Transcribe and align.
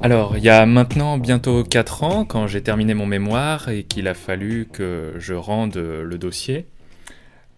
Alors, 0.00 0.36
il 0.36 0.44
y 0.44 0.48
a 0.48 0.64
maintenant 0.66 1.18
bientôt 1.18 1.64
4 1.64 2.02
ans, 2.04 2.24
quand 2.24 2.46
j'ai 2.46 2.62
terminé 2.62 2.94
mon 2.94 3.06
mémoire 3.06 3.68
et 3.68 3.82
qu'il 3.82 4.06
a 4.08 4.14
fallu 4.14 4.68
que 4.72 5.14
je 5.18 5.34
rende 5.34 5.76
le 5.76 6.18
dossier, 6.18 6.66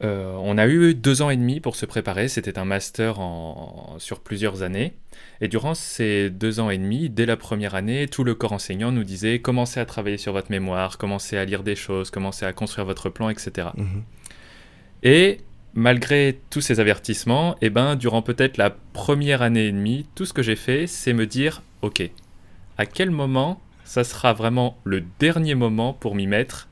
euh, 0.02 0.34
on 0.40 0.56
a 0.56 0.66
eu 0.66 0.94
deux 0.94 1.20
ans 1.20 1.28
et 1.28 1.36
demi 1.36 1.60
pour 1.60 1.76
se 1.76 1.84
préparer. 1.84 2.28
C'était 2.28 2.58
un 2.58 2.64
master 2.64 3.20
en- 3.20 3.96
sur 3.98 4.20
plusieurs 4.20 4.62
années. 4.62 4.94
Et 5.42 5.48
durant 5.48 5.74
ces 5.74 6.30
deux 6.30 6.60
ans 6.60 6.70
et 6.70 6.78
demi, 6.78 7.10
dès 7.10 7.26
la 7.26 7.36
première 7.36 7.74
année, 7.74 8.08
tout 8.08 8.24
le 8.24 8.34
corps 8.34 8.52
enseignant 8.54 8.92
nous 8.92 9.04
disait 9.04 9.40
commencez 9.40 9.78
à 9.78 9.84
travailler 9.84 10.16
sur 10.16 10.32
votre 10.32 10.50
mémoire, 10.50 10.96
commencez 10.96 11.36
à 11.36 11.44
lire 11.44 11.62
des 11.62 11.76
choses, 11.76 12.10
commencez 12.10 12.46
à 12.46 12.54
construire 12.54 12.86
votre 12.86 13.10
plan, 13.10 13.28
etc. 13.28 13.68
Mhm. 13.76 14.02
Et 15.02 15.38
malgré 15.74 16.38
tous 16.48 16.62
ces 16.62 16.80
avertissements, 16.80 17.56
eh 17.60 17.68
ben, 17.68 17.94
durant 17.96 18.22
peut-être 18.22 18.56
la 18.56 18.70
première 18.70 19.42
année 19.42 19.66
et 19.66 19.72
demie, 19.72 20.06
tout 20.14 20.24
ce 20.24 20.32
que 20.32 20.42
j'ai 20.42 20.56
fait, 20.56 20.86
c'est 20.86 21.12
me 21.12 21.26
dire 21.26 21.60
ok, 21.82 22.10
à 22.80 22.86
quel 22.86 23.10
moment 23.10 23.60
ça 23.84 24.04
sera 24.04 24.32
vraiment 24.32 24.78
le 24.84 25.04
dernier 25.18 25.54
moment 25.54 25.92
pour 25.92 26.14
m'y 26.14 26.26
mettre 26.26 26.70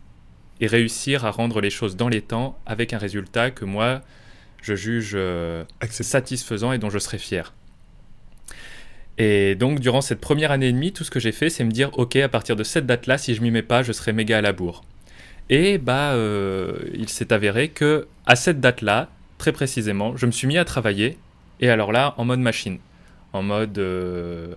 et 0.59 0.67
réussir 0.67 1.27
à 1.27 1.31
rendre 1.31 1.61
les 1.61 1.69
choses 1.69 1.97
dans 1.97 2.09
les 2.09 2.23
temps 2.23 2.59
avec 2.65 2.95
un 2.95 2.99
résultat 2.99 3.51
que 3.51 3.67
moi 3.67 4.01
je 4.63 4.75
juge 4.75 5.13
euh, 5.17 5.65
satisfaisant 5.91 6.73
et 6.73 6.79
dont 6.79 6.89
je 6.89 6.99
serai 6.99 7.19
fier. 7.19 7.53
Et 9.19 9.55
donc, 9.55 9.81
durant 9.81 10.01
cette 10.01 10.21
première 10.21 10.51
année 10.51 10.69
et 10.69 10.73
demie, 10.73 10.95
tout 10.95 11.05
ce 11.05 11.11
que 11.11 11.21
j'ai 11.21 11.33
fait, 11.33 11.51
c'est 11.51 11.65
me 11.65 11.73
dire, 11.73 11.91
ok, 11.99 12.17
à 12.17 12.29
partir 12.31 12.57
de 12.57 12.65
cette 12.65 12.87
date-là, 12.87 13.19
si 13.19 13.35
je 13.35 13.43
m'y 13.43 13.51
mets 13.51 13.63
pas, 13.63 13.83
je 13.83 13.93
serai 13.93 14.15
méga 14.15 14.39
à 14.39 14.41
la 14.41 14.53
bourre. 14.53 14.85
Et 15.51 15.77
bah, 15.77 16.13
euh, 16.13 16.79
il 16.95 17.11
s'est 17.11 17.35
avéré 17.35 17.69
que 17.69 18.07
à 18.25 18.35
cette 18.35 18.61
date-là, 18.61 19.11
très 19.37 19.53
précisément, 19.53 20.17
je 20.17 20.25
me 20.25 20.31
suis 20.31 20.47
mis 20.47 20.57
à 20.57 20.65
travailler. 20.65 21.19
Et 21.61 21.69
alors 21.69 21.93
là, 21.93 22.15
en 22.17 22.25
mode 22.25 22.41
machine, 22.41 22.79
en 23.35 23.43
mode 23.43 23.77
euh, 23.79 24.55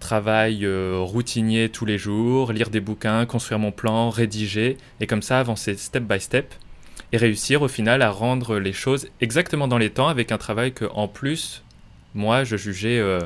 travail 0.00 0.64
euh, 0.64 0.98
routinier 1.00 1.68
tous 1.68 1.84
les 1.84 1.98
jours, 1.98 2.52
lire 2.52 2.70
des 2.70 2.80
bouquins, 2.80 3.26
construire 3.26 3.58
mon 3.58 3.72
plan, 3.72 4.10
rédiger, 4.10 4.76
et 5.00 5.06
comme 5.06 5.22
ça 5.22 5.40
avancer 5.40 5.76
step 5.76 6.04
by 6.04 6.20
step 6.20 6.54
et 7.12 7.16
réussir 7.16 7.62
au 7.62 7.68
final 7.68 8.02
à 8.02 8.10
rendre 8.10 8.58
les 8.58 8.72
choses 8.72 9.08
exactement 9.20 9.68
dans 9.68 9.78
les 9.78 9.90
temps 9.90 10.08
avec 10.08 10.32
un 10.32 10.38
travail 10.38 10.72
que 10.72 10.84
en 10.94 11.08
plus 11.08 11.62
moi 12.14 12.44
je 12.44 12.56
jugeais 12.56 12.98
euh, 12.98 13.20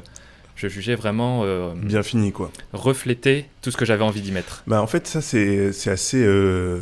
je 0.57 0.69
jugeais 0.69 0.95
vraiment 0.95 1.43
euh, 1.45 1.73
Bien 1.75 2.03
fini 2.03 2.33
quoi. 2.33 2.51
refléter 2.73 3.47
tout 3.63 3.71
ce 3.71 3.77
que 3.77 3.85
j'avais 3.87 4.05
envie 4.05 4.21
d'y 4.21 4.33
mettre. 4.33 4.63
Bah 4.67 4.83
en 4.83 4.87
fait 4.87 5.07
ça 5.07 5.23
c'est 5.23 5.71
assez 5.89 6.23
euh, 6.23 6.81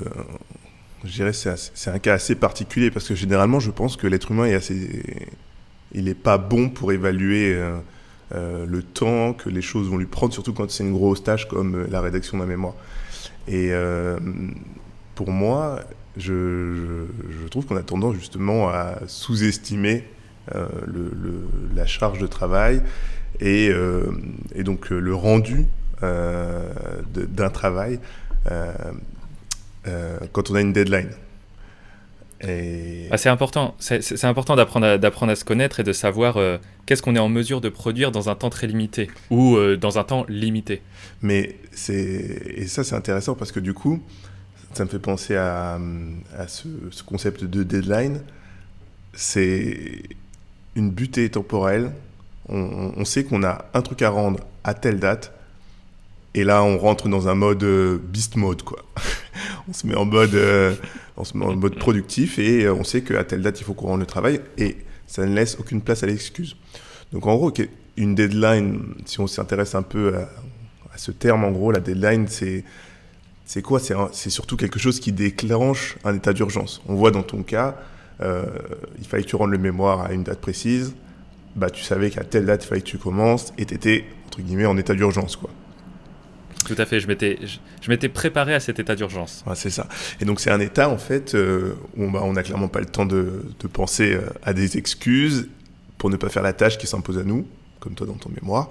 je 1.04 1.12
dirais 1.12 1.32
c'est 1.32 1.90
un 1.90 1.98
cas 1.98 2.14
assez 2.14 2.34
particulier 2.34 2.90
parce 2.90 3.06
que 3.06 3.14
généralement 3.14 3.60
je 3.60 3.70
pense 3.70 3.96
que 3.96 4.06
l'être 4.08 4.32
humain 4.32 4.46
est 4.46 4.54
assez 4.54 5.02
il 5.92 6.08
est 6.08 6.14
pas 6.14 6.38
bon 6.38 6.68
pour 6.68 6.92
évaluer 6.92 7.54
euh, 7.54 7.78
euh, 8.32 8.66
le 8.66 8.82
temps 8.82 9.32
que 9.32 9.48
les 9.48 9.62
choses 9.62 9.88
vont 9.88 9.96
lui 9.96 10.06
prendre 10.06 10.32
surtout 10.32 10.52
quand 10.52 10.70
c'est 10.70 10.84
une 10.84 10.92
grosse 10.92 11.22
tâche 11.22 11.48
comme 11.48 11.74
euh, 11.76 11.86
la 11.90 12.00
rédaction 12.00 12.38
d'un 12.38 12.46
mémoire. 12.46 12.74
Et 13.46 13.72
euh, 13.72 14.18
pour 15.14 15.30
moi 15.30 15.80
je, 16.16 16.74
je, 16.74 17.06
je 17.42 17.48
trouve 17.48 17.66
qu'on 17.66 17.76
a 17.76 17.82
tendance 17.82 18.14
justement 18.16 18.68
à 18.68 18.98
sous-estimer 19.06 20.04
euh, 20.54 20.66
le, 20.86 21.10
le- 21.14 21.48
la 21.74 21.86
charge 21.86 22.18
de 22.18 22.26
travail 22.26 22.82
et, 23.40 23.68
euh, 23.70 24.10
et 24.54 24.62
donc 24.64 24.90
le 24.90 25.14
rendu 25.14 25.66
d'un 26.02 27.50
travail 27.50 27.98
quand 30.32 30.50
on 30.50 30.54
a 30.54 30.60
une 30.60 30.72
deadline. 30.72 31.10
Et 32.46 33.08
Ah, 33.10 33.18
c'est 33.18 33.28
important, 33.28 33.74
c'est 33.80 34.24
important 34.24 34.54
d'apprendre 34.54 34.86
à, 34.86 34.98
d'apprendre 34.98 35.32
à 35.32 35.36
se 35.36 35.44
connaître 35.44 35.80
et 35.80 35.82
de 35.82 35.92
savoir 35.92 36.36
euh, 36.36 36.58
qu'est-ce 36.86 37.02
qu'on 37.02 37.16
est 37.16 37.20
en 37.20 37.28
mesure 37.28 37.60
de 37.60 37.68
produire 37.68 38.12
dans 38.12 38.28
un 38.28 38.34
temps 38.36 38.50
très 38.50 38.66
limité 38.68 39.10
ou 39.30 39.56
euh, 39.56 39.76
dans 39.76 39.98
un 39.98 40.04
temps 40.04 40.24
limité. 40.28 40.80
Mais 41.20 41.56
c'est 41.72 42.40
et 42.56 42.66
ça 42.68 42.84
c'est 42.84 42.94
intéressant 42.94 43.34
parce 43.34 43.50
que 43.50 43.58
du 43.60 43.74
coup 43.74 44.00
ça 44.74 44.84
me 44.84 44.88
fait 44.88 44.98
penser 45.00 45.34
à, 45.34 45.80
à 46.36 46.46
ce, 46.46 46.68
ce 46.92 47.02
concept 47.02 47.42
de 47.44 47.62
deadline. 47.64 48.20
C'est 49.14 50.02
une 50.76 50.90
butée 50.90 51.28
temporelle. 51.30 51.90
On, 52.48 52.58
on- 52.60 52.92
on 52.96 53.04
sait 53.04 53.24
qu'on 53.24 53.42
a 53.42 53.64
un 53.74 53.82
truc 53.82 54.02
à 54.02 54.10
rendre 54.10 54.40
à 54.64 54.74
telle 54.74 55.00
date. 55.00 55.32
Et 56.34 56.44
là, 56.44 56.62
on 56.62 56.78
rentre 56.78 57.08
dans 57.08 57.26
un 57.26 57.34
mode 57.34 57.64
euh, 57.64 57.98
beast 58.00 58.36
mode, 58.36 58.62
quoi. 58.62 58.84
on 59.68 59.72
se 59.72 59.86
met 59.86 59.94
en 59.94 60.04
mode, 60.04 60.34
euh, 60.34 60.74
en 61.16 61.56
mode 61.56 61.76
productif 61.76 62.38
et 62.38 62.64
euh, 62.64 62.74
on 62.74 62.84
sait 62.84 63.02
qu'à 63.02 63.24
telle 63.24 63.42
date, 63.42 63.60
il 63.60 63.64
faut 63.64 63.74
qu'on 63.74 63.88
rende 63.88 64.00
le 64.00 64.06
travail 64.06 64.40
et 64.56 64.78
ça 65.06 65.26
ne 65.26 65.34
laisse 65.34 65.56
aucune 65.58 65.82
place 65.82 66.02
à 66.02 66.06
l'excuse. 66.06 66.56
Donc, 67.12 67.26
en 67.26 67.36
gros, 67.36 67.52
une 67.96 68.14
deadline, 68.14 68.94
si 69.04 69.20
on 69.20 69.26
s'intéresse 69.26 69.74
un 69.74 69.82
peu 69.82 70.14
à, 70.16 70.28
ce 70.96 71.10
terme, 71.12 71.44
en 71.44 71.50
gros, 71.50 71.70
la 71.70 71.80
deadline, 71.80 72.26
c'est 72.28 72.64
c'est 73.44 73.62
quoi? 73.62 73.80
C'est 73.80 74.30
surtout 74.30 74.58
quelque 74.58 74.78
chose 74.78 75.00
qui 75.00 75.10
déclenche 75.10 75.96
un 76.04 76.14
état 76.14 76.34
d'urgence. 76.34 76.82
On 76.86 76.96
voit 76.96 77.10
dans 77.10 77.22
ton 77.22 77.42
cas, 77.42 77.76
euh, 78.20 78.44
il 78.98 79.06
fallait 79.06 79.22
que 79.22 79.28
tu 79.28 79.36
rendes 79.36 79.52
le 79.52 79.58
mémoire 79.58 80.02
à 80.02 80.12
une 80.12 80.22
date 80.22 80.40
précise. 80.40 80.94
Bah, 81.56 81.70
tu 81.70 81.82
savais 81.82 82.10
qu'à 82.10 82.24
telle 82.24 82.44
date, 82.44 82.64
il 82.64 82.68
fallait 82.68 82.80
que 82.82 82.86
tu 82.86 82.98
commences 82.98 83.54
et 83.56 83.64
tu 83.64 83.74
étais, 83.74 84.04
entre 84.26 84.42
guillemets, 84.42 84.66
en 84.66 84.76
état 84.76 84.94
d'urgence. 84.94 85.36
quoi. 85.36 85.48
Tout 86.68 86.80
à 86.80 86.84
fait, 86.86 87.00
je 87.00 87.08
m'étais, 87.08 87.38
je, 87.42 87.56
je 87.80 87.90
m'étais 87.90 88.08
préparé 88.10 88.52
à 88.54 88.60
cet 88.60 88.78
état 88.78 88.94
d'urgence. 88.94 89.42
Ouais, 89.46 89.54
c'est 89.56 89.70
ça. 89.70 89.88
Et 90.20 90.24
donc, 90.26 90.38
c'est 90.38 90.50
un 90.50 90.60
état, 90.60 90.88
en 90.90 90.98
fait, 90.98 91.34
euh, 91.34 91.72
où 91.96 92.10
bah, 92.10 92.20
on 92.22 92.34
n'a 92.34 92.42
clairement 92.42 92.68
pas 92.68 92.80
le 92.80 92.86
temps 92.86 93.06
de, 93.06 93.42
de 93.58 93.66
penser 93.66 94.12
euh, 94.12 94.20
à 94.42 94.52
des 94.52 94.76
excuses 94.76 95.48
pour 95.96 96.10
ne 96.10 96.16
pas 96.16 96.28
faire 96.28 96.42
la 96.42 96.52
tâche 96.52 96.76
qui 96.76 96.86
s'impose 96.86 97.16
à 97.18 97.24
nous, 97.24 97.46
comme 97.80 97.94
toi 97.94 98.06
dans 98.06 98.14
ton 98.14 98.30
mémoire. 98.30 98.68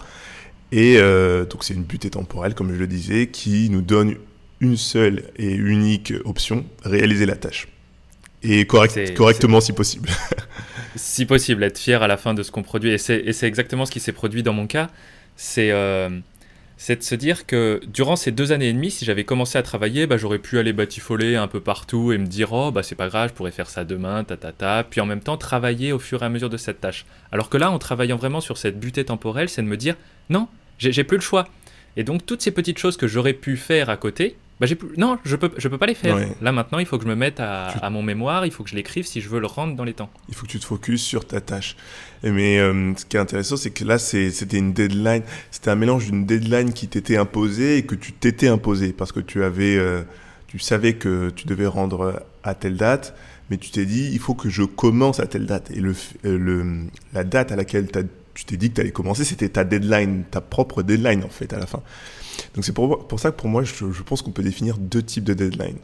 Et 0.72 0.98
euh, 0.98 1.46
donc, 1.46 1.64
c'est 1.64 1.74
une 1.74 1.84
butée 1.84 2.10
temporelle, 2.12 2.54
comme 2.54 2.72
je 2.72 2.78
le 2.78 2.88
disais, 2.88 3.28
qui 3.28 3.70
nous 3.72 3.82
donne 3.82 4.16
une 4.60 4.78
seule 4.78 5.24
et 5.38 5.52
unique 5.54 6.14
option, 6.26 6.66
réaliser 6.84 7.26
la 7.26 7.36
tâche. 7.36 7.68
Et 8.44 8.66
correct- 8.66 9.16
correctement 9.16 9.60
si 9.60 9.74
possible. 9.74 10.10
si 10.96 11.26
possible, 11.26 11.64
être 11.64 11.80
fier 11.80 12.04
à 12.04 12.08
la 12.08 12.18
fin 12.18 12.34
de 12.36 12.44
ce 12.44 12.52
qu'on 12.52 12.64
produit. 12.64 12.92
Et 12.92 12.98
c'est, 13.00 13.18
et 13.18 13.34
c'est 13.34 13.48
exactement 13.48 13.86
ce 13.86 13.92
qui 13.92 14.00
s'est 14.00 14.12
produit 14.12 14.44
dans 14.44 14.54
mon 14.54 14.68
cas. 14.68 14.90
C'est, 15.36 15.72
euh, 15.72 16.10
c'est 16.78 16.98
de 16.98 17.04
se 17.04 17.16
dire 17.16 17.48
que 17.48 17.82
durant 17.88 18.16
ces 18.16 18.32
deux 18.32 18.52
années 18.52 18.70
et 18.70 18.74
demie, 18.74 18.92
si 18.92 19.04
j'avais 19.04 19.24
commencé 19.24 19.58
à 19.58 19.64
travailler, 19.64 20.06
bah, 20.06 20.18
j'aurais 20.18 20.38
pu 20.38 20.60
aller 20.60 20.74
batifoler 20.74 21.36
un 21.36 21.48
peu 21.48 21.60
partout 21.60 22.12
et 22.12 22.20
me 22.20 22.28
dire 22.28 22.54
oh 22.54 22.72
bah 22.72 22.84
c'est 22.84 22.96
pas 22.96 23.08
grave, 23.10 23.30
je 23.30 23.34
pourrais 23.34 23.52
faire 23.52 23.70
ça 23.70 23.84
demain, 23.84 24.24
ta 24.24 24.38
ta 24.38 24.52
ta. 24.52 24.84
Puis 24.84 25.02
en 25.02 25.08
même 25.08 25.22
temps 25.22 25.38
travailler 25.38 25.92
au 25.92 26.00
fur 26.00 26.22
et 26.22 26.26
à 26.26 26.30
mesure 26.30 26.52
de 26.52 26.58
cette 26.58 26.80
tâche. 26.80 27.06
Alors 27.32 27.50
que 27.50 27.58
là, 27.58 27.72
en 27.72 27.80
travaillant 27.80 28.16
vraiment 28.16 28.42
sur 28.42 28.58
cette 28.58 28.80
butée 28.80 29.06
temporelle, 29.06 29.50
c'est 29.50 29.64
de 29.64 29.68
me 29.68 29.78
dire 29.78 29.96
non, 30.30 30.48
j'ai, 30.78 30.92
j'ai 30.92 31.04
plus 31.04 31.18
le 31.18 31.24
choix. 31.24 31.48
Et 31.98 32.04
donc 32.04 32.26
toutes 32.26 32.44
ces 32.44 32.52
petites 32.52 32.78
choses 32.78 32.96
que 32.96 33.08
j'aurais 33.08 33.34
pu 33.34 33.58
faire 33.58 33.90
à 33.90 33.98
côté, 33.98 34.38
bah 34.60 34.66
j'ai 34.66 34.76
plus... 34.76 34.90
non, 34.98 35.20
je 35.24 35.36
peux, 35.36 35.52
je 35.58 35.68
peux 35.68 35.78
pas 35.78 35.86
les 35.86 35.94
faire. 35.94 36.16
Ouais. 36.16 36.30
Là 36.42 36.52
maintenant, 36.52 36.80
il 36.80 36.86
faut 36.86 36.98
que 36.98 37.04
je 37.04 37.10
me 37.10 37.16
mette 37.16 37.40
à, 37.40 37.70
Tu- 37.74 37.80
à 37.82 37.90
mon 37.90 38.02
mémoire, 38.02 38.46
il 38.46 38.52
faut 38.52 38.64
que 38.64 38.70
je 38.70 38.76
l'écrive 38.76 39.06
si 39.06 39.22
je 39.22 39.30
veux 39.30 39.40
le 39.40 39.46
rendre 39.46 39.76
dans 39.76 39.84
les 39.84 39.94
temps. 39.94 40.10
Il 40.30 40.36
faut 40.36 40.46
que 40.46 40.52
tu 40.52 40.60
te 40.60 40.66
focuses 40.66 41.02
sur 41.02 41.26
ta 41.28 41.42
tâche. 41.42 41.76
Et 42.24 42.32
Mais 42.32 42.58
euh, 42.60 42.94
ce 42.96 43.06
qui 43.06 43.18
est 43.18 43.20
intéressant, 43.20 43.56
c'est 43.58 43.70
que 43.70 43.84
là, 43.86 44.00
c'était 44.00 44.58
une 44.58 44.74
deadline. 44.74 45.22
C'était 45.52 45.70
un 45.70 45.76
mélange 45.76 46.06
d'une 46.06 46.26
deadline 46.26 46.74
qui 46.74 46.88
t'était 46.88 47.18
imposée 47.18 47.78
et 47.78 47.84
que 47.86 47.96
tu 47.96 48.14
t'étais 48.14 48.48
imposé 48.48 48.94
parce 48.94 49.12
que 49.12 49.20
tu 49.20 49.44
avais, 49.44 49.78
euh, 49.78 50.02
tu 50.48 50.58
savais 50.60 50.94
que 50.94 51.30
tu 51.30 51.46
devais 51.46 51.68
rendre 51.68 52.24
à 52.44 52.56
telle 52.56 52.78
date, 52.78 53.16
mais 53.50 53.58
tu 53.58 53.70
t'es 53.70 53.86
dit, 53.86 54.10
il 54.12 54.20
faut 54.20 54.34
que 54.34 54.50
je 54.50 54.64
commence 54.64 55.20
à 55.20 55.28
telle 55.28 55.46
date. 55.46 55.70
Et 55.72 55.80
le, 55.80 55.92
euh, 56.26 56.38
le, 56.38 56.88
la 57.14 57.24
date 57.24 57.52
à 57.52 57.56
laquelle 57.56 57.88
tu 58.34 58.46
t'es 58.46 58.58
dit 58.58 58.70
que 58.70 58.76
tu 58.76 58.82
allais 58.82 58.92
commencer, 58.92 59.24
c'était 59.24 59.50
ta 59.50 59.64
deadline, 59.64 60.24
ta 60.32 60.42
propre 60.42 60.82
deadline 60.84 61.24
en 61.24 61.30
fait 61.30 61.54
à 61.54 61.60
la 61.60 61.66
fin. 61.66 61.82
Donc 62.56 62.66
c'est 62.66 62.74
pour, 62.74 63.08
pour, 63.08 63.20
ça 63.20 63.32
que 63.32 63.38
pour 63.38 63.50
moi, 63.50 63.64
je, 63.64 63.92
je 63.92 64.04
pense 64.04 64.22
qu'on 64.22 64.32
peut 64.32 64.44
définir 64.44 64.78
deux 64.78 65.04
types 65.04 65.24
de 65.24 65.34
deadline. 65.34 65.78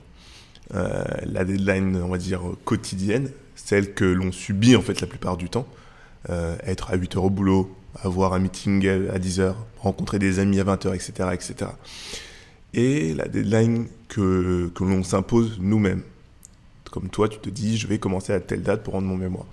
Euh, 0.75 1.03
la 1.25 1.44
deadline, 1.44 2.01
on 2.03 2.09
va 2.09 2.17
dire, 2.17 2.41
quotidienne, 2.65 3.29
celle 3.55 3.94
que 3.94 4.05
l'on 4.05 4.31
subit 4.31 4.75
en 4.75 4.81
fait 4.81 5.01
la 5.01 5.07
plupart 5.07 5.38
du 5.38 5.50
temps. 5.50 5.67
Euh, 6.29 6.55
être 6.63 6.91
à 6.91 6.97
8h 6.97 7.17
au 7.17 7.29
boulot, 7.29 7.75
avoir 8.01 8.33
un 8.33 8.39
meeting 8.39 8.88
à 8.88 9.19
10h, 9.19 9.53
rencontrer 9.79 10.19
des 10.19 10.39
amis 10.39 10.59
à 10.59 10.63
20h, 10.63 10.95
etc. 10.95 11.29
etc. 11.33 11.71
Et 12.73 13.13
la 13.13 13.27
deadline 13.27 13.88
que, 14.07 14.71
que 14.73 14.83
l'on 14.83 15.03
s'impose 15.03 15.57
nous-mêmes. 15.59 16.01
Comme 16.91 17.09
toi, 17.09 17.27
tu 17.27 17.39
te 17.39 17.50
dis, 17.50 17.77
je 17.77 17.88
vais 17.88 18.00
commencer 18.00 18.33
à 18.33 18.39
telle 18.39 18.63
date 18.63 18.83
pour 18.83 18.94
rendre 18.94 19.07
mon 19.07 19.17
mémoire. 19.17 19.45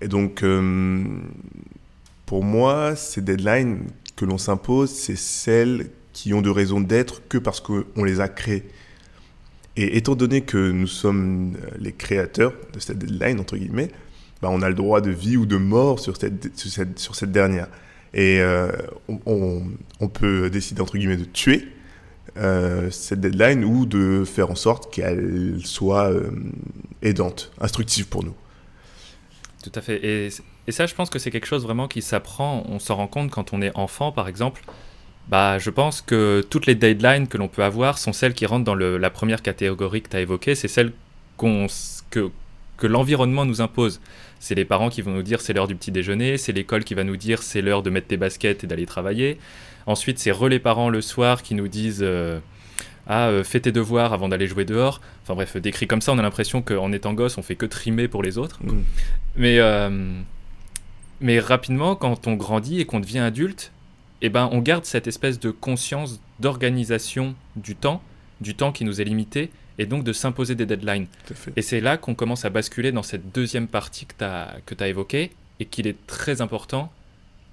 Et 0.00 0.08
donc, 0.08 0.42
euh, 0.42 1.04
pour 2.24 2.44
moi, 2.44 2.96
ces 2.96 3.20
deadlines 3.20 3.88
que 4.16 4.24
l'on 4.24 4.38
s'impose, 4.38 4.90
c'est 4.90 5.16
celles 5.16 5.90
qui 6.20 6.34
ont 6.34 6.42
de 6.42 6.50
raison 6.50 6.80
d'être 6.80 7.26
que 7.28 7.38
parce 7.38 7.60
qu'on 7.60 8.04
les 8.04 8.20
a 8.20 8.28
créées. 8.28 8.64
Et 9.76 9.96
étant 9.96 10.14
donné 10.14 10.42
que 10.42 10.70
nous 10.70 10.86
sommes 10.86 11.56
les 11.78 11.92
créateurs 11.92 12.52
de 12.74 12.78
cette 12.78 12.98
deadline, 12.98 13.40
entre 13.40 13.56
guillemets, 13.56 13.90
bah 14.42 14.48
on 14.50 14.60
a 14.60 14.68
le 14.68 14.74
droit 14.74 15.00
de 15.00 15.10
vie 15.10 15.38
ou 15.38 15.46
de 15.46 15.56
mort 15.56 15.98
sur 15.98 16.18
cette, 16.18 16.54
sur 16.58 16.70
cette, 16.70 16.98
sur 16.98 17.14
cette 17.14 17.32
dernière. 17.32 17.68
Et 18.12 18.40
euh, 18.40 18.70
on, 19.24 19.62
on, 20.00 20.08
peut 20.08 20.50
décider, 20.50 20.82
entre 20.82 20.98
guillemets, 20.98 21.16
de 21.16 21.24
tuer 21.24 21.68
euh, 22.36 22.90
cette 22.90 23.20
deadline 23.20 23.64
ou 23.64 23.86
de 23.86 24.24
faire 24.26 24.50
en 24.50 24.56
sorte 24.56 24.92
qu'elle 24.92 25.60
soit 25.64 26.10
euh, 26.10 26.30
aidante, 27.00 27.50
instructive 27.60 28.08
pour 28.08 28.24
nous. 28.24 28.34
Tout 29.62 29.72
à 29.74 29.80
fait. 29.80 30.04
Et, 30.04 30.28
et 30.66 30.72
ça, 30.72 30.84
je 30.84 30.94
pense 30.94 31.08
que 31.08 31.18
c'est 31.18 31.30
quelque 31.30 31.46
chose 31.46 31.62
vraiment 31.62 31.88
qui 31.88 32.02
s'apprend. 32.02 32.64
On 32.68 32.78
s'en 32.78 32.96
rend 32.96 33.06
compte 33.06 33.30
quand 33.30 33.54
on 33.54 33.62
est 33.62 33.74
enfant, 33.74 34.12
par 34.12 34.28
exemple. 34.28 34.62
Bah, 35.30 35.58
je 35.58 35.70
pense 35.70 36.02
que 36.02 36.44
toutes 36.50 36.66
les 36.66 36.74
deadlines 36.74 37.28
que 37.28 37.38
l'on 37.38 37.46
peut 37.46 37.62
avoir 37.62 37.98
sont 37.98 38.12
celles 38.12 38.34
qui 38.34 38.46
rentrent 38.46 38.64
dans 38.64 38.74
le, 38.74 38.98
la 38.98 39.10
première 39.10 39.42
catégorie 39.42 40.02
que 40.02 40.08
tu 40.08 40.16
as 40.16 40.20
évoquée. 40.20 40.56
C'est 40.56 40.66
celles 40.66 40.92
qu'on, 41.36 41.68
que, 42.10 42.30
que 42.76 42.88
l'environnement 42.88 43.44
nous 43.44 43.60
impose. 43.60 44.00
C'est 44.40 44.56
les 44.56 44.64
parents 44.64 44.88
qui 44.90 45.02
vont 45.02 45.12
nous 45.12 45.22
dire 45.22 45.40
c'est 45.40 45.52
l'heure 45.52 45.68
du 45.68 45.76
petit 45.76 45.92
déjeuner, 45.92 46.36
c'est 46.36 46.50
l'école 46.50 46.82
qui 46.82 46.94
va 46.94 47.04
nous 47.04 47.16
dire 47.16 47.44
c'est 47.44 47.62
l'heure 47.62 47.84
de 47.84 47.90
mettre 47.90 48.08
tes 48.08 48.16
baskets 48.16 48.64
et 48.64 48.66
d'aller 48.66 48.86
travailler. 48.86 49.38
Ensuite, 49.86 50.18
c'est 50.18 50.32
relais 50.32 50.58
parents 50.58 50.88
le 50.88 51.00
soir 51.00 51.42
qui 51.42 51.54
nous 51.54 51.68
disent 51.68 52.02
euh, 52.02 52.40
ah 53.06 53.28
euh, 53.28 53.44
fais 53.44 53.60
tes 53.60 53.70
devoirs 53.70 54.12
avant 54.12 54.28
d'aller 54.28 54.48
jouer 54.48 54.64
dehors. 54.64 55.00
Enfin 55.22 55.34
bref, 55.34 55.56
décrit 55.58 55.86
comme 55.86 56.00
ça, 56.00 56.10
on 56.10 56.18
a 56.18 56.22
l'impression 56.22 56.60
qu'en 56.60 56.90
étant 56.90 57.12
gosse, 57.12 57.38
on 57.38 57.42
fait 57.42 57.54
que 57.54 57.66
trimer 57.66 58.08
pour 58.08 58.24
les 58.24 58.36
autres. 58.36 58.58
Mm. 58.64 58.82
Mais 59.36 59.60
euh, 59.60 60.12
mais 61.20 61.38
rapidement, 61.38 61.94
quand 61.94 62.26
on 62.26 62.34
grandit 62.34 62.80
et 62.80 62.84
qu'on 62.84 62.98
devient 62.98 63.20
adulte, 63.20 63.70
eh 64.22 64.28
ben 64.28 64.48
on 64.52 64.58
garde 64.58 64.84
cette 64.84 65.06
espèce 65.06 65.38
de 65.40 65.50
conscience 65.50 66.20
d'organisation 66.40 67.34
du 67.56 67.76
temps, 67.76 68.02
du 68.40 68.54
temps 68.54 68.72
qui 68.72 68.84
nous 68.84 69.00
est 69.00 69.04
limité, 69.04 69.50
et 69.78 69.86
donc 69.86 70.04
de 70.04 70.12
s'imposer 70.12 70.54
des 70.54 70.66
deadlines. 70.66 71.06
Et 71.56 71.62
c'est 71.62 71.80
là 71.80 71.96
qu'on 71.96 72.14
commence 72.14 72.44
à 72.44 72.50
basculer 72.50 72.92
dans 72.92 73.02
cette 73.02 73.32
deuxième 73.32 73.66
partie 73.66 74.06
que 74.06 74.14
tu 74.74 74.84
as, 74.84 74.88
évoquée 74.88 75.30
et 75.58 75.64
qu'il 75.64 75.86
est 75.86 75.96
très 76.06 76.42
important 76.42 76.92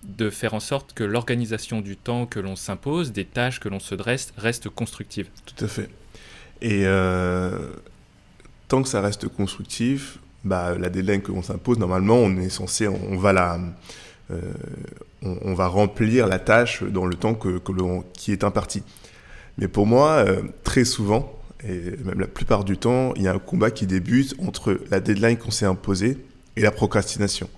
de 0.04 0.30
faire 0.30 0.54
en 0.54 0.60
sorte 0.60 0.94
que 0.94 1.04
l'organisation 1.04 1.82
du 1.82 1.96
temps 1.96 2.26
que 2.26 2.40
l'on 2.40 2.56
s'impose, 2.56 3.14
des 3.14 3.26
tâches 3.26 3.60
que 3.60 3.70
l'on 3.70 3.80
se 3.80 3.96
dresse, 3.96 4.34
reste 4.38 4.70
constructive. 4.70 5.30
Tout 5.46 5.66
à 5.66 5.68
fait. 5.68 5.90
Et 6.62 6.86
euh, 6.86 7.72
tant 8.68 8.82
que 8.82 8.90
ça 8.90 9.02
reste 9.02 9.28
constructif, 9.30 10.20
bah, 10.44 10.78
la 10.78 10.90
deadline 10.90 11.22
que 11.22 11.32
l'on 11.32 11.42
s'impose, 11.42 11.78
normalement, 11.80 12.18
on 12.18 12.38
est 12.38 12.50
censé, 12.50 12.88
on, 12.88 13.18
va 13.18 13.34
la, 13.34 13.60
on, 14.30 15.38
on, 15.42 15.54
va 15.54 15.68
remplir 15.68 16.28
la 16.28 16.40
tâche 16.40 16.84
dans 16.84 17.06
le 17.06 17.16
temps 17.16 17.34
que, 17.34 17.62
qui 18.14 18.32
est 18.32 18.44
imparti. 18.44 18.84
Mais 19.58 19.68
pour 19.68 19.88
moi, 19.88 20.18
euh, 20.18 20.44
très 20.64 20.86
souvent, 20.86 21.34
et 21.64 21.98
même 22.04 22.20
la 22.20 22.28
plupart 22.28 22.64
du 22.64 22.78
temps, 22.78 23.14
il 23.16 23.24
y 23.24 23.28
a 23.28 23.34
un 23.34 23.40
combat 23.40 23.72
qui 23.72 23.88
débute 23.88 24.36
entre 24.40 24.80
la 24.92 25.00
deadline 25.00 25.38
qu'on 25.38 25.52
s'est 25.52 25.66
imposée 25.66 26.18
et 26.56 26.62
la 26.62 26.72
procrastination. 26.72 27.50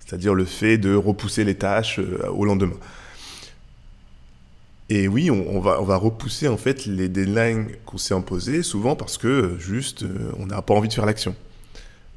C'est-à-dire 0.00 0.34
le 0.34 0.44
fait 0.44 0.78
de 0.78 0.94
repousser 0.94 1.44
les 1.44 1.54
tâches 1.54 1.98
euh, 1.98 2.26
au 2.28 2.44
lendemain. 2.44 2.76
Et 4.90 5.08
oui, 5.08 5.30
on, 5.30 5.60
va, 5.60 5.80
on 5.80 5.84
va 5.84 5.96
repousser 5.96 6.46
en 6.46 6.58
fait 6.58 6.84
les 6.84 7.08
deadlines 7.08 7.68
qu'on 7.86 7.96
s'est 7.96 8.14
imposées, 8.14 8.62
souvent 8.62 8.96
parce 8.96 9.16
que 9.16 9.28
euh, 9.28 9.58
juste, 9.58 10.02
euh, 10.02 10.30
on 10.38 10.46
n'a 10.46 10.60
pas 10.62 10.74
envie 10.74 10.88
de 10.88 10.92
faire 10.92 11.06
l'action. 11.06 11.34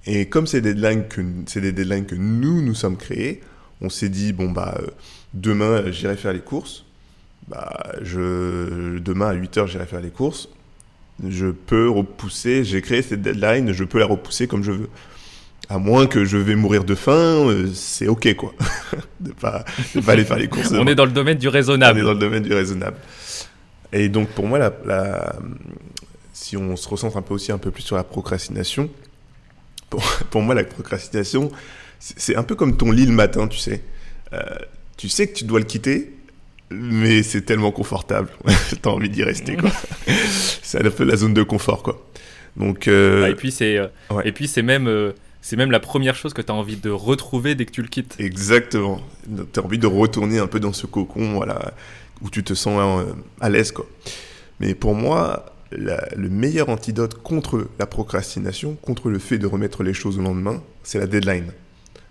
Et 0.06 0.28
comme 0.28 0.48
c'est 0.48 0.62
des 0.62 0.74
deadlines 0.74 1.06
que 2.06 2.16
nous, 2.16 2.62
nous 2.62 2.76
sommes 2.76 2.98
créés, 2.98 3.42
on 3.81 3.89
s'est 3.89 4.09
dit, 4.09 4.33
bon, 4.33 4.51
bah, 4.51 4.79
demain, 5.33 5.91
j'irai 5.91 6.15
faire 6.15 6.33
les 6.33 6.39
courses. 6.39 6.83
Bah, 7.47 7.94
je, 8.01 8.97
demain 9.00 9.29
à 9.29 9.35
8h, 9.35 9.68
j'irai 9.68 9.85
faire 9.85 10.01
les 10.01 10.09
courses 10.09 10.50
je 11.25 11.47
peux 11.47 11.89
repousser, 11.89 12.63
j'ai 12.63 12.81
créé 12.81 13.01
cette 13.01 13.21
deadline, 13.21 13.71
je 13.71 13.83
peux 13.83 14.00
la 14.00 14.06
repousser 14.06 14.47
comme 14.47 14.63
je 14.63 14.71
veux. 14.71 14.89
À 15.69 15.79
moins 15.79 16.07
que 16.07 16.24
je 16.24 16.38
vais 16.38 16.56
mourir 16.56 16.85
de 16.85 16.95
faim, 16.95 17.50
euh, 17.50 17.68
c'est 17.74 18.07
ok 18.07 18.35
quoi. 18.35 18.53
de 19.19 19.31
pas, 19.31 19.65
de 19.95 20.00
pas 20.00 20.13
aller 20.13 20.24
faire 20.24 20.38
les 20.38 20.47
courses. 20.47 20.71
On 20.71 20.88
est 20.88 20.95
dans 20.95 21.06
le 21.06 21.12
domaine 21.12 21.38
du 21.38 21.47
raisonnable. 21.50 22.00
On 22.00 22.01
est 22.03 22.06
dans 22.06 22.13
le 22.13 22.19
domaine 22.19 22.44
du 22.44 22.53
raisonnable. 22.53 22.97
Et 23.91 24.07
donc 24.07 24.29
pour 24.29 24.47
moi, 24.47 24.59
la, 24.59 24.71
la, 24.85 25.35
si 26.33 26.56
on 26.56 26.75
se 26.75 26.88
recentre 26.88 27.18
un 27.18 27.21
peu 27.21 27.33
aussi 27.33 27.51
un 27.51 27.57
peu 27.57 27.71
plus 27.71 27.83
sur 27.83 27.95
la 27.95 28.03
procrastination, 28.03 28.89
pour, 29.89 30.03
pour 30.29 30.41
moi 30.41 30.56
la 30.56 30.63
procrastination, 30.63 31.51
c'est 32.00 32.36
un 32.36 32.44
peu 32.44 32.56
comme 32.56 32.78
ton 32.78 32.92
lit 32.92 33.06
le 33.06 33.14
matin, 33.14 33.48
tu 33.48 33.58
sais. 33.58 33.82
Euh, 34.34 34.40
tu 34.98 35.10
sais 35.10 35.28
que 35.28 35.34
tu 35.34 35.44
dois 35.44 35.60
le 35.60 35.66
quitter, 35.66 36.14
mais 36.70 37.24
c'est 37.24 37.42
tellement 37.42 37.72
confortable. 37.72 38.30
T'as 38.82 38.90
envie 38.90 39.10
d'y 39.10 39.24
rester, 39.24 39.56
quoi. 39.56 39.72
c'est 40.62 40.86
un 40.86 40.90
peu 40.90 41.04
la 41.04 41.16
zone 41.16 41.34
de 41.34 41.44
confort, 41.44 41.84
quoi. 41.84 42.04
Donc, 42.56 42.88
euh... 42.88 43.24
ah, 43.26 43.30
et 43.30 43.36
puis 43.36 43.52
c'est 43.52 43.78
euh, 43.78 43.88
ouais. 44.10 44.34
même 44.64 44.88
euh, 44.88 45.12
c'est 45.42 45.56
même 45.56 45.72
la 45.72 45.80
première 45.80 46.16
chose 46.16 46.34
que 46.34 46.42
tu 46.42 46.52
as 46.52 46.56
envie 46.56 46.76
de 46.76 46.90
retrouver 46.90 47.56
dès 47.56 47.66
que 47.66 47.72
tu 47.72 47.82
le 47.82 47.88
quittes. 47.88 48.16
Exactement. 48.20 49.00
Tu 49.54 49.60
as 49.60 49.64
envie 49.64 49.78
de 49.78 49.88
retourner 49.88 50.40
un 50.40 50.48
peu 50.48 50.60
dans 50.60 50.74
ce 50.74 50.88
cocon, 50.88 51.36
voilà, 51.36 51.74
où 52.22 52.30
tu 52.30 52.44
te 52.44 52.54
sens 52.54 52.82
euh, 52.82 53.14
à 53.40 53.50
l'aise. 53.50 53.74
Mais 54.60 54.74
pour 54.74 54.96
moi, 54.96 55.46
la, 55.72 56.04
le 56.16 56.30
meilleur 56.30 56.70
antidote 56.70 57.22
contre 57.22 57.68
la 57.80 57.86
procrastination, 57.86 58.76
contre 58.82 59.10
le 59.10 59.20
fait 59.20 59.38
de 59.38 59.46
remettre 59.46 59.84
les 59.84 59.94
choses 59.94 60.18
au 60.18 60.22
lendemain, 60.22 60.62
c'est 60.84 61.00
la 61.00 61.08
deadline. 61.08 61.52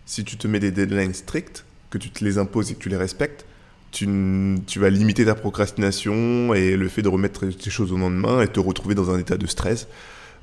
Si 0.07 0.25
tu 0.25 0.37
te 0.37 0.49
mets 0.49 0.61
des 0.61 0.71
deadlines 0.71 1.15
strictes, 1.15 1.65
que 1.91 1.99
tu 1.99 2.11
te 2.11 2.25
les 2.25 2.39
imposes 2.39 2.71
et 2.71 2.75
que 2.75 2.81
tu 2.81 2.89
les 2.89 2.97
respectes, 2.97 3.45
tu, 3.91 4.07
vas 4.77 4.91
limiter 4.91 5.25
ta 5.25 5.35
procrastination 5.35 6.55
et 6.55 6.77
le 6.77 6.89
fait 6.89 7.03
de 7.03 7.09
remettre 7.09 7.47
tes 7.47 7.71
choses 7.71 7.93
au 7.93 7.97
lendemain 7.97 8.43
et 8.43 8.49
te 8.49 8.61
retrouver 8.61 8.95
dans 8.95 9.11
un 9.11 9.19
état 9.19 9.37
de 9.37 9.47
stress. 9.47 9.89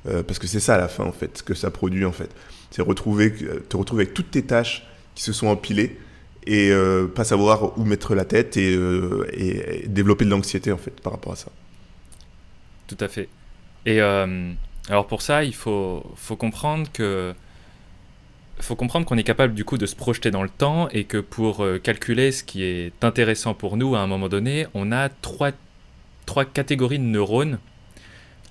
Euh, 0.06 0.22
parce 0.22 0.38
que 0.38 0.46
c'est 0.46 0.60
ça 0.60 0.74
à 0.74 0.78
la 0.78 0.88
fin, 0.88 1.04
en 1.04 1.12
fait, 1.12 1.38
ce 1.38 1.42
que 1.42 1.54
ça 1.54 1.70
produit, 1.70 2.04
en 2.04 2.12
fait. 2.12 2.30
C'est 2.70 2.82
retrouver, 2.82 3.32
te 3.68 3.76
retrouver 3.76 4.04
avec 4.04 4.14
toutes 4.14 4.32
tes 4.32 4.42
tâches 4.42 4.86
qui 5.14 5.22
se 5.22 5.32
sont 5.32 5.46
empilées 5.46 5.98
et 6.46 6.70
euh, 6.70 7.06
pas 7.06 7.24
savoir 7.24 7.78
où 7.78 7.84
mettre 7.84 8.14
la 8.14 8.24
tête 8.24 8.56
et, 8.56 8.74
euh, 8.74 9.26
développer 9.86 10.24
de 10.24 10.30
l'anxiété, 10.30 10.72
en 10.72 10.76
fait, 10.76 11.00
par 11.00 11.12
rapport 11.12 11.32
à 11.32 11.36
ça. 11.36 11.50
Tout 12.86 12.98
à 13.00 13.08
fait. 13.08 13.28
Et 13.86 14.00
euh, 14.00 14.52
alors 14.88 15.06
pour 15.06 15.22
ça, 15.22 15.44
il 15.44 15.54
faut 15.54 16.04
comprendre 16.38 16.88
que 16.92 17.34
faut 18.62 18.76
comprendre 18.76 19.06
qu'on 19.06 19.18
est 19.18 19.24
capable 19.24 19.54
du 19.54 19.64
coup 19.64 19.78
de 19.78 19.86
se 19.86 19.96
projeter 19.96 20.30
dans 20.30 20.42
le 20.42 20.48
temps 20.48 20.88
et 20.90 21.04
que 21.04 21.18
pour 21.18 21.64
euh, 21.64 21.78
calculer 21.78 22.32
ce 22.32 22.44
qui 22.44 22.62
est 22.62 22.92
intéressant 23.02 23.54
pour 23.54 23.76
nous 23.76 23.94
à 23.94 24.00
un 24.00 24.06
moment 24.06 24.28
donné, 24.28 24.66
on 24.74 24.92
a 24.92 25.08
trois, 25.08 25.50
trois 26.26 26.44
catégories 26.44 26.98
de 26.98 27.04
neurones 27.04 27.58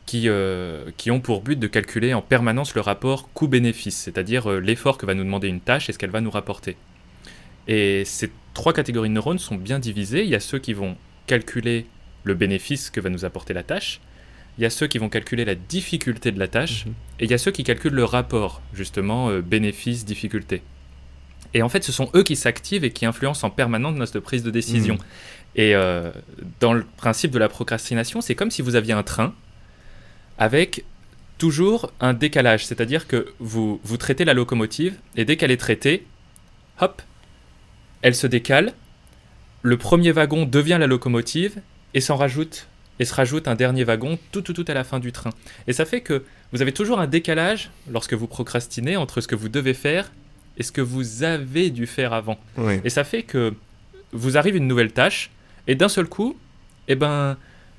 qui, 0.06 0.28
euh, 0.28 0.92
qui 0.98 1.12
ont 1.12 1.22
pour 1.22 1.42
but 1.42 1.58
de 1.58 1.68
calculer 1.68 2.14
en 2.14 2.22
permanence 2.22 2.76
le 2.76 2.82
rapport 2.82 3.32
coût-bénéfice, 3.34 3.96
c'est-à-dire 3.96 4.52
euh, 4.52 4.60
l'effort 4.60 4.98
que 4.98 5.06
va 5.06 5.14
nous 5.14 5.24
demander 5.24 5.48
une 5.48 5.62
tâche 5.62 5.90
et 5.90 5.94
ce 5.94 5.98
qu'elle 5.98 6.10
va 6.10 6.22
nous 6.22 6.32
rapporter. 6.32 6.76
Et 7.68 8.04
ces 8.06 8.30
trois 8.54 8.74
catégories 8.74 9.10
de 9.10 9.14
neurones 9.14 9.40
sont 9.40 9.56
bien 9.56 9.80
divisées. 9.80 10.24
Il 10.24 10.30
y 10.30 10.36
a 10.36 10.42
ceux 10.42 10.60
qui 10.60 10.74
vont 10.74 10.98
calculer 11.28 11.86
le 12.26 12.34
bénéfice 12.34 12.90
que 12.90 13.00
va 13.00 13.10
nous 13.10 13.24
apporter 13.26 13.54
la 13.54 13.64
tâche, 13.64 14.02
il 14.58 14.64
y 14.64 14.66
a 14.66 14.70
ceux 14.70 14.88
qui 14.88 14.98
vont 14.98 15.10
calculer 15.10 15.46
la 15.46 15.56
difficulté 15.56 16.32
de 16.32 16.40
la 16.40 16.48
tâche, 16.48 16.86
mmh. 16.86 16.90
et 17.20 17.24
il 17.26 17.32
y 17.32 17.34
a 17.34 17.38
ceux 17.38 17.52
qui 17.52 17.64
calculent 17.64 17.94
le 17.94 18.06
rapport, 18.06 18.62
justement, 18.74 19.30
euh, 19.30 19.42
bénéfice-difficulté. 19.42 20.62
Et 21.54 21.62
en 21.62 21.70
fait, 21.70 21.84
ce 21.84 21.92
sont 21.92 22.10
eux 22.16 22.24
qui 22.24 22.36
s'activent 22.36 22.84
et 22.84 22.92
qui 22.92 23.06
influencent 23.06 23.46
en 23.46 23.50
permanence 23.50 23.96
notre 23.96 24.20
prise 24.20 24.44
de 24.44 24.52
décision. 24.52 24.96
Mmh. 24.96 25.00
Et 25.56 25.76
euh, 25.76 26.12
dans 26.60 26.74
le 26.74 26.84
principe 26.98 27.32
de 27.32 27.40
la 27.40 27.50
procrastination, 27.50 28.22
c'est 28.22 28.36
comme 28.36 28.52
si 28.52 28.62
vous 28.62 28.76
aviez 28.76 28.94
un 28.94 29.04
train 29.04 29.34
avec 30.38 30.84
toujours 31.38 31.92
un 32.00 32.14
décalage, 32.14 32.66
c'est-à-dire 32.66 33.08
que 33.08 33.34
vous, 33.40 33.80
vous 33.84 33.98
traitez 33.98 34.26
la 34.26 34.34
locomotive, 34.34 34.96
et 35.16 35.26
dès 35.26 35.36
qu'elle 35.38 35.52
est 35.52 35.58
traitée, 35.58 36.06
hop, 36.80 37.02
elle 38.02 38.16
se 38.16 38.28
décale, 38.28 38.74
le 39.62 39.78
premier 39.78 40.12
wagon 40.12 40.46
devient 40.46 40.78
la 40.80 40.88
locomotive, 40.88 41.60
et 41.94 42.02
s'en 42.02 42.16
rajoute 42.16 42.68
et 43.04 43.06
se 43.06 43.14
rajoute 43.14 43.50
un 43.50 43.56
dernier 43.56 43.84
wagon 43.84 44.18
tout, 44.32 44.42
tout, 44.42 44.54
tout 44.54 44.64
à 44.66 44.74
la 44.74 44.86
fin 44.86 45.02
du 45.02 45.12
train. 45.12 45.32
Et 45.68 45.74
ça 45.74 45.84
fait 45.84 46.00
que 46.00 46.24
vous 46.54 46.62
avez 46.62 46.72
toujours 46.72 47.02
un 47.02 47.08
décalage 47.08 47.70
lorsque 47.92 48.14
vous 48.14 48.28
procrastinez 48.28 48.96
entre 48.96 49.20
ce 49.20 49.28
que 49.28 49.36
vous 49.36 49.50
devez 49.50 49.74
faire 49.74 50.10
et 50.58 50.64
ce 50.64 50.72
que 50.72 50.80
vous 50.80 51.24
avez 51.24 51.70
dû 51.70 51.86
faire 51.86 52.14
avant. 52.14 52.40
Oui. 52.58 52.80
Et 52.86 52.90
ça 52.90 53.04
fait 53.04 53.24
que 53.24 53.54
vous 54.14 54.38
arrive 54.38 54.56
une 54.56 54.68
nouvelle 54.68 54.94
tâche, 54.94 55.32
et 55.68 55.76
d'un 55.76 55.90
seul 55.90 56.06
coup, 56.06 56.38
eh 56.88 56.96
ben, 56.96 57.36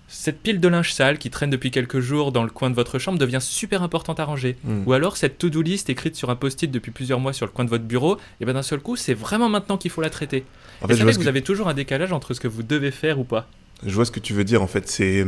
cette 0.09 0.41
pile 0.43 0.61
de 0.61 0.69
linge 0.69 0.93
sale 0.93 1.17
qui 1.17 1.31
traîne 1.31 1.49
depuis 1.49 1.71
quelques 1.71 2.01
jours 2.01 2.31
dans 2.31 2.43
le 2.43 2.51
coin 2.51 2.69
de 2.69 2.75
votre 2.75 2.99
chambre 2.99 3.19
devient 3.19 3.41
super 3.41 3.83
importante 3.83 4.21
à 4.21 4.27
ranger. 4.27 4.59
Mm. 4.65 4.83
Ou 4.87 4.93
alors 4.93 5.17
cette 5.17 5.39
to-do 5.39 5.63
list 5.63 5.89
écrite 5.89 6.17
sur 6.17 6.29
un 6.29 6.37
post-it 6.37 6.71
depuis 6.71 6.91
plusieurs 6.91 7.21
mois 7.21 7.33
sur 7.33 7.47
le 7.47 7.53
coin 7.53 7.65
de 7.65 7.71
votre 7.71 7.85
bureau, 7.85 8.19
et 8.41 8.45
ben 8.45 8.53
d'un 8.53 8.63
seul 8.63 8.81
coup, 8.81 8.97
c'est 8.97 9.15
vraiment 9.15 9.49
maintenant 9.49 9.79
qu'il 9.79 9.91
faut 9.91 10.03
la 10.03 10.11
traiter. 10.11 10.45
En 10.83 10.89
et 10.89 10.97
ça 10.97 10.99
fait 10.99 11.13
que 11.13 11.17
vous 11.17 11.23
que, 11.23 11.29
avez 11.29 11.43
toujours 11.43 11.69
un 11.69 11.75
décalage 11.75 12.13
entre 12.13 12.35
ce 12.35 12.41
que 12.41 12.49
vous 12.49 12.63
devez 12.63 12.91
faire 12.91 13.19
ou 13.19 13.25
pas. 13.25 13.49
Je 13.87 13.95
vois 13.95 14.05
ce 14.05 14.11
que 14.11 14.21
tu 14.21 14.33
veux 14.33 14.45
dire. 14.45 14.63
En 14.63 14.67
fait, 14.67 14.89
c'est 14.89 15.25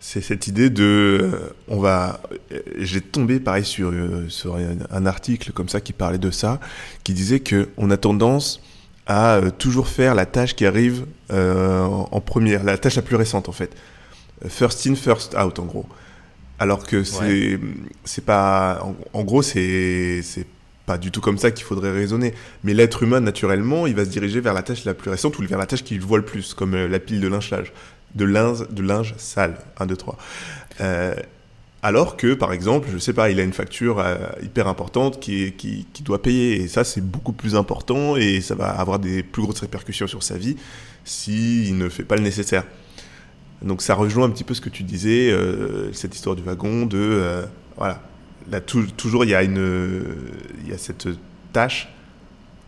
c'est 0.00 0.20
cette 0.20 0.46
idée 0.48 0.68
de 0.70 1.18
euh, 1.22 1.54
on 1.68 1.78
va. 1.78 2.20
euh, 2.52 2.60
J'ai 2.78 3.00
tombé 3.00 3.40
pareil 3.40 3.64
sur 3.64 3.90
euh, 3.90 4.28
sur 4.28 4.56
un, 4.90 5.06
article 5.06 5.52
comme 5.52 5.68
ça 5.68 5.80
qui 5.80 5.92
parlait 5.92 6.18
de 6.18 6.30
ça, 6.30 6.60
qui 7.04 7.14
disait 7.14 7.40
que 7.40 7.68
on 7.76 7.90
a 7.90 7.96
tendance 7.96 8.60
à 9.06 9.36
euh, 9.36 9.50
toujours 9.50 9.88
faire 9.88 10.14
la 10.14 10.26
tâche 10.26 10.54
qui 10.56 10.66
arrive 10.66 11.06
euh, 11.30 11.82
en, 11.84 12.20
première, 12.20 12.64
la 12.64 12.76
tâche 12.78 12.96
la 12.96 13.02
plus 13.02 13.16
récente 13.16 13.48
en 13.48 13.52
fait. 13.52 13.74
First 14.46 14.86
in, 14.86 14.94
first 14.94 15.34
out 15.36 15.58
en 15.58 15.64
gros. 15.64 15.86
Alors 16.58 16.86
que 16.86 17.02
c'est 17.02 17.58
c'est 18.04 18.24
pas 18.24 18.80
en, 18.82 18.94
en 19.18 19.24
gros 19.24 19.42
c'est 19.42 20.20
c'est 20.22 20.46
pas 20.86 20.98
du 20.98 21.10
tout 21.10 21.20
comme 21.20 21.38
ça 21.38 21.50
qu'il 21.50 21.64
faudrait 21.64 21.92
raisonner. 21.92 22.34
Mais 22.62 22.74
l'être 22.74 23.02
humain 23.02 23.20
naturellement, 23.20 23.86
il 23.86 23.94
va 23.94 24.04
se 24.04 24.10
diriger 24.10 24.40
vers 24.40 24.54
la 24.54 24.62
tâche 24.62 24.84
la 24.84 24.94
plus 24.94 25.10
récente 25.10 25.38
ou 25.38 25.46
vers 25.46 25.58
la 25.58 25.66
tâche 25.66 25.82
qu'il 25.82 26.00
voit 26.00 26.18
le 26.18 26.24
plus, 26.24 26.54
comme 26.54 26.74
euh, 26.74 26.88
la 26.88 26.98
pile 26.98 27.20
de 27.20 27.40
sale, 27.40 27.66
de 28.14 28.24
linge 28.24 29.14
sale. 29.16 29.56
1 29.78 29.86
2 29.86 29.96
3. 29.96 30.18
Euh, 30.80 31.14
alors 31.82 32.16
que, 32.16 32.34
par 32.34 32.52
exemple, 32.52 32.88
je 32.92 32.98
sais 32.98 33.12
pas, 33.12 33.30
il 33.30 33.38
a 33.40 33.42
une 33.42 33.52
facture 33.52 33.98
euh, 33.98 34.16
hyper 34.42 34.68
importante 34.68 35.20
qui, 35.20 35.52
qui, 35.52 35.86
qui 35.92 36.02
doit 36.02 36.22
payer. 36.22 36.62
Et 36.62 36.68
ça, 36.68 36.84
c'est 36.84 37.02
beaucoup 37.02 37.32
plus 37.32 37.56
important 37.56 38.16
et 38.16 38.40
ça 38.40 38.54
va 38.54 38.68
avoir 38.68 38.98
des 38.98 39.22
plus 39.22 39.42
grosses 39.42 39.60
répercussions 39.60 40.06
sur 40.06 40.22
sa 40.22 40.36
vie 40.36 40.56
s'il 41.04 41.76
ne 41.76 41.88
fait 41.88 42.04
pas 42.04 42.16
le 42.16 42.22
nécessaire. 42.22 42.64
Donc 43.62 43.80
ça 43.82 43.94
rejoint 43.94 44.26
un 44.26 44.30
petit 44.30 44.44
peu 44.44 44.54
ce 44.54 44.60
que 44.60 44.68
tu 44.70 44.82
disais, 44.82 45.30
euh, 45.30 45.92
cette 45.92 46.14
histoire 46.14 46.36
du 46.36 46.42
wagon, 46.42 46.86
de... 46.86 47.44
voilà. 47.76 48.02
Là, 48.50 48.60
tou- 48.60 48.86
toujours, 48.96 49.24
il 49.24 49.30
y, 49.30 49.34
a 49.34 49.42
une, 49.42 50.04
il 50.62 50.68
y 50.70 50.72
a 50.72 50.78
cette 50.78 51.08
tâche 51.52 51.88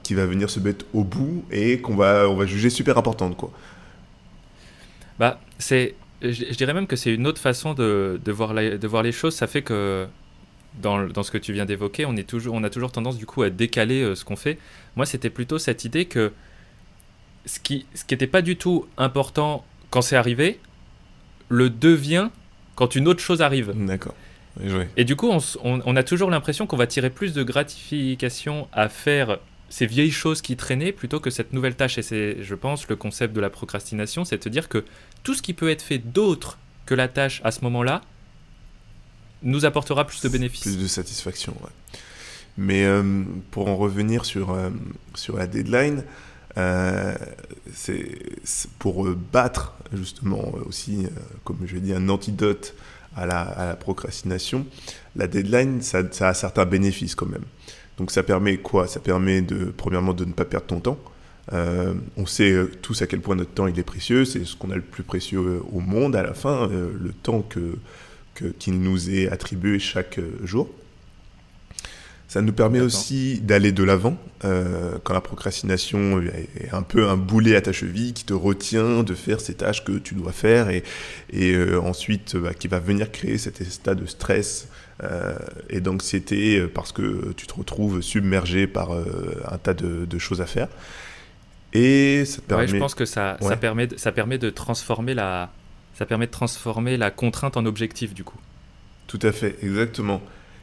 qui 0.02 0.14
va 0.14 0.26
venir 0.26 0.48
se 0.50 0.60
mettre 0.60 0.84
au 0.94 1.04
bout 1.04 1.44
et 1.50 1.80
qu'on 1.80 1.96
va, 1.96 2.28
on 2.28 2.36
va 2.36 2.46
juger 2.46 2.70
super 2.70 2.96
importante. 2.98 3.36
Quoi. 3.36 3.50
Bah, 5.18 5.40
c'est, 5.58 5.94
je, 6.22 6.30
je 6.32 6.54
dirais 6.56 6.74
même 6.74 6.86
que 6.86 6.96
c'est 6.96 7.12
une 7.14 7.26
autre 7.26 7.40
façon 7.40 7.74
de, 7.74 8.20
de, 8.24 8.32
voir 8.32 8.54
la- 8.54 8.76
de 8.78 8.86
voir 8.88 9.02
les 9.02 9.12
choses. 9.12 9.34
Ça 9.34 9.46
fait 9.46 9.62
que 9.62 10.06
dans, 10.82 11.22
ce 11.22 11.30
que 11.30 11.38
tu 11.38 11.52
viens 11.52 11.64
d'évoquer, 11.66 12.04
on, 12.06 12.16
est 12.16 12.28
toujours, 12.28 12.54
on 12.54 12.64
a 12.64 12.70
toujours 12.70 12.92
tendance 12.92 13.16
du 13.18 13.26
coup 13.26 13.42
à 13.42 13.50
décaler 13.50 14.02
euh, 14.02 14.14
ce 14.14 14.24
qu'on 14.24 14.36
fait. 14.36 14.58
Moi, 14.96 15.06
c'était 15.06 15.30
plutôt 15.30 15.58
cette 15.58 15.84
idée 15.84 16.04
que 16.06 16.32
ce 17.46 17.60
qui 17.60 17.86
ce 17.94 18.04
qui 18.04 18.14
n'était 18.14 18.26
pas 18.26 18.42
du 18.42 18.56
tout 18.56 18.86
important 18.98 19.64
quand 19.90 20.02
c'est 20.02 20.16
arrivé, 20.16 20.58
le 21.48 21.70
devient 21.70 22.28
quand 22.74 22.94
une 22.96 23.08
autre 23.08 23.20
chose 23.20 23.40
arrive. 23.40 23.72
D'accord. 23.74 24.14
Joué. 24.64 24.88
Et 24.96 25.04
du 25.04 25.16
coup, 25.16 25.28
on, 25.28 25.38
s- 25.38 25.58
on- 25.64 25.82
on 25.84 25.96
a 25.96 26.02
toujours 26.02 26.30
l'impression 26.30 26.66
qu'on 26.66 26.76
va 26.76 26.86
tirer 26.86 27.10
plus 27.10 27.34
de 27.34 27.42
gratification 27.42 28.68
à 28.72 28.88
faire 28.88 29.38
ces 29.68 29.86
vieilles 29.86 30.10
choses 30.12 30.40
qui 30.42 30.56
traînaient 30.56 30.92
plutôt 30.92 31.20
que 31.20 31.30
cette 31.30 31.52
nouvelle 31.52 31.74
tâche. 31.74 31.98
Et 31.98 32.02
c'est, 32.02 32.42
je 32.42 32.54
pense, 32.54 32.88
le 32.88 32.96
concept 32.96 33.34
de 33.34 33.40
la 33.40 33.50
procrastination, 33.50 34.24
c'est 34.24 34.38
de 34.38 34.42
te 34.42 34.48
dire 34.48 34.68
que 34.68 34.84
tout 35.24 35.34
ce 35.34 35.42
qui 35.42 35.52
peut 35.54 35.70
être 35.70 35.82
fait 35.82 35.98
d'autre 35.98 36.58
que 36.86 36.94
la 36.94 37.08
tâche 37.08 37.40
à 37.44 37.50
ce 37.50 37.62
moment-là 37.62 38.00
nous 39.42 39.64
apportera 39.64 40.06
plus 40.06 40.22
de 40.22 40.28
bénéfices. 40.28 40.62
Plus 40.62 40.78
de 40.78 40.86
satisfaction, 40.86 41.52
ouais. 41.62 41.98
Mais 42.56 42.84
euh, 42.84 43.22
pour 43.50 43.68
en 43.68 43.76
revenir 43.76 44.24
sur, 44.24 44.52
euh, 44.52 44.70
sur 45.14 45.36
la 45.36 45.46
deadline, 45.46 46.04
euh, 46.56 47.14
c'est 47.74 48.08
pour 48.78 49.06
battre 49.10 49.74
justement 49.92 50.52
aussi, 50.64 51.06
comme 51.44 51.58
je 51.66 51.74
l'ai 51.74 51.80
dit, 51.82 51.92
un 51.92 52.08
antidote 52.08 52.74
à 53.16 53.26
la, 53.26 53.76
procrastination, 53.80 54.66
la 55.16 55.26
deadline, 55.26 55.82
ça, 55.82 56.02
a 56.20 56.34
certains 56.34 56.66
bénéfices 56.66 57.14
quand 57.14 57.26
même. 57.26 57.44
Donc 57.98 58.10
ça 58.10 58.22
permet 58.22 58.58
quoi? 58.58 58.86
Ça 58.86 59.00
permet 59.00 59.40
de, 59.40 59.72
premièrement, 59.76 60.12
de 60.12 60.24
ne 60.24 60.32
pas 60.32 60.44
perdre 60.44 60.66
ton 60.66 60.80
temps. 60.80 60.98
Euh, 61.52 61.94
on 62.16 62.26
sait 62.26 62.50
euh, 62.50 62.70
tous 62.82 63.02
à 63.02 63.06
quel 63.06 63.20
point 63.20 63.36
notre 63.36 63.52
temps 63.52 63.68
il 63.68 63.78
est 63.78 63.84
précieux, 63.84 64.24
c'est 64.24 64.44
ce 64.44 64.56
qu'on 64.56 64.70
a 64.70 64.74
le 64.74 64.82
plus 64.82 65.04
précieux 65.04 65.38
euh, 65.38 65.60
au 65.72 65.78
monde 65.78 66.16
à 66.16 66.22
la 66.22 66.34
fin, 66.34 66.68
le 66.68 67.12
temps 67.12 67.42
que, 67.42 67.78
qu'il 68.58 68.80
nous 68.80 69.10
est 69.10 69.28
attribué 69.28 69.78
chaque 69.78 70.20
jour. 70.42 70.68
Ça 72.28 72.42
nous 72.42 72.52
permet 72.52 72.80
aussi 72.80 73.40
d'aller 73.40 73.70
de 73.70 73.84
l'avant 73.84 74.16
euh, 74.44 74.98
quand 75.04 75.14
la 75.14 75.20
procrastination 75.20 76.20
est 76.20 76.70
un 76.72 76.82
peu 76.82 77.08
un 77.08 77.16
boulet 77.16 77.54
à 77.54 77.60
ta 77.60 77.72
cheville 77.72 78.12
qui 78.14 78.24
te 78.24 78.32
retient 78.34 79.04
de 79.04 79.14
faire 79.14 79.40
ces 79.40 79.54
tâches 79.54 79.84
que 79.84 79.92
tu 79.92 80.14
dois 80.14 80.32
faire 80.32 80.68
et, 80.70 80.82
et 81.30 81.52
euh, 81.52 81.80
ensuite 81.80 82.36
bah, 82.36 82.52
qui 82.52 82.66
va 82.66 82.80
venir 82.80 83.12
créer 83.12 83.38
cet 83.38 83.60
état 83.60 83.94
de 83.94 84.06
stress 84.06 84.66
euh, 85.04 85.36
et 85.70 85.80
d'anxiété 85.80 86.66
parce 86.66 86.90
que 86.90 87.32
tu 87.36 87.46
te 87.46 87.54
retrouves 87.54 88.00
submergé 88.02 88.66
par 88.66 88.90
un 88.92 89.58
tas 89.58 89.74
de, 89.74 90.04
de 90.04 90.18
choses 90.18 90.40
à 90.40 90.46
faire. 90.46 90.68
Et 91.72 92.24
ça 92.24 92.36
te 92.38 92.42
permet... 92.42 92.62
Ouais, 92.64 92.68
je 92.68 92.76
pense 92.78 92.94
que 92.94 93.04
ça, 93.04 93.36
Ouais. 93.40 93.48
ça, 93.48 93.56
permet, 93.56 93.86
de- 93.86 93.96
ça 93.96 94.10
permet 94.12 94.38
de 94.38 94.50
transformer 94.50 95.14
la, 95.14 95.50
ça 95.94 96.06
permet 96.06 96.26
de 96.26 96.30
transformer 96.32 96.96
la 96.96 97.10
contrainte 97.10 97.56
en 97.56 97.66
objectif 97.66 98.14
du 98.14 98.24
coup. 98.24 98.38
Tout 99.06 99.20
à 99.22 99.30
fait, 99.32 99.56
exactement. 99.62 100.20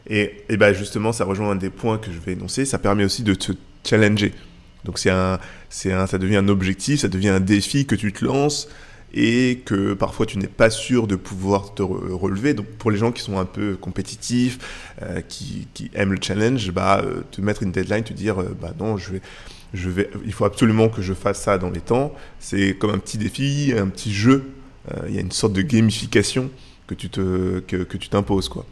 Et, 0.09 0.43
et 0.49 0.57
ben 0.57 0.73
justement, 0.73 1.11
ça 1.13 1.25
rejoint 1.25 1.51
un 1.51 1.55
des 1.55 1.69
points 1.69 1.97
que 1.97 2.11
je 2.11 2.19
vais 2.19 2.33
énoncer. 2.33 2.65
Ça 2.65 2.77
permet 2.77 3.05
aussi 3.05 3.23
de 3.23 3.33
te 3.33 3.53
challenger. 3.87 4.33
Donc 4.83 4.99
c'est 4.99 5.09
un, 5.09 5.39
c'est 5.69 5.93
un, 5.93 6.07
ça 6.07 6.17
devient 6.17 6.35
un 6.37 6.49
objectif, 6.49 6.99
ça 6.99 7.07
devient 7.07 7.29
un 7.29 7.39
défi 7.39 7.85
que 7.85 7.95
tu 7.95 8.11
te 8.11 8.25
lances 8.25 8.67
et 9.13 9.61
que 9.65 9.93
parfois 9.93 10.25
tu 10.25 10.37
n'es 10.39 10.47
pas 10.47 10.69
sûr 10.69 11.07
de 11.07 11.15
pouvoir 11.15 11.73
te 11.73 11.83
re- 11.83 12.11
relever. 12.11 12.53
Donc 12.53 12.65
pour 12.65 12.91
les 12.91 12.97
gens 12.97 13.11
qui 13.13 13.21
sont 13.21 13.37
un 13.39 13.45
peu 13.45 13.75
compétitifs, 13.75 14.57
euh, 15.01 15.21
qui, 15.21 15.67
aiment 15.93 16.11
le 16.11 16.19
challenge, 16.21 16.71
bah 16.71 17.01
euh, 17.03 17.21
te 17.31 17.39
mettre 17.39 17.63
une 17.63 17.71
deadline, 17.71 18.03
te 18.03 18.11
dire 18.13 18.41
euh, 18.41 18.57
bah 18.59 18.73
non, 18.77 18.97
je 18.97 19.13
vais, 19.13 19.21
je 19.73 19.89
vais, 19.89 20.09
il 20.25 20.33
faut 20.33 20.45
absolument 20.45 20.89
que 20.89 21.01
je 21.01 21.13
fasse 21.13 21.41
ça 21.41 21.57
dans 21.57 21.69
les 21.69 21.79
temps. 21.81 22.13
C'est 22.39 22.75
comme 22.75 22.91
un 22.91 22.97
petit 22.99 23.17
défi, 23.17 23.73
un 23.77 23.87
petit 23.87 24.13
jeu. 24.13 24.51
Euh, 24.91 25.05
Il 25.07 25.15
y 25.15 25.17
a 25.17 25.21
une 25.21 25.31
sorte 25.31 25.53
de 25.53 25.61
gamification 25.61 26.49
que 26.87 26.95
tu 26.95 27.09
te, 27.09 27.59
que 27.61 27.97
tu 27.97 28.09
t'imposes 28.09 28.49
quoi. 28.49 28.65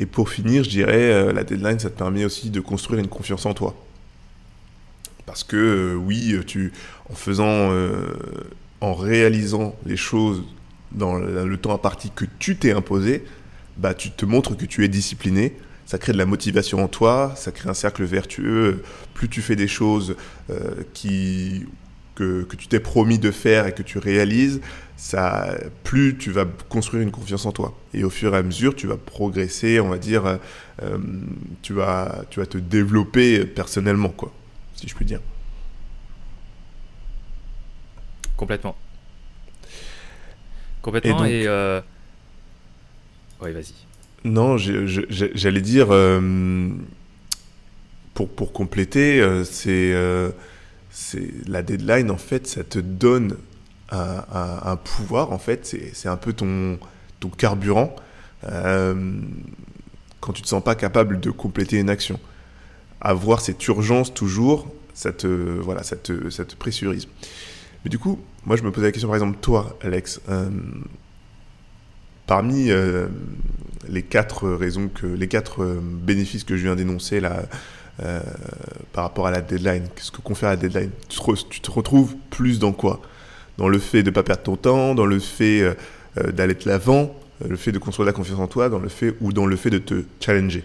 Et 0.00 0.06
pour 0.06 0.30
finir, 0.30 0.64
je 0.64 0.70
dirais, 0.70 1.12
euh, 1.12 1.32
la 1.32 1.44
deadline, 1.44 1.78
ça 1.78 1.90
te 1.90 1.98
permet 1.98 2.24
aussi 2.24 2.50
de 2.50 2.60
construire 2.60 3.00
une 3.00 3.08
confiance 3.08 3.46
en 3.46 3.54
toi. 3.54 3.76
Parce 5.26 5.44
que 5.44 5.56
euh, 5.56 5.94
oui, 5.94 6.36
tu, 6.44 6.72
en 7.08 7.14
faisant, 7.14 7.70
euh, 7.70 8.14
en 8.80 8.94
réalisant 8.94 9.76
les 9.86 9.96
choses 9.96 10.42
dans 10.90 11.14
le, 11.14 11.56
temps 11.56 11.72
imparti 11.72 12.10
que 12.12 12.24
tu 12.40 12.56
t'es 12.56 12.72
imposé, 12.72 13.24
bah, 13.76 13.94
tu 13.94 14.10
te 14.10 14.24
montres 14.24 14.56
que 14.56 14.64
tu 14.64 14.84
es 14.84 14.88
discipliné. 14.88 15.54
Ça 15.86 15.98
crée 15.98 16.12
de 16.12 16.18
la 16.18 16.26
motivation 16.26 16.82
en 16.82 16.88
toi, 16.88 17.32
ça 17.36 17.52
crée 17.52 17.68
un 17.68 17.74
cercle 17.74 18.02
vertueux. 18.04 18.82
Plus 19.14 19.28
tu 19.28 19.40
fais 19.40 19.54
des 19.54 19.68
choses 19.68 20.16
euh, 20.50 20.82
qui, 20.94 21.66
que, 22.20 22.42
que 22.42 22.56
tu 22.56 22.68
t'es 22.68 22.80
promis 22.80 23.18
de 23.18 23.30
faire 23.30 23.66
et 23.66 23.72
que 23.72 23.82
tu 23.82 23.96
réalises, 23.98 24.60
ça, 24.96 25.54
plus 25.84 26.18
tu 26.18 26.30
vas 26.30 26.44
construire 26.68 27.02
une 27.02 27.10
confiance 27.10 27.46
en 27.46 27.52
toi. 27.52 27.74
Et 27.94 28.04
au 28.04 28.10
fur 28.10 28.34
et 28.34 28.38
à 28.38 28.42
mesure, 28.42 28.74
tu 28.76 28.86
vas 28.86 28.98
progresser, 28.98 29.80
on 29.80 29.88
va 29.88 29.96
dire, 29.96 30.26
euh, 30.26 30.36
euh, 30.82 30.98
tu, 31.62 31.72
vas, 31.72 32.22
tu 32.30 32.40
vas 32.40 32.46
te 32.46 32.58
développer 32.58 33.46
personnellement, 33.46 34.10
quoi, 34.10 34.30
si 34.74 34.86
je 34.86 34.94
puis 34.94 35.06
dire. 35.06 35.20
Complètement. 38.36 38.76
Complètement 40.82 41.18
donc- 41.18 41.28
et. 41.28 41.46
euh, 41.46 41.80
Ouais, 43.40 43.52
vas-y. 43.52 43.72
Non, 44.24 44.58
j'allais 44.58 45.60
dire, 45.62 45.86
euh, 45.90 46.68
pour, 48.12 48.28
pour 48.28 48.52
compléter, 48.52 49.26
c'est 49.44 49.94
la 51.46 51.62
deadline, 51.62 52.10
en 52.10 52.16
fait, 52.16 52.46
ça 52.46 52.64
te 52.64 52.78
donne 52.78 53.36
un, 53.90 54.76
pouvoir, 54.76 55.32
en 55.32 55.38
fait, 55.38 55.76
c'est 55.92 56.08
un 56.08 56.16
peu 56.16 56.32
ton, 56.32 56.78
ton 57.18 57.28
carburant 57.28 57.94
euh, 58.48 59.20
quand 60.20 60.32
tu 60.32 60.42
te 60.42 60.48
sens 60.48 60.62
pas 60.62 60.74
capable 60.74 61.20
de 61.20 61.30
compléter 61.30 61.78
une 61.78 61.90
action. 61.90 62.20
Avoir 63.00 63.40
cette 63.40 63.66
urgence 63.66 64.12
toujours, 64.12 64.72
ça 64.94 65.12
te, 65.12 65.26
voilà, 65.26 65.82
ça 65.82 65.96
te, 65.96 66.30
ça 66.30 66.44
pressurise. 66.58 67.08
Mais 67.84 67.88
du 67.88 67.98
coup, 67.98 68.20
moi, 68.44 68.56
je 68.56 68.62
me 68.62 68.70
posais 68.70 68.86
la 68.86 68.92
question, 68.92 69.08
par 69.08 69.16
exemple, 69.16 69.38
toi, 69.40 69.78
Alex, 69.82 70.20
euh, 70.28 70.50
parmi 72.26 72.70
euh, 72.70 73.08
les 73.88 74.02
quatre 74.02 74.48
raisons 74.50 74.88
que 74.88 75.06
les 75.06 75.28
quatre 75.28 75.64
bénéfices 75.82 76.44
que 76.44 76.56
je 76.56 76.62
viens 76.64 76.76
d'énoncer 76.76 77.20
là 77.20 77.44
euh, 78.02 78.20
par 78.92 79.04
rapport 79.04 79.26
à 79.26 79.30
la 79.30 79.40
deadline, 79.40 79.86
qu'est-ce 79.94 80.10
que 80.10 80.20
confère 80.22 80.48
la 80.50 80.56
deadline? 80.56 80.90
Tu 81.08 81.18
te, 81.60 81.70
retrouves 81.70 82.14
plus 82.30 82.58
dans 82.58 82.72
quoi? 82.72 83.00
Dans 83.58 83.68
le 83.68 83.78
fait 83.78 84.02
de 84.02 84.10
ne 84.10 84.14
pas 84.14 84.22
perdre 84.22 84.42
ton 84.42 84.56
temps, 84.56 84.94
dans 84.94 85.04
le 85.04 85.18
fait 85.18 85.60
euh, 85.60 85.74
euh, 86.18 86.32
d'aller 86.32 86.54
de 86.54 86.66
l'avant, 86.66 87.14
le 87.46 87.56
fait 87.56 87.72
de 87.72 87.78
construire 87.78 88.06
la 88.06 88.12
confiance 88.12 88.38
en 88.38 88.46
toi, 88.46 88.68
dans 88.68 88.78
le 88.78 88.88
fait 88.88 89.14
ou 89.20 89.32
dans 89.32 89.46
le 89.46 89.56
fait 89.56 89.70
de 89.70 89.78
te 89.78 90.04
challenger? 90.20 90.64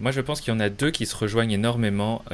Moi, 0.00 0.10
je 0.10 0.20
pense 0.20 0.40
qu'il 0.40 0.52
y 0.52 0.56
en 0.56 0.60
a 0.60 0.68
deux 0.68 0.90
qui 0.90 1.06
se 1.06 1.14
rejoignent 1.14 1.52
énormément. 1.52 2.24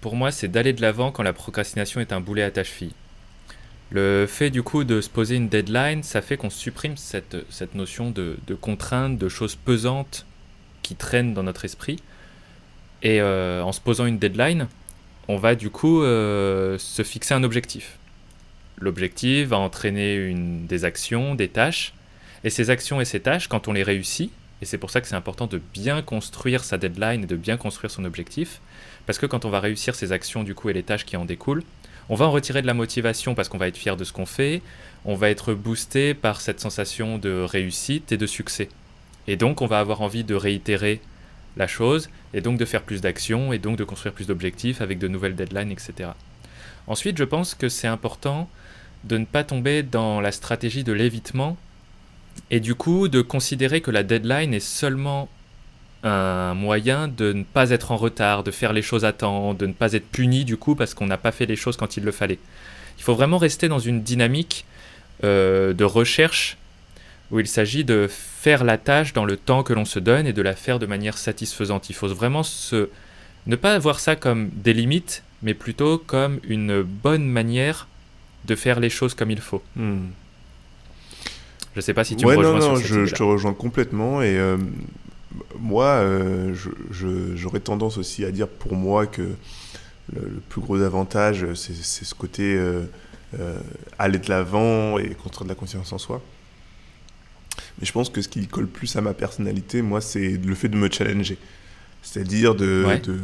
Pour 0.00 0.14
moi, 0.14 0.30
c'est 0.30 0.46
d'aller 0.46 0.72
de 0.72 0.82
l'avant 0.82 1.10
quand 1.10 1.24
la 1.24 1.32
procrastination 1.32 2.00
est 2.00 2.12
un 2.12 2.20
boulet 2.20 2.42
à 2.42 2.50
ta 2.50 2.62
cheville. 2.62 2.92
Le 3.90 4.26
fait 4.28 4.50
du 4.50 4.62
coup 4.62 4.84
de 4.84 5.00
se 5.00 5.08
poser 5.08 5.34
une 5.34 5.48
deadline, 5.48 6.04
ça 6.04 6.22
fait 6.22 6.36
qu'on 6.36 6.50
supprime 6.50 6.96
cette, 6.96 7.34
notion 7.74 8.10
de, 8.10 8.36
de, 8.46 8.54
contrainte, 8.54 9.18
de 9.18 9.28
choses 9.28 9.56
pesantes 9.56 10.26
qui 10.82 10.94
traînent 10.94 11.34
dans 11.34 11.42
notre 11.42 11.64
esprit. 11.64 11.96
Et 13.02 13.20
euh, 13.20 13.62
en 13.62 13.72
se 13.72 13.80
posant 13.80 14.06
une 14.06 14.18
deadline, 14.18 14.68
on 15.28 15.36
va 15.36 15.54
du 15.54 15.70
coup 15.70 16.02
euh, 16.02 16.78
se 16.78 17.02
fixer 17.02 17.34
un 17.34 17.42
objectif. 17.42 17.98
L'objectif 18.78 19.48
va 19.48 19.58
entraîner 19.58 20.14
une, 20.14 20.66
des 20.66 20.84
actions, 20.84 21.34
des 21.34 21.48
tâches. 21.48 21.92
Et 22.44 22.50
ces 22.50 22.70
actions 22.70 23.00
et 23.00 23.04
ces 23.04 23.20
tâches, 23.20 23.48
quand 23.48 23.68
on 23.68 23.72
les 23.72 23.82
réussit, 23.82 24.30
et 24.62 24.66
c'est 24.66 24.78
pour 24.78 24.90
ça 24.90 25.00
que 25.00 25.08
c'est 25.08 25.16
important 25.16 25.46
de 25.46 25.60
bien 25.72 26.02
construire 26.02 26.64
sa 26.64 26.78
deadline 26.78 27.24
et 27.24 27.26
de 27.26 27.36
bien 27.36 27.56
construire 27.56 27.90
son 27.90 28.04
objectif, 28.04 28.60
parce 29.06 29.18
que 29.18 29.26
quand 29.26 29.44
on 29.44 29.50
va 29.50 29.60
réussir 29.60 29.94
ces 29.94 30.12
actions 30.12 30.42
du 30.42 30.54
coup 30.54 30.68
et 30.68 30.72
les 30.72 30.82
tâches 30.82 31.04
qui 31.04 31.16
en 31.16 31.24
découlent, 31.24 31.64
on 32.10 32.16
va 32.16 32.26
en 32.26 32.32
retirer 32.32 32.60
de 32.60 32.66
la 32.66 32.74
motivation 32.74 33.34
parce 33.34 33.48
qu'on 33.48 33.56
va 33.56 33.68
être 33.68 33.76
fier 33.76 33.96
de 33.96 34.04
ce 34.04 34.12
qu'on 34.12 34.26
fait, 34.26 34.60
on 35.04 35.14
va 35.14 35.30
être 35.30 35.54
boosté 35.54 36.12
par 36.12 36.40
cette 36.40 36.60
sensation 36.60 37.16
de 37.16 37.40
réussite 37.40 38.10
et 38.12 38.16
de 38.16 38.26
succès. 38.26 38.68
Et 39.28 39.36
donc 39.36 39.62
on 39.62 39.66
va 39.66 39.78
avoir 39.78 40.02
envie 40.02 40.24
de 40.24 40.34
réitérer 40.34 41.00
la 41.56 41.66
chose, 41.66 42.10
et 42.34 42.40
donc 42.40 42.58
de 42.58 42.64
faire 42.64 42.82
plus 42.82 43.00
d'actions, 43.00 43.52
et 43.52 43.58
donc 43.58 43.76
de 43.76 43.84
construire 43.84 44.12
plus 44.12 44.26
d'objectifs 44.26 44.80
avec 44.80 44.98
de 44.98 45.08
nouvelles 45.08 45.34
deadlines, 45.34 45.70
etc. 45.70 46.10
Ensuite, 46.86 47.18
je 47.18 47.24
pense 47.24 47.54
que 47.54 47.68
c'est 47.68 47.88
important 47.88 48.48
de 49.04 49.18
ne 49.18 49.24
pas 49.24 49.44
tomber 49.44 49.82
dans 49.82 50.20
la 50.20 50.32
stratégie 50.32 50.84
de 50.84 50.92
l'évitement, 50.92 51.56
et 52.50 52.60
du 52.60 52.74
coup 52.74 53.08
de 53.08 53.20
considérer 53.20 53.80
que 53.80 53.90
la 53.90 54.02
deadline 54.02 54.54
est 54.54 54.60
seulement 54.60 55.28
un 56.02 56.54
moyen 56.54 57.08
de 57.08 57.32
ne 57.32 57.42
pas 57.42 57.70
être 57.70 57.92
en 57.92 57.96
retard, 57.96 58.42
de 58.42 58.50
faire 58.50 58.72
les 58.72 58.82
choses 58.82 59.04
à 59.04 59.12
temps, 59.12 59.54
de 59.54 59.66
ne 59.66 59.72
pas 59.72 59.92
être 59.92 60.08
puni 60.10 60.44
du 60.44 60.56
coup 60.56 60.74
parce 60.74 60.94
qu'on 60.94 61.06
n'a 61.06 61.18
pas 61.18 61.32
fait 61.32 61.46
les 61.46 61.56
choses 61.56 61.76
quand 61.76 61.96
il 61.96 62.04
le 62.04 62.12
fallait. 62.12 62.38
Il 62.98 63.02
faut 63.02 63.14
vraiment 63.14 63.38
rester 63.38 63.68
dans 63.68 63.78
une 63.78 64.02
dynamique 64.02 64.64
euh, 65.24 65.72
de 65.72 65.84
recherche 65.84 66.56
où 67.30 67.38
il 67.38 67.46
s'agit 67.46 67.84
de 67.84 68.08
faire 68.10 68.64
la 68.64 68.78
tâche 68.78 69.12
dans 69.12 69.24
le 69.24 69.36
temps 69.36 69.62
que 69.62 69.72
l'on 69.72 69.84
se 69.84 69.98
donne 69.98 70.26
et 70.26 70.32
de 70.32 70.42
la 70.42 70.56
faire 70.56 70.78
de 70.78 70.86
manière 70.86 71.16
satisfaisante. 71.16 71.90
Il 71.90 71.94
faut 71.94 72.08
vraiment 72.08 72.42
se... 72.42 72.88
ne 73.46 73.56
pas 73.56 73.78
voir 73.78 74.00
ça 74.00 74.16
comme 74.16 74.48
des 74.50 74.72
limites, 74.72 75.22
mais 75.42 75.54
plutôt 75.54 75.98
comme 75.98 76.40
une 76.48 76.82
bonne 76.82 77.26
manière 77.26 77.86
de 78.46 78.54
faire 78.54 78.80
les 78.80 78.90
choses 78.90 79.14
comme 79.14 79.30
il 79.30 79.40
faut. 79.40 79.62
Hmm. 79.76 80.08
Je 81.74 81.78
ne 81.78 81.82
sais 81.82 81.94
pas 81.94 82.02
si 82.02 82.16
tu 82.16 82.26
me 82.26 82.34
rejoins 82.34 82.58
non, 82.58 82.68
non, 82.70 82.76
je, 82.76 83.04
je, 83.04 83.14
te 83.14 83.22
rejoins 83.22 83.54
complètement 83.54 84.22
et 84.22 84.36
euh, 84.36 84.56
moi, 85.58 85.86
euh, 85.86 86.54
j'aurais 86.90 87.60
tendance 87.60 87.98
aussi 87.98 88.24
à 88.24 88.30
dire 88.30 88.48
pour 88.48 88.74
moi 88.74 89.06
que 89.06 89.22
le, 90.12 90.20
plus 90.48 90.60
gros 90.60 90.80
avantage, 90.80 91.46
c'est 91.54 91.74
ce 91.74 92.14
côté 92.14 92.56
euh, 92.56 92.84
euh, 93.38 93.58
aller 93.98 94.18
de 94.18 94.28
l'avant 94.28 94.98
et 94.98 95.10
construire 95.10 95.44
de 95.44 95.50
la 95.50 95.54
conscience 95.54 95.92
en 95.92 95.98
soi. 95.98 96.22
Mais 97.78 97.86
je 97.86 97.92
pense 97.92 98.10
que 98.10 98.20
ce 98.22 98.28
qui 98.28 98.46
colle 98.46 98.66
plus 98.66 98.96
à 98.96 99.00
ma 99.00 99.14
personnalité, 99.14 99.82
moi, 99.82 100.00
c'est 100.00 100.36
le 100.36 100.54
fait 100.54 100.68
de 100.68 100.76
me 100.76 100.90
challenger. 100.90 101.38
C'est-à-dire 102.02 102.54
de, 102.54 102.86
de, 103.02 103.18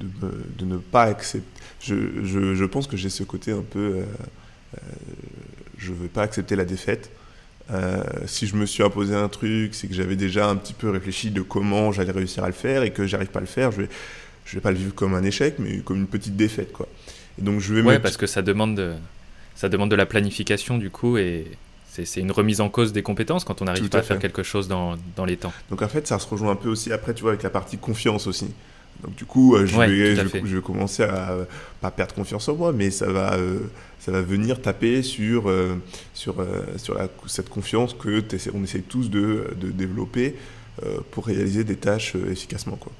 de, 0.00 0.44
de, 0.58 0.64
ne 0.64 0.78
pas 0.78 1.02
accepter. 1.02 1.46
Je, 1.80 2.24
je, 2.24 2.54
je 2.54 2.64
pense 2.64 2.86
que 2.86 2.96
j'ai 2.96 3.10
ce 3.10 3.22
côté 3.22 3.52
un 3.52 3.62
peu. 3.62 4.02
je 5.76 5.92
ne 5.92 5.96
veux 5.96 6.08
pas 6.08 6.22
accepter 6.22 6.56
la 6.56 6.64
défaite. 6.64 7.10
Euh, 7.72 8.02
si 8.26 8.46
je 8.46 8.54
me 8.54 8.64
suis 8.64 8.82
imposé 8.82 9.14
un 9.14 9.28
truc, 9.28 9.74
c'est 9.74 9.88
que 9.88 9.94
j'avais 9.94 10.16
déjà 10.16 10.48
un 10.48 10.56
petit 10.56 10.72
peu 10.72 10.90
réfléchi 10.90 11.30
de 11.30 11.42
comment 11.42 11.90
j'allais 11.92 12.12
réussir 12.12 12.44
à 12.44 12.46
le 12.46 12.52
faire 12.52 12.82
et 12.82 12.92
que 12.92 13.06
j'arrive 13.06 13.28
pas 13.28 13.40
à 13.40 13.42
le 13.42 13.48
faire, 13.48 13.72
je 13.72 13.82
vais, 13.82 13.88
je 14.44 14.54
vais 14.54 14.60
pas 14.60 14.70
le 14.70 14.76
vivre 14.76 14.94
comme 14.94 15.14
un 15.14 15.24
échec, 15.24 15.56
mais 15.58 15.78
comme 15.78 15.96
une 15.96 16.06
petite 16.06 16.36
défaite, 16.36 16.72
quoi. 16.72 16.88
Et 17.38 17.42
donc 17.42 17.60
je 17.60 17.74
vais. 17.74 17.82
Ouais, 17.82 17.98
parce 17.98 18.16
que 18.16 18.26
ça 18.26 18.42
demande, 18.42 18.76
de, 18.76 18.94
ça 19.54 19.68
demande 19.68 19.90
de 19.90 19.96
la 19.96 20.06
planification 20.06 20.78
du 20.78 20.90
coup 20.90 21.18
et 21.18 21.46
c'est 22.04 22.20
une 22.20 22.30
remise 22.30 22.60
en 22.60 22.68
cause 22.68 22.92
des 22.92 23.02
compétences 23.02 23.44
quand 23.44 23.62
on 23.62 23.64
n'arrive 23.64 23.88
pas 23.88 23.98
à, 23.98 24.02
faire 24.02 24.18
quelque 24.18 24.42
chose 24.42 24.68
dans, 24.68 24.96
dans, 25.16 25.24
les 25.24 25.38
temps. 25.38 25.52
Donc 25.70 25.80
en 25.80 25.88
fait, 25.88 26.06
ça 26.06 26.18
se 26.18 26.28
rejoint 26.28 26.50
un 26.50 26.56
peu 26.56 26.68
aussi 26.68 26.92
après, 26.92 27.14
tu 27.14 27.22
vois, 27.22 27.30
avec 27.30 27.42
la 27.42 27.48
partie 27.48 27.78
confiance 27.78 28.26
aussi. 28.26 28.48
Donc 29.02 29.14
du 29.14 29.24
coup, 29.24 29.54
euh, 29.54 29.66
je, 29.66 29.78
vais, 29.78 30.16
je, 30.16 30.56
vais, 30.56 30.62
commencer 30.62 31.02
à 31.02 31.36
pas 31.80 31.90
perdre 31.90 32.14
confiance 32.14 32.48
en 32.48 32.56
moi, 32.56 32.72
mais 32.72 32.90
ça 32.90 33.06
va, 33.06 33.34
euh, 33.34 33.60
ça 34.00 34.10
va 34.10 34.22
venir 34.22 34.60
taper 34.60 35.02
sur, 35.02 35.48
euh, 35.48 35.76
sur, 36.14 36.36
sur 36.76 36.94
la, 36.94 37.08
cette 37.26 37.48
confiance 37.48 37.94
que 37.94 38.22
on 38.54 38.64
essaie 38.64 38.80
tous 38.80 39.10
de, 39.10 39.54
de 39.60 39.70
développer 39.70 40.36
pour 41.10 41.26
réaliser 41.26 41.64
des 41.64 41.76
tâches 41.76 42.14
efficacement. 42.30 42.76
Quoi. 42.76 42.92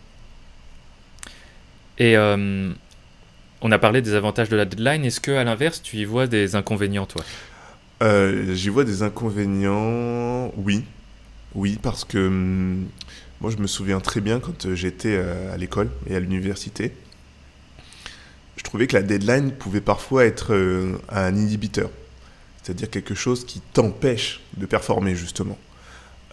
Et 1.99 2.17
on 2.17 3.73
a 3.73 3.79
parlé 3.79 4.03
des 4.03 4.15
avantages 4.15 4.49
de 4.49 4.57
la 4.57 4.65
deadline. 4.65 5.05
Est-ce 5.05 5.21
que 5.21 5.33
à 5.33 5.45
l'inverse, 5.45 5.83
tu 5.83 5.97
y 5.97 6.05
vois 6.05 6.27
des 6.27 6.57
inconvénients, 6.57 7.07
toi? 7.07 7.23
J'y 8.53 8.69
vois 8.69 8.85
des 8.85 9.03
inconvénients, 9.03 10.53
oui. 10.57 10.85
Oui, 11.55 11.79
parce 11.83 12.05
que 12.05 12.19
hum, 12.19 12.87
moi, 13.41 13.51
je 13.51 13.59
me 13.59 13.67
souviens 13.67 14.01
très 14.01 14.21
bien 14.21 14.41
quand 14.41 14.67
euh, 14.67 14.75
j'étais 14.75 15.15
euh, 15.17 15.53
à 15.53 15.57
l'école 15.57 15.91
et 16.09 16.17
à 16.17 16.21
l'université. 16.21 16.93
Je 18.57 18.63
trouvais 18.63 18.87
que 18.87 18.95
la 18.97 19.03
deadline 19.03 19.53
pouvait 19.53 19.83
parfois 19.83 20.25
être 20.25 20.55
euh, 20.55 20.97
un 21.11 21.35
inhibiteur, 21.35 21.91
c'est-à-dire 22.63 22.89
quelque 22.89 23.15
chose 23.15 23.45
qui 23.45 23.61
t'empêche 23.61 24.41
de 24.57 24.65
performer 24.65 25.15
justement. 25.15 25.59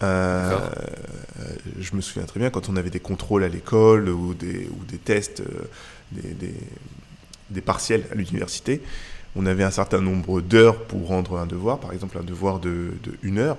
je 0.00 1.94
me 1.94 2.00
souviens 2.00 2.24
très 2.26 2.40
bien 2.40 2.50
quand 2.50 2.68
on 2.68 2.76
avait 2.76 2.90
des 2.90 3.00
contrôles 3.00 3.44
à 3.44 3.48
l'école 3.48 4.08
ou 4.08 4.34
des, 4.34 4.68
ou 4.68 4.84
des 4.88 4.98
tests, 4.98 5.42
des, 6.12 6.34
des, 6.34 6.54
des, 7.50 7.60
partiels 7.60 8.04
à 8.10 8.14
l'université. 8.14 8.82
On 9.36 9.46
avait 9.46 9.64
un 9.64 9.70
certain 9.70 10.00
nombre 10.00 10.40
d'heures 10.40 10.84
pour 10.84 11.08
rendre 11.08 11.38
un 11.38 11.46
devoir, 11.46 11.78
par 11.80 11.92
exemple 11.92 12.18
un 12.18 12.24
devoir 12.24 12.58
de, 12.58 12.92
de 13.02 13.16
une 13.22 13.38
heure. 13.38 13.58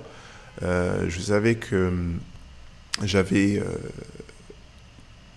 je 0.62 1.20
savais 1.20 1.54
que 1.54 1.88
hum, 1.88 2.18
j'avais 3.04 3.58
euh, 3.58 3.64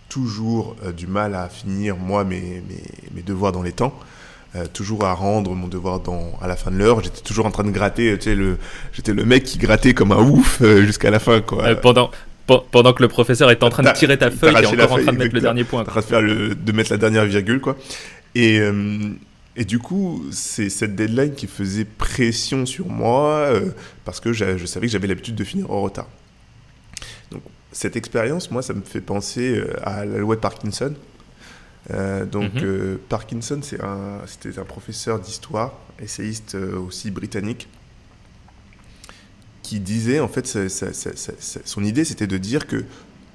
toujours 0.07 0.75
euh, 0.83 0.91
du 0.91 1.07
mal 1.07 1.35
à 1.35 1.49
finir, 1.49 1.97
moi, 1.97 2.23
mes, 2.23 2.63
mes, 3.13 3.21
devoirs 3.21 3.51
dans 3.51 3.61
les 3.61 3.71
temps. 3.71 3.97
Euh, 4.55 4.65
toujours 4.71 5.05
à 5.05 5.13
rendre 5.13 5.53
mon 5.53 5.67
devoir 5.67 5.99
dans, 5.99 6.31
à 6.41 6.47
la 6.47 6.55
fin 6.55 6.71
de 6.71 6.77
l'heure. 6.77 7.03
J'étais 7.03 7.21
toujours 7.21 7.45
en 7.45 7.51
train 7.51 7.63
de 7.63 7.69
gratter. 7.69 8.17
Tu 8.17 8.23
sais, 8.23 8.35
le, 8.35 8.57
j'étais 8.93 9.13
le 9.13 9.23
mec 9.23 9.43
qui 9.43 9.59
grattait 9.59 9.93
comme 9.93 10.11
un 10.11 10.21
ouf 10.21 10.63
jusqu'à 10.63 11.11
la 11.11 11.19
fin. 11.19 11.41
Quoi. 11.41 11.75
pendant, 11.75 12.09
pendant 12.71 12.93
que 12.93 13.03
le 13.03 13.09
professeur 13.09 13.51
est 13.51 13.61
en 13.61 13.69
train 13.69 13.83
de 13.83 13.91
tirer 13.91 14.17
ta 14.17 14.31
feuille 14.31 14.55
et 14.55 14.65
encore 14.65 14.93
en 14.93 15.03
train 15.03 15.13
de 15.13 15.17
mettre 15.17 15.35
le 15.35 15.41
dernier 15.41 15.63
point. 15.63 15.81
En 15.81 15.85
train 15.85 16.01
de, 16.01 16.05
faire 16.05 16.21
le, 16.21 16.55
de 16.55 16.71
mettre 16.71 16.91
la 16.91 16.97
dernière 16.97 17.25
virgule. 17.25 17.61
Quoi. 17.61 17.77
Et, 18.33 18.59
et 19.55 19.65
du 19.65 19.77
coup, 19.77 20.25
c'est 20.31 20.69
cette 20.69 20.95
deadline 20.95 21.35
qui 21.35 21.45
faisait 21.45 21.85
pression 21.85 22.65
sur 22.65 22.87
moi 22.87 23.51
parce 24.03 24.19
que 24.19 24.33
je 24.33 24.65
savais 24.65 24.87
que 24.87 24.93
j'avais 24.93 25.07
l'habitude 25.07 25.35
de 25.35 25.43
finir 25.43 25.69
en 25.69 25.81
retard. 25.81 26.07
Cette 27.71 27.95
expérience, 27.95 28.49
moi, 28.49 28.63
ça 28.63 28.73
me 28.73 28.81
fait 28.81 29.01
penser 29.01 29.55
euh, 29.55 29.73
à 29.83 30.03
la 30.05 30.17
loi 30.17 30.35
de 30.35 30.41
Parkinson. 30.41 30.93
Euh, 31.91 32.25
donc, 32.25 32.55
mhm. 32.55 32.63
euh, 32.63 32.97
Parkinson, 33.09 33.59
c'était 33.61 33.83
un, 33.83 34.21
un, 34.61 34.65
professeur 34.65 35.19
d'histoire, 35.19 35.73
essayiste 36.01 36.55
aussi 36.55 37.11
britannique, 37.11 37.67
qui 39.61 39.79
disait, 39.79 40.19
en 40.19 40.27
fait, 40.27 40.47
son 40.47 41.83
idée, 41.83 42.05
c'était 42.05 42.27
de 42.27 42.37
dire 42.37 42.65
que 42.65 42.85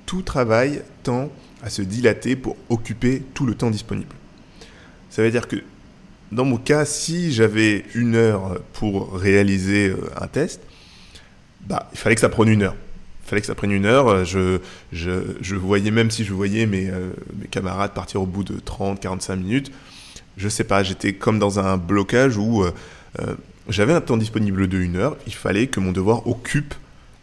tout 0.04 0.22
travail 0.22 0.82
tend 1.04 1.30
à 1.62 1.70
se 1.70 1.82
dilater 1.82 2.34
pour 2.34 2.56
occuper 2.68 3.22
tout 3.34 3.46
le 3.46 3.54
temps 3.54 3.70
disponible. 3.70 4.14
Ça 5.10 5.22
veut 5.22 5.30
dire 5.30 5.46
que, 5.46 5.62
dans 6.32 6.44
mon 6.44 6.56
cas, 6.56 6.84
si 6.84 7.32
j'avais 7.32 7.84
une 7.94 8.16
heure 8.16 8.60
pour 8.72 9.14
réaliser 9.14 9.94
un 10.20 10.26
test, 10.26 10.60
bah, 11.60 11.88
il 11.92 11.98
fallait 11.98 12.16
que 12.16 12.20
ça 12.20 12.28
prenne 12.28 12.48
une 12.48 12.62
heure 12.62 12.76
fallait 13.26 13.40
que 13.40 13.46
ça 13.46 13.54
prenne 13.54 13.72
une 13.72 13.86
heure. 13.86 14.24
Je, 14.24 14.58
je, 14.92 15.10
je 15.40 15.56
voyais, 15.56 15.90
même 15.90 16.10
si 16.10 16.24
je 16.24 16.32
voyais 16.32 16.66
mes, 16.66 16.88
euh, 16.88 17.10
mes, 17.40 17.46
camarades 17.46 17.92
partir 17.92 18.22
au 18.22 18.26
bout 18.26 18.44
de 18.44 18.58
30, 18.62 19.00
45 19.00 19.36
minutes, 19.36 19.72
je 20.36 20.48
sais 20.48 20.64
pas, 20.64 20.82
j'étais 20.82 21.12
comme 21.14 21.38
dans 21.38 21.58
un 21.58 21.76
blocage 21.76 22.36
où 22.36 22.62
euh, 22.62 22.72
euh, 23.20 23.34
j'avais 23.68 23.92
un 23.92 24.00
temps 24.00 24.16
disponible 24.16 24.68
de 24.68 24.78
une 24.78 24.96
heure. 24.96 25.16
Il 25.26 25.34
fallait 25.34 25.68
que 25.68 25.80
mon 25.80 25.92
devoir 25.92 26.26
occupe, 26.26 26.74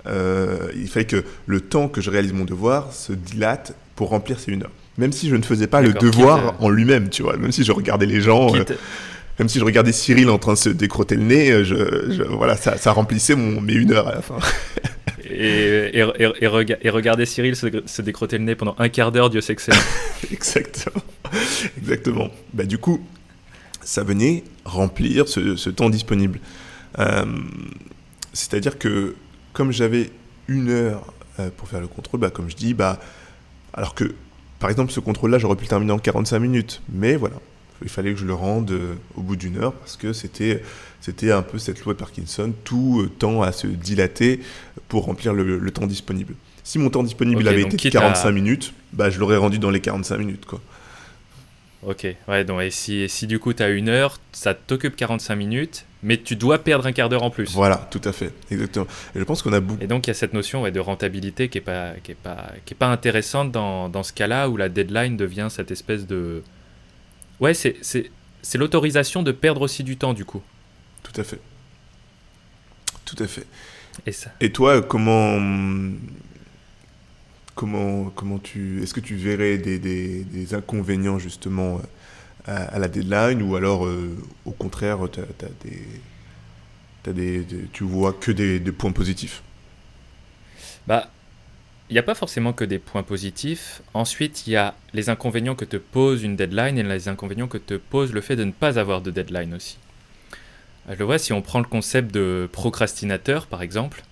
il 0.06 0.88
fallait 0.88 1.06
que 1.06 1.24
le 1.46 1.62
temps 1.62 1.88
que 1.88 2.02
je 2.02 2.10
réalise 2.10 2.34
mon 2.34 2.46
devoir 2.46 2.92
se 2.92 3.14
dilate 3.14 3.76
pour 3.96 4.10
remplir 4.10 4.40
ces 4.40 4.52
une 4.52 4.64
heure. 4.64 4.72
Même 4.98 5.12
si 5.12 5.30
je 5.30 5.36
ne 5.36 5.44
faisais 5.44 5.68
pas 5.68 5.82
le 5.82 5.94
devoir 5.94 6.56
en 6.60 6.70
lui-même, 6.70 7.10
tu 7.10 7.22
vois, 7.22 7.38
même 7.38 7.52
si 7.52 7.64
je 7.64 7.72
regardais 7.72 8.08
les 8.08 8.22
gens 8.22 8.52
même 9.40 9.50
si 9.50 9.58
je 9.58 9.64
regardais 9.64 9.92
Cyril 9.92 10.30
en 10.30 10.38
train 10.38 10.54
de 10.54 10.58
se 10.58 10.70
décrotter 10.70 11.16
le 11.16 11.24
nez, 11.24 11.64
je, 11.64 12.24
voilà, 12.30 12.56
ça, 12.56 12.78
ça 12.78 12.92
remplissait 12.92 13.36
mon, 13.36 13.60
mes 13.60 13.74
une 13.74 13.92
heure 13.92 14.08
à 14.08 14.16
la 14.16 14.22
fin. 14.22 14.38
et, 15.42 16.90
regarder 16.90 17.26
Cyril 17.26 17.56
se, 17.56 18.02
décroter 18.02 18.38
le 18.38 18.44
nez 18.44 18.56
pendant 18.56 18.76
un 18.80 18.90
quart 18.90 19.12
d'heure, 19.12 19.30
Dieu 19.30 19.42
sait 19.42 19.56
que 19.56 19.62
c'est. 19.62 19.74
Exactement. 20.32 21.02
Exactement. 21.78 22.30
Bah, 22.54 22.66
du 22.66 22.78
coup, 22.78 23.06
ça 23.84 24.04
venait 24.04 24.44
remplir 24.66 25.28
ce, 25.28 25.70
temps 25.70 25.90
disponible. 25.90 26.40
Euh, 27.00 27.26
c'est-à-dire 28.34 28.78
que 28.78 29.16
comme 29.54 29.72
j'avais 29.72 30.10
une 30.48 30.70
heure 30.70 31.14
euh, 31.40 31.50
pour 31.56 31.68
faire 31.68 31.82
le 31.82 31.88
contrôle, 31.88 32.20
bah, 32.20 32.30
comme 32.30 32.50
je 32.50 32.56
dis, 32.56 32.74
bah, 32.74 33.00
Alors 33.74 33.96
que, 33.96 34.16
par 34.60 34.70
exemple, 34.70 34.92
ce 34.92 35.00
contrôle-là, 35.00 35.40
j'aurais 35.40 35.56
pu 35.56 35.64
le 35.64 35.70
terminer 35.70 35.92
en 35.92 36.00
45 36.00 36.40
minutes. 36.40 36.82
Mais 36.90 37.16
voilà, 37.16 37.38
il 37.82 37.90
fallait 37.90 38.14
que 38.14 38.20
je 38.20 38.26
le 38.26 38.34
rende 38.34 38.72
euh, 38.72 38.96
au 39.16 39.22
bout 39.22 39.36
d'une 39.36 39.58
heure 39.58 39.74
parce 39.74 39.98
que 39.98 40.14
c'était 40.14 40.62
c'était 41.02 41.32
un 41.32 41.42
peu 41.42 41.58
cette 41.58 41.84
loi 41.84 41.94
de 41.94 42.00
Parkinson, 42.00 42.54
tout 42.64 43.02
euh, 43.02 43.10
tend 43.10 43.42
à 43.42 43.52
se 43.52 43.68
dilater 43.68 44.40
pour 44.88 45.06
remplir 45.06 45.34
le, 45.34 45.72
temps 45.72 45.88
disponible. 45.88 46.36
Si 46.64 46.78
mon 46.78 46.90
temps 46.90 47.04
disponible 47.04 47.48
avait 47.48 47.64
été 47.64 47.90
de 47.90 47.94
45 47.94 48.32
minutes, 48.32 48.74
bah, 48.94 49.10
je 49.10 49.20
l'aurais 49.20 49.38
rendu 49.38 49.58
dans 49.58 49.72
les 49.72 49.82
45 49.82 50.18
minutes. 50.18 50.46
Quoi. 50.46 50.62
Ok, 51.84 52.06
ouais, 52.28 52.46
donc 52.46 52.62
et 52.62 52.70
si, 52.70 53.10
si 53.10 53.26
du 53.26 53.40
coup 53.40 53.54
tu 53.54 53.64
as 53.64 53.70
une 53.70 53.90
heure, 53.90 54.20
ça 54.32 54.54
t'occupe 54.54 54.96
45 54.96 55.36
minutes, 55.36 55.86
mais 56.04 56.18
tu 56.18 56.36
dois 56.36 56.60
perdre 56.60 56.86
un 56.86 56.92
quart 56.92 57.10
d'heure 57.10 57.24
en 57.24 57.32
plus. 57.32 57.52
Voilà, 57.54 57.88
tout 57.90 58.02
à 58.04 58.12
fait, 58.12 58.32
exactement. 58.52 58.86
Et 59.16 59.20
je 59.20 59.24
pense 59.24 59.42
qu'on 59.42 59.54
a 59.54 59.60
beaucoup. 59.60 59.82
Et 59.84 59.88
donc 59.88 60.06
il 60.06 60.12
y 60.12 60.12
a 60.12 60.14
cette 60.14 60.34
notion 60.34 60.70
de 60.70 60.80
rentabilité 60.80 61.50
qui 61.50 61.58
n'est 61.58 61.64
pas, 61.64 61.94
qui 62.04 62.12
est 62.12 62.16
pas, 62.16 62.52
qui 62.66 62.76
est 62.76 62.78
pas 62.78 62.90
intéressante 62.90 63.52
dans, 63.52 63.90
dans 63.90 64.04
ce 64.04 64.14
cas-là 64.14 64.48
où 64.50 64.58
la 64.58 64.70
deadline 64.70 65.18
devient 65.18 65.48
cette 65.50 65.72
espèce 65.72 66.06
de. 66.06 66.44
Ouais, 67.40 67.56
c'est 67.56 68.12
l'autorisation 68.54 69.24
de 69.24 69.32
perdre 69.32 69.62
aussi 69.62 69.84
du 69.84 69.98
temps 69.98 70.14
du 70.14 70.26
coup. 70.26 70.44
Tout 71.12 71.22
à 71.22 71.24
fait. 71.24 71.40
Tout 73.06 73.24
à 73.24 73.28
fait. 73.28 73.46
Et, 74.06 74.12
ça. 74.12 74.32
Et 74.40 74.52
toi, 74.52 74.82
comment, 74.82 75.40
comment, 77.56 78.06
comment 78.16 78.40
tu, 78.40 78.82
est-ce 78.82 78.94
que 78.94 79.02
tu 79.02 79.16
verrais 79.16 79.58
des, 79.58 79.80
des, 79.80 80.24
des 80.24 80.54
inconvénients 80.54 81.20
justement 81.20 81.82
à, 82.46 82.80
la 82.80 82.88
deadline 82.88 83.42
ou 83.42 83.56
alors 83.56 83.86
euh, 83.86 84.18
au 84.46 84.52
contraire, 84.52 85.00
as, 85.04 87.14
des, 87.14 87.46
tu 87.74 87.84
vois 87.84 88.14
que 88.14 88.32
des, 88.32 88.60
des 88.60 88.72
points 88.72 88.92
positifs? 88.92 89.44
Bah, 90.88 91.10
il 91.90 91.94
n'y 91.94 92.00
a 92.00 92.04
pas 92.04 92.16
forcément 92.16 92.54
que 92.54 92.64
des 92.64 92.80
points 92.80 93.04
positifs. 93.04 93.82
Ensuite, 93.94 94.48
il 94.48 94.52
y 94.52 94.56
a 94.56 94.74
les 94.94 95.10
inconvénients 95.10 95.56
que 95.56 95.66
te 95.66 95.78
pose 95.78 96.24
une 96.24 96.38
deadline 96.38 96.78
et 96.78 96.84
les 96.84 97.10
inconvénients 97.10 97.50
que 97.50 97.58
te 97.58 97.74
pose 97.74 98.14
le 98.14 98.22
fait 98.22 98.38
de 98.38 98.46
ne 98.46 98.52
pas 98.52 98.80
avoir 98.80 99.02
de 99.02 99.12
deadline 99.12 99.54
aussi. 99.54 99.78
Je 100.90 100.96
le 100.96 101.06
vois, 101.06 101.18
si 101.18 101.32
on 101.34 101.42
prend 101.42 101.60
le 101.60 101.66
concept 101.66 102.14
de 102.14 102.50
procrastinateur, 102.52 103.48
par 103.48 103.62
exemple, 103.62 104.04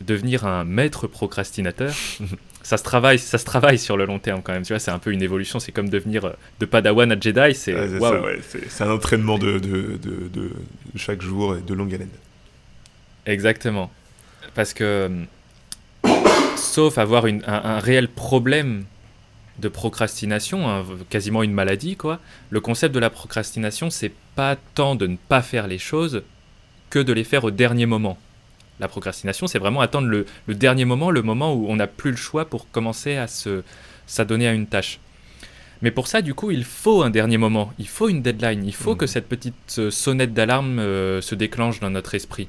devenir 0.00 0.46
un 0.46 0.64
maître 0.64 1.06
procrastinateur, 1.06 1.94
ça 2.62 2.76
se 2.76 2.82
travaille, 2.82 3.18
ça 3.18 3.38
se 3.38 3.44
travaille 3.44 3.78
sur 3.78 3.96
le 3.96 4.04
long 4.04 4.18
terme 4.18 4.42
quand 4.42 4.52
même. 4.52 4.62
Tu 4.62 4.72
vois, 4.72 4.80
c'est 4.80 4.90
un 4.90 4.98
peu 4.98 5.12
une 5.12 5.22
évolution. 5.22 5.58
C'est 5.60 5.72
comme 5.72 5.88
devenir 5.88 6.24
euh, 6.24 6.32
de 6.60 6.66
Padawan 6.66 7.10
à 7.10 7.18
Jedi. 7.18 7.54
C'est 7.54 7.74
un 7.74 8.90
entraînement 8.90 9.38
de, 9.38 9.58
de, 9.58 9.98
de, 10.02 10.50
chaque 10.96 11.22
jour 11.22 11.56
et 11.56 11.60
de 11.60 11.74
longue 11.74 11.94
haleine. 11.94 12.08
Exactement, 13.26 13.90
parce 14.54 14.72
que 14.72 15.10
sauf 16.56 16.98
avoir 16.98 17.26
une, 17.26 17.42
un, 17.46 17.78
réel 17.78 18.08
problème 18.08 18.84
de 19.60 19.68
procrastination, 19.68 20.84
quasiment 21.08 21.42
une 21.42 21.52
maladie, 21.52 21.96
quoi. 21.96 22.18
Le 22.50 22.60
concept 22.60 22.94
de 22.94 23.00
la 23.00 23.10
procrastination, 23.10 23.90
c'est 23.90 24.12
pas 24.34 24.56
tant 24.74 24.94
de 24.94 25.06
ne 25.06 25.16
pas 25.16 25.42
faire 25.42 25.66
les 25.66 25.78
choses 25.78 26.22
que 26.88 26.98
de 26.98 27.12
les 27.12 27.24
faire 27.24 27.44
au 27.44 27.50
dernier 27.50 27.86
moment. 27.86 28.18
La 28.80 28.88
procrastination, 28.88 29.46
c'est 29.46 29.58
vraiment 29.58 29.80
attendre 29.82 30.08
le, 30.08 30.26
dernier 30.48 30.84
moment, 30.84 31.10
le 31.10 31.22
moment 31.22 31.54
où 31.54 31.66
on 31.68 31.76
n'a 31.76 31.86
plus 31.86 32.10
le 32.10 32.16
choix 32.16 32.46
pour 32.46 32.70
commencer 32.70 33.16
à 33.16 33.26
se 33.26 33.62
s'adonner 34.06 34.48
à 34.48 34.52
une 34.52 34.66
tâche. 34.66 34.98
Mais 35.82 35.90
pour 35.90 36.08
ça, 36.08 36.20
du 36.20 36.34
coup, 36.34 36.50
il 36.50 36.64
faut 36.64 37.02
un 37.02 37.10
dernier 37.10 37.38
moment, 37.38 37.72
il 37.78 37.86
faut 37.86 38.08
une 38.08 38.22
deadline, 38.22 38.64
il 38.64 38.74
faut 38.74 38.94
mmh. 38.94 38.98
que 38.98 39.06
cette 39.06 39.28
petite 39.28 39.76
euh, 39.78 39.90
sonnette 39.90 40.34
d'alarme 40.34 40.78
euh, 40.78 41.20
se 41.20 41.34
déclenche 41.34 41.80
dans 41.80 41.90
notre 41.90 42.14
esprit. 42.14 42.48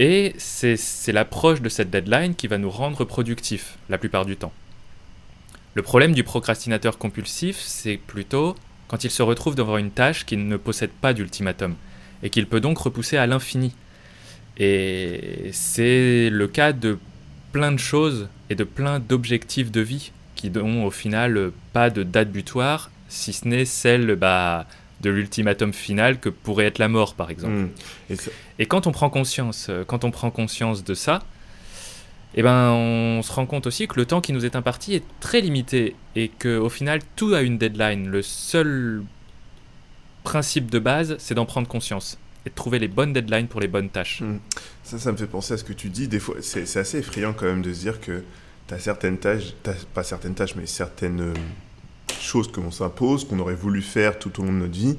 Et 0.00 0.34
c'est 0.38 1.12
l'approche 1.12 1.60
de 1.60 1.68
cette 1.68 1.90
deadline 1.90 2.34
qui 2.34 2.46
va 2.46 2.56
nous 2.56 2.70
rendre 2.70 3.04
productifs 3.04 3.76
la 3.90 3.98
plupart 3.98 4.24
du 4.24 4.36
temps. 4.36 4.52
Le 5.74 5.82
problème 5.82 6.12
du 6.12 6.24
procrastinateur 6.24 6.98
compulsif, 6.98 7.56
c'est 7.58 7.96
plutôt 7.96 8.56
quand 8.88 9.04
il 9.04 9.10
se 9.10 9.22
retrouve 9.22 9.54
devant 9.54 9.78
une 9.78 9.90
tâche 9.90 10.26
qui 10.26 10.36
ne 10.36 10.56
possède 10.56 10.90
pas 10.90 11.12
d'ultimatum 11.12 11.74
et 12.22 12.30
qu'il 12.30 12.46
peut 12.46 12.60
donc 12.60 12.78
repousser 12.78 13.16
à 13.16 13.26
l'infini. 13.26 13.72
Et 14.58 15.50
c'est 15.52 16.28
le 16.28 16.48
cas 16.48 16.72
de 16.72 16.98
plein 17.52 17.72
de 17.72 17.78
choses 17.78 18.28
et 18.50 18.54
de 18.54 18.64
plein 18.64 18.98
d'objectifs 18.98 19.70
de 19.70 19.80
vie 19.80 20.12
qui 20.34 20.50
n'ont 20.50 20.84
au 20.84 20.90
final 20.90 21.52
pas 21.72 21.90
de 21.90 22.02
date 22.02 22.30
butoir, 22.30 22.90
si 23.08 23.32
ce 23.32 23.46
n'est 23.46 23.64
celle 23.64 24.16
bah, 24.16 24.66
de 25.00 25.10
l'ultimatum 25.10 25.72
final 25.72 26.18
que 26.18 26.28
pourrait 26.28 26.66
être 26.66 26.78
la 26.78 26.88
mort, 26.88 27.14
par 27.14 27.30
exemple. 27.30 27.68
Mmh. 28.10 28.14
Et, 28.58 28.66
quand 28.66 28.86
on 28.86 28.92
prend 28.92 29.10
conscience, 29.10 29.68
euh, 29.68 29.84
quand 29.84 30.04
on 30.04 30.10
prend 30.10 30.30
conscience 30.30 30.84
de 30.84 30.94
ça, 30.94 31.22
eh 32.34 32.42
ben, 32.42 32.70
on 32.70 33.22
se 33.22 33.32
rend 33.32 33.46
compte 33.46 33.66
aussi 33.66 33.88
que 33.88 33.96
le 33.96 34.06
temps 34.06 34.20
qui 34.20 34.32
nous 34.32 34.44
est 34.44 34.54
imparti 34.56 34.94
est 34.94 35.04
très 35.20 35.40
limité 35.40 35.96
et 36.14 36.28
que 36.28 36.58
au 36.58 36.68
final 36.68 37.00
tout 37.16 37.34
a 37.34 37.42
une 37.42 37.58
deadline. 37.58 38.08
Le 38.08 38.22
seul 38.22 39.02
principe 40.22 40.70
de 40.70 40.78
base, 40.78 41.16
c'est 41.18 41.34
d'en 41.34 41.46
prendre 41.46 41.66
conscience 41.66 42.18
et 42.46 42.50
de 42.50 42.54
trouver 42.54 42.78
les 42.78 42.88
bonnes 42.88 43.12
deadlines 43.12 43.48
pour 43.48 43.60
les 43.60 43.68
bonnes 43.68 43.90
tâches. 43.90 44.20
Mmh. 44.20 44.38
Ça, 44.84 44.98
ça 44.98 45.12
me 45.12 45.16
fait 45.16 45.26
penser 45.26 45.54
à 45.54 45.56
ce 45.56 45.64
que 45.64 45.72
tu 45.72 45.88
dis. 45.88 46.08
Des 46.08 46.20
fois, 46.20 46.36
c'est 46.40 46.76
assez 46.76 46.98
effrayant 46.98 47.32
quand 47.32 47.46
même 47.46 47.62
de 47.62 47.72
se 47.72 47.80
dire 47.80 48.00
que 48.00 48.22
tu 48.68 48.74
as 48.74 48.78
certaines 48.78 49.18
tâches, 49.18 49.52
pas 49.94 50.04
certaines 50.04 50.34
tâches, 50.34 50.54
mais 50.54 50.66
certaines 50.66 51.20
euh, 51.20 51.34
choses 52.20 52.50
que 52.50 52.60
l'on 52.60 52.70
s'impose, 52.70 53.26
qu'on 53.26 53.38
aurait 53.40 53.54
voulu 53.54 53.82
faire 53.82 54.18
tout 54.18 54.40
au 54.40 54.44
long 54.44 54.52
de 54.52 54.58
notre 54.58 54.78
vie, 54.78 54.96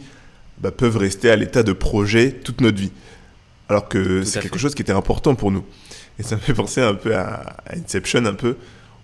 bah, 0.59 0.71
peuvent 0.71 0.97
rester 0.97 1.31
à 1.31 1.35
l'état 1.35 1.63
de 1.63 1.73
projet 1.73 2.31
toute 2.31 2.61
notre 2.61 2.79
vie. 2.79 2.91
Alors 3.71 3.87
que 3.87 4.25
c'est 4.25 4.41
quelque 4.41 4.59
chose 4.59 4.75
qui 4.75 4.81
était 4.81 4.91
important 4.91 5.33
pour 5.33 5.49
nous. 5.49 5.63
Et 6.19 6.23
ça 6.23 6.35
me 6.35 6.41
fait 6.41 6.53
penser 6.53 6.81
un 6.81 6.93
peu 6.93 7.15
à, 7.15 7.55
Inception, 7.73 8.25
un 8.25 8.33
peu, 8.33 8.57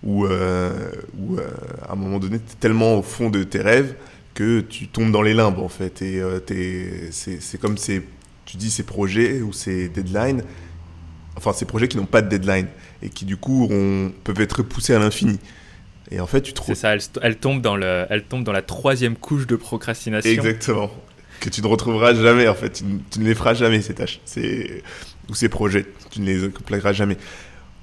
où, 0.03 0.25
euh, 0.25 0.91
où 1.17 1.38
euh, 1.38 1.47
à 1.88 1.93
un 1.93 1.95
moment 1.95 2.19
donné, 2.19 2.38
tu 2.38 2.51
es 2.51 2.56
tellement 2.60 2.99
au 2.99 3.01
fond 3.01 3.30
de 3.30 3.43
tes 3.43 3.62
rêves 3.62 3.95
que 4.34 4.60
tu 4.60 4.89
tombes 4.89 5.13
dans 5.13 5.21
les 5.21 5.34
limbes, 5.34 5.60
en 5.60 5.69
fait. 5.69 6.01
Et 6.01 6.19
euh, 6.19 6.41
c'est 7.12 7.62
comme 7.62 7.77
ces, 7.77 8.06
tu 8.43 8.58
dis 8.58 8.69
ces 8.69 8.84
projets 8.84 9.39
ou 9.39 9.53
ces 9.53 9.88
deadlines, 9.88 10.43
enfin 11.38 11.53
ces 11.53 11.63
projets 11.63 11.88
qui 11.88 11.95
n'ont 11.95 12.06
pas 12.06 12.21
de 12.21 12.27
deadline 12.27 12.67
et 13.01 13.08
qui 13.08 13.23
du 13.23 13.38
coup 13.38 13.69
peuvent 14.25 14.41
être 14.41 14.63
poussés 14.63 14.93
à 14.93 14.99
l'infini. 14.99 15.39
Et 16.12 16.19
en 16.19 16.27
fait, 16.27 16.41
tu 16.41 16.51
trouves. 16.51 16.75
C'est 16.75 16.82
ça, 16.82 16.93
elle, 17.21 17.38
tombe 17.38 17.62
dans 17.62 17.77
le, 17.77 18.06
elle 18.10 18.23
tombe 18.23 18.43
dans 18.43 18.51
la 18.51 18.62
troisième 18.62 19.15
couche 19.15 19.47
de 19.47 19.56
procrastination. 19.56 20.30
Exactement. 20.30 20.91
Que 21.39 21.50
tu 21.50 21.62
ne 21.62 21.67
retrouveras 21.67 22.13
jamais, 22.13 22.47
en 22.47 22.56
fait. 22.56 22.84
Tu, 23.12 23.19
ne 23.19 23.26
les 23.26 23.36
feras 23.36 23.54
jamais, 23.54 23.82
ces 23.82 23.93
tâches. 23.93 24.19
Ou 25.30 25.36
ces 25.36 25.50
projets. 25.50 25.86
Tu 26.12 26.21
ne 26.21 26.26
les 26.26 26.43
accompliras 26.45 26.93
jamais. 26.93 27.17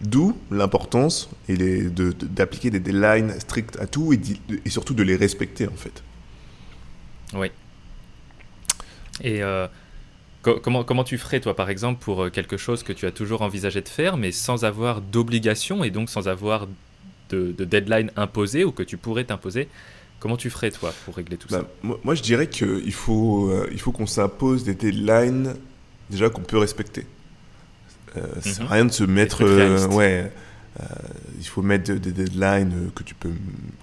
D'où 0.00 0.36
l'importance 0.50 1.30
d'appliquer 1.48 2.70
de, 2.70 2.78
des 2.78 2.92
deadlines 2.92 3.38
strictes 3.38 3.78
à 3.78 3.86
tout 3.86 4.12
et, 4.12 4.68
surtout 4.68 4.94
de 4.94 5.02
les 5.02 5.16
respecter, 5.16 5.68
en 5.68 5.76
fait. 5.76 6.02
Oui. 7.34 7.50
Et. 9.22 9.42
Euh, 9.42 9.68
comment, 10.42 10.84
comment 10.84 11.04
tu 11.04 11.18
ferais, 11.18 11.40
toi, 11.40 11.56
par 11.56 11.70
exemple, 11.70 12.02
pour 12.02 12.24
euh, 12.24 12.30
quelque 12.30 12.56
chose 12.56 12.82
que 12.82 12.92
tu 12.92 13.06
as 13.06 13.12
toujours 13.12 13.42
envisagé 13.42 13.80
de 13.80 13.88
faire, 13.88 14.16
mais 14.16 14.32
sans 14.32 14.64
avoir 14.64 15.00
d'obligation 15.00 15.84
et 15.84 15.90
donc 15.90 16.10
sans 16.10 16.28
avoir 16.28 16.66
de, 17.30 17.64
deadline 17.64 18.10
imposé 18.16 18.64
ou 18.64 18.72
que 18.72 18.82
tu 18.82 18.96
pourrais 18.96 19.24
t'imposer. 19.24 19.68
Comment 20.24 20.38
tu 20.38 20.48
ferais, 20.48 20.70
toi, 20.70 20.90
pour 21.04 21.16
régler 21.16 21.36
tout 21.36 21.50
ça 21.50 21.66
bah, 21.82 21.96
moi, 22.02 22.14
je 22.14 22.22
dirais 22.22 22.46
qu'il 22.46 22.94
faut, 22.94 23.50
euh, 23.50 23.68
il 23.72 23.78
faut 23.78 23.92
qu'on 23.92 24.06
s'impose 24.06 24.64
des 24.64 24.72
deadlines 24.72 25.54
déjà 26.08 26.30
qu'on 26.30 26.40
peut 26.40 26.56
respecter. 26.56 27.06
Euh, 28.16 28.22
c'est 28.40 28.62
mhm. 28.62 28.68
rien 28.68 28.84
de 28.86 28.92
se 28.92 29.04
mettre. 29.04 29.44
Euh, 29.44 29.86
ouais, 29.88 30.32
il 31.38 31.46
faut 31.46 31.60
mettre 31.60 31.92
des 31.92 32.12
deadlines 32.12 32.90
que 32.94 33.02
tu 33.02 33.14
peux, 33.14 33.34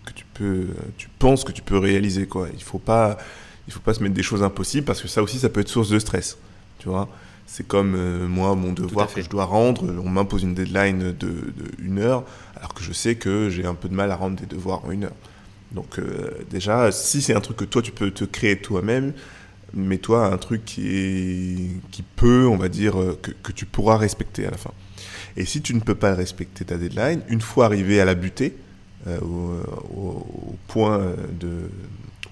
que 0.03 0.13
tu 0.13 0.25
peux, 0.33 0.65
tu 0.97 1.09
penses 1.19 1.43
que 1.43 1.51
tu 1.51 1.61
peux 1.61 1.77
réaliser 1.77 2.25
quoi. 2.25 2.47
Il 2.55 2.63
faut 2.63 2.79
pas, 2.79 3.19
il 3.67 3.73
faut 3.73 3.79
pas 3.79 3.93
se 3.93 4.01
mettre 4.01 4.15
des 4.15 4.23
choses 4.23 4.41
impossibles 4.41 4.85
parce 4.85 4.99
que 4.99 5.07
ça 5.07 5.21
aussi, 5.21 5.37
ça 5.37 5.49
peut 5.49 5.59
être 5.59 5.69
source 5.69 5.89
de 5.89 5.99
stress. 5.99 6.39
Tu 6.79 6.89
vois. 6.89 7.07
C'est 7.45 7.67
comme 7.67 7.95
euh, 7.95 8.27
moi, 8.27 8.55
mon 8.55 8.71
devoir 8.71 9.13
que 9.13 9.21
je 9.21 9.29
dois 9.29 9.43
rendre. 9.43 9.83
On 10.03 10.09
m'impose 10.09 10.41
une 10.41 10.55
deadline 10.55 11.11
de, 11.11 11.53
une 11.79 11.99
heure, 11.99 12.23
alors 12.55 12.73
que 12.73 12.81
je 12.81 12.93
sais 12.93 13.15
que 13.15 13.49
j'ai 13.49 13.65
un 13.65 13.75
peu 13.75 13.89
de 13.89 13.93
mal 13.93 14.09
à 14.09 14.15
rendre 14.15 14.37
des 14.39 14.45
devoirs 14.45 14.85
en 14.85 14.91
une 14.91 15.03
heure. 15.03 15.15
Donc 15.73 15.99
euh, 15.99 16.31
déjà, 16.49 16.91
si 16.91 17.21
c'est 17.21 17.33
un 17.33 17.39
truc 17.39 17.57
que 17.57 17.65
toi 17.65 17.81
tu 17.81 17.91
peux 17.91 18.11
te 18.11 18.23
créer 18.23 18.57
toi-même, 18.57 19.13
mets-toi 19.73 20.25
un 20.25 20.37
truc 20.37 20.65
qui, 20.65 21.81
peut, 22.15 22.47
on 22.47 22.57
va 22.57 22.69
dire, 22.69 22.99
euh, 22.99 23.19
que, 23.21 23.51
tu 23.51 23.65
pourras 23.65 23.97
respecter 23.97 24.45
à 24.45 24.51
la 24.51 24.57
fin. 24.57 24.71
Et 25.37 25.45
si 25.45 25.61
tu 25.61 25.73
ne 25.73 25.79
peux 25.79 25.95
pas 25.95 26.13
respecter 26.13 26.65
ta 26.65 26.77
deadline, 26.77 27.21
une 27.29 27.41
fois 27.41 27.65
arrivé 27.65 28.01
à 28.01 28.05
la 28.05 28.15
butée, 28.15 28.55
au, 29.23 30.55
point 30.67 31.15
de, 31.39 31.69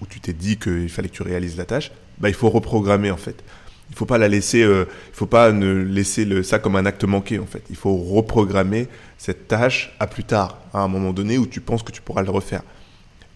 où 0.00 0.06
tu 0.06 0.20
t'es 0.20 0.32
dit 0.32 0.56
qu'il 0.56 0.88
fallait 0.88 1.08
que 1.08 1.14
tu 1.14 1.22
réalises 1.22 1.56
la 1.56 1.64
tâche, 1.64 1.90
bah, 2.18 2.28
il 2.28 2.34
faut 2.34 2.50
reprogrammer 2.50 3.10
en 3.10 3.16
fait 3.16 3.42
il 3.90 3.96
faut 3.96 4.06
pas 4.06 4.18
la 4.18 4.28
laisser, 4.28 4.62
euh, 4.62 4.86
il 4.88 5.16
faut 5.16 5.26
pas 5.26 5.52
ne 5.52 5.72
laisser 5.72 6.24
le, 6.24 6.42
ça 6.42 6.58
comme 6.58 6.76
un 6.76 6.86
acte 6.86 7.04
manqué 7.04 7.38
en 7.38 7.46
fait. 7.46 7.62
Il 7.70 7.76
faut 7.76 7.96
reprogrammer 7.96 8.88
cette 9.18 9.48
tâche 9.48 9.94
à 9.98 10.06
plus 10.06 10.24
tard, 10.24 10.58
à 10.72 10.80
un 10.80 10.88
moment 10.88 11.12
donné 11.12 11.38
où 11.38 11.46
tu 11.46 11.60
penses 11.60 11.82
que 11.82 11.92
tu 11.92 12.00
pourras 12.00 12.22
le 12.22 12.30
refaire. 12.30 12.62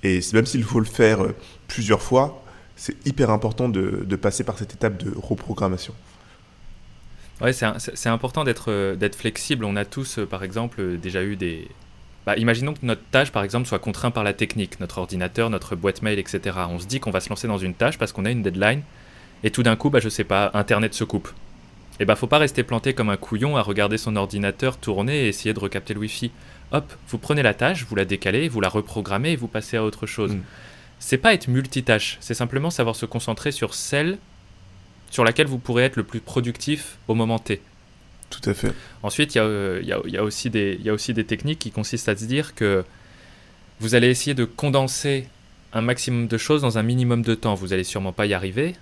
Et 0.05 0.21
même 0.33 0.47
s'il 0.47 0.63
faut 0.63 0.81
le 0.81 0.87
faire 0.87 1.25
euh, 1.25 1.35
plusieurs 1.67 2.03
fois, 2.03 2.45
c'est 2.77 2.95
hyper 3.07 3.31
important 3.31 3.69
de, 3.69 4.17
passer 4.17 4.45
par 4.45 4.59
cette 4.59 4.75
étape 4.75 5.03
de 5.03 5.13
reprogrammation. 5.17 5.95
Ouais, 7.41 7.53
c'est 7.53 8.09
important 8.09 8.45
d'être 8.45 8.71
euh, 8.71 8.95
d'être 8.95 9.17
flexible. 9.17 9.65
On 9.65 9.75
a 9.75 9.85
tous, 9.85 10.21
par 10.31 10.45
exemple, 10.45 10.99
déjà 10.99 11.25
eu 11.25 11.35
des, 11.35 11.69
bah, 12.27 12.37
imaginons 12.37 12.73
que 12.73 12.79
notre 12.83 13.03
tâche, 13.11 13.33
par 13.33 13.45
exemple, 13.45 13.67
soit 13.67 13.79
contrainte 13.79 14.15
par 14.15 14.25
la 14.25 14.33
technique, 14.33 14.81
notre 14.81 14.99
ordinateur, 14.99 15.51
notre 15.51 15.77
boîte 15.77 16.03
mail, 16.03 16.19
etc. 16.19 16.57
On 16.71 16.79
se 16.79 16.87
dit 16.87 17.01
qu'on 17.01 17.11
va 17.11 17.21
se 17.21 17.29
lancer 17.29 17.47
dans 17.49 17.59
une 17.59 17.75
tâche 17.75 17.99
parce 17.99 18.13
qu'on 18.13 18.25
a 18.25 18.31
une 18.31 18.43
deadline, 18.43 18.83
et 19.43 19.51
tout 19.51 19.63
d'un 19.63 19.77
coup, 19.77 19.91
bah, 19.91 20.01
je 20.01 20.09
sais 20.09 20.25
pas, 20.25 20.51
Internet 20.55 20.95
se 20.95 21.05
coupe. 21.05 21.29
Et 21.95 22.03
eh 22.03 22.05
bah 22.07 22.17
faut 22.17 22.27
pas 22.27 22.39
rester 22.39 22.65
planté 22.65 22.93
comme 22.93 23.09
un 23.09 23.17
couillon 23.17 23.57
à 23.57 23.63
regarder 23.63 23.99
son 23.99 24.17
ordinateur 24.17 24.79
tourner 24.79 25.27
et 25.27 25.29
essayer 25.29 25.55
de 25.55 25.61
recapter 25.61 25.95
le 25.95 26.01
Wi-Fi. 26.01 26.33
Hop, 26.73 26.93
vous 27.09 27.19
prenez 27.19 27.43
la 27.43 27.55
tâche, 27.55 27.87
vous 27.89 27.95
la 27.95 28.05
décalez, 28.05 28.49
vous 28.49 28.61
la 28.61 28.69
reprogrammez 28.69 29.31
et 29.31 29.37
vous 29.37 29.47
passez 29.47 29.77
à 29.77 29.85
autre 29.85 30.05
chose. 30.05 30.33
Mm. 30.33 30.41
C'est 30.99 31.19
pas 31.19 31.35
être 31.35 31.47
multitâche, 31.47 32.17
c'est 32.21 32.35
simplement 32.35 32.71
savoir 32.71 32.97
se 32.97 33.07
concentrer 33.07 33.53
sur 33.53 33.75
celle 33.75 34.19
sur 35.11 35.23
laquelle 35.23 35.47
vous 35.47 35.59
pourrez 35.59 35.85
être 35.85 35.95
le 35.95 36.03
plus 36.03 36.19
productif 36.19 36.99
au 37.07 37.15
moment 37.15 37.39
T. 37.39 37.61
Tout 38.31 38.51
à 38.51 38.55
fait. 38.55 38.73
Ensuite, 39.05 39.37
il 39.37 39.39
y, 39.39 39.87
y, 39.87 40.17
a 40.17 40.25
aussi 40.25 40.51
des, 40.51 40.81
y 40.83 40.91
a 40.91 40.93
aussi 40.93 41.15
des 41.15 41.25
techniques 41.25 41.61
qui 41.61 41.71
consistent 41.71 42.09
à 42.09 42.17
se 42.17 42.25
dire 42.25 42.57
que 42.57 42.85
vous 43.79 43.95
allez 43.95 44.09
essayer 44.09 44.35
de 44.35 44.45
condenser 44.45 45.29
un 45.73 45.83
maximum 45.83 46.27
de 46.27 46.39
choses 46.39 46.63
dans 46.63 46.79
un 46.79 46.83
minimum 46.83 47.23
de 47.23 47.37
temps. 47.37 47.55
Vous 47.55 47.73
allez 47.73 47.85
sûrement 47.85 48.13
pas 48.13 48.27
y 48.27 48.35
arriver, 48.35 48.75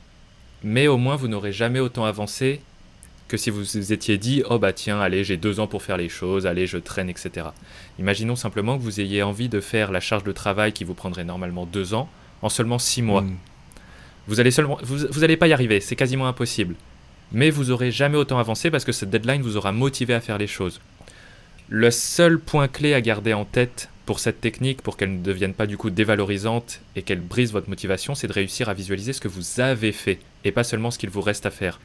mais 0.65 0.89
au 0.89 0.97
moins 0.97 1.17
vous 1.17 1.29
n'aurez 1.29 1.53
jamais 1.53 1.81
autant 1.81 2.07
avancé 2.07 2.63
que 3.29 3.37
si 3.37 3.51
vous 3.51 3.63
vous 3.63 3.93
étiez 3.93 4.19
dit 4.19 4.43
oh 4.51 4.59
bah 4.59 4.73
tiens 4.73 5.01
allez 5.01 5.25
j'ai 5.25 5.37
deux 5.37 5.61
ans 5.61 5.67
pour 5.67 5.83
faire 5.83 5.97
les 5.97 6.09
choses 6.09 6.47
allez 6.47 6.67
je 6.67 6.79
traîne 6.79 7.09
etc 7.09 7.47
imaginons 7.99 8.37
simplement 8.37 8.77
que 8.77 8.83
vous 8.83 9.01
ayez 9.01 9.23
envie 9.23 9.49
de 9.49 9.61
faire 9.61 9.91
la 9.91 10.01
charge 10.01 10.25
de 10.25 10.33
travail 10.33 10.73
qui 10.73 10.85
vous 10.85 10.95
prendrait 10.95 11.25
normalement 11.25 11.67
deux 11.67 11.95
ans 11.95 12.09
en 12.43 12.49
seulement 12.49 12.79
six 12.79 13.03
mois 13.03 13.23
hmm. 13.23 13.37
vous 14.29 14.41
allez 14.41 14.51
seulement 14.51 14.79
vous, 14.83 15.07
vous 15.11 15.25
allez 15.25 15.37
pas 15.37 15.49
y 15.49 15.53
arriver 15.53 15.81
c'est 15.81 15.97
quasiment 15.97 16.29
impossible 16.29 16.75
mais 17.33 17.51
vous 17.51 17.71
aurez 17.71 17.91
jamais 17.91 18.19
autant 18.19 18.39
avancé 18.39 18.71
parce 18.71 18.85
que 18.85 18.93
cette 18.93 19.11
deadline 19.11 19.43
vous 19.43 19.57
aura 19.57 19.73
motivé 19.73 20.15
à 20.15 20.21
faire 20.21 20.39
les 20.39 20.47
choses 20.47 20.81
le 21.69 21.91
seul 21.91 22.39
point 22.39 22.69
clé 22.69 22.93
à 22.93 23.01
garder 23.01 23.33
en 23.33 23.47
tête 23.47 23.89
pour 24.05 24.19
cette 24.19 24.41
technique, 24.41 24.83
pour 24.83 24.97
qu'elle 24.97 25.13
ne 25.19 25.23
devienne 25.23 25.55
pas 25.55 25.67
du 25.67 25.79
coup 25.79 25.91
dévalorisante 25.91 26.81
et 26.97 27.03
qu'elle 27.03 27.21
brise 27.21 27.53
votre 27.53 27.69
motivation, 27.69 28.15
c'est 28.15 28.27
de 28.27 28.33
réussir 28.33 28.69
à 28.69 28.75
visualiser 28.75 29.13
ce 29.13 29.21
que 29.21 29.29
vous 29.29 29.61
avez 29.61 29.93
fait 29.93 30.19
et 30.45 30.53
pas 30.53 30.65
seulement 30.65 30.91
ce 30.91 30.99
qu'il 30.99 31.11
vous 31.11 31.21
reste 31.21 31.47
à 31.47 31.51
faire. 31.51 31.81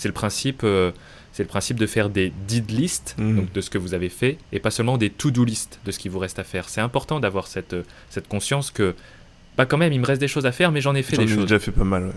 C'est 0.00 0.08
le 0.08 0.14
principe, 0.14 0.62
euh, 0.64 0.92
c'est 1.30 1.42
le 1.42 1.48
principe 1.48 1.78
de 1.78 1.86
faire 1.86 2.08
des 2.08 2.32
did 2.48 2.70
list 2.70 3.14
mhm. 3.18 3.36
donc 3.36 3.52
de 3.52 3.60
ce 3.60 3.68
que 3.68 3.76
vous 3.76 3.92
avez 3.92 4.08
fait 4.08 4.38
et 4.50 4.58
pas 4.58 4.70
seulement 4.70 4.96
des 4.96 5.10
to-do 5.10 5.44
list 5.44 5.78
de 5.84 5.92
ce 5.92 5.98
qui 5.98 6.08
vous 6.08 6.18
reste 6.18 6.38
à 6.38 6.44
faire. 6.44 6.70
C'est 6.70 6.80
important 6.80 7.20
d'avoir 7.20 7.46
cette, 7.46 7.74
euh, 7.74 7.82
cette 8.08 8.26
conscience 8.26 8.70
que, 8.70 8.92
pas 8.92 9.64
bah, 9.64 9.66
quand 9.66 9.76
même, 9.76 9.92
il 9.92 10.00
me 10.00 10.06
reste 10.06 10.22
des 10.22 10.26
choses 10.26 10.46
à 10.46 10.52
faire, 10.52 10.72
mais 10.72 10.80
j'en 10.80 10.94
ai 10.94 11.02
fait 11.02 11.18
des 11.18 11.26
choses. 11.26 11.34
J'en 11.34 11.40
ai 11.42 11.44
déjà 11.44 11.58
fait 11.58 11.70
pas 11.70 11.84
mal. 11.84 12.14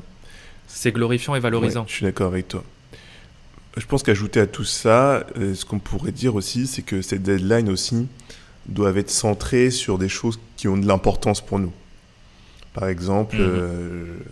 C'est 0.65 0.93
glorifiant 0.93 1.36
et 1.36 1.41
valorisant. 1.41 1.84
je 1.86 1.93
suis 1.93 2.06
d'accord 2.06 2.28
avec 2.28 2.48
toi. 2.48 2.63
Je 3.76 3.86
pense 3.86 4.02
qu'ajouter 4.02 4.39
à 4.39 4.48
tout 4.48 4.63
ça, 4.63 5.28
euh, 5.38 5.54
ce 5.54 5.65
qu'on 5.65 5.80
pourrait 5.80 6.13
dire 6.13 6.36
aussi, 6.36 6.67
c'est 6.67 6.84
que 6.84 7.02
ces 7.02 7.19
deadlines 7.19 7.67
aussi 7.67 8.08
doivent 8.67 8.98
être 8.98 9.12
centrées 9.12 9.72
sur 9.72 9.98
des 9.98 10.08
choses 10.08 10.39
qui 10.56 10.69
ont 10.69 10.78
de 10.78 10.88
l'importance 10.88 11.41
pour 11.41 11.60
nous. 11.60 11.74
Par 12.74 12.88
exemple, 12.88 13.36
mhm 13.36 14.24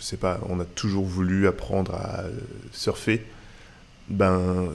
je 0.00 0.04
sais 0.04 0.16
pas, 0.16 0.40
on 0.48 0.58
a 0.60 0.64
toujours 0.64 1.04
voulu 1.04 1.46
apprendre 1.46 1.94
à 1.94 2.24
surfer, 2.72 3.22
ben, 4.08 4.70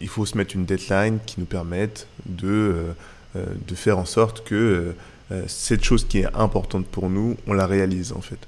il 0.00 0.08
faut 0.08 0.24
se 0.24 0.38
mettre 0.38 0.54
une 0.54 0.64
deadline 0.64 1.18
qui 1.26 1.40
nous 1.40 1.46
permette 1.46 2.06
de, 2.26 2.48
euh, 2.48 2.92
euh, 3.36 3.74
faire 3.74 3.98
en 3.98 4.06
sorte 4.06 4.44
que 4.44 4.94
euh, 5.32 5.42
cette 5.48 5.82
chose 5.84 6.06
qui 6.06 6.20
est 6.20 6.34
importante 6.34 6.86
pour 6.86 7.10
nous, 7.10 7.36
on 7.48 7.52
la 7.52 7.66
réalise 7.66 8.12
en 8.12 8.22
fait. 8.22 8.38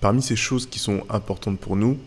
parmi 0.00 0.22
ces 0.22 0.36
choses 0.36 0.66
qui 0.66 0.78
sont 0.78 1.04
importantes 1.10 1.58
pour 1.60 1.76
nous, 1.76 1.98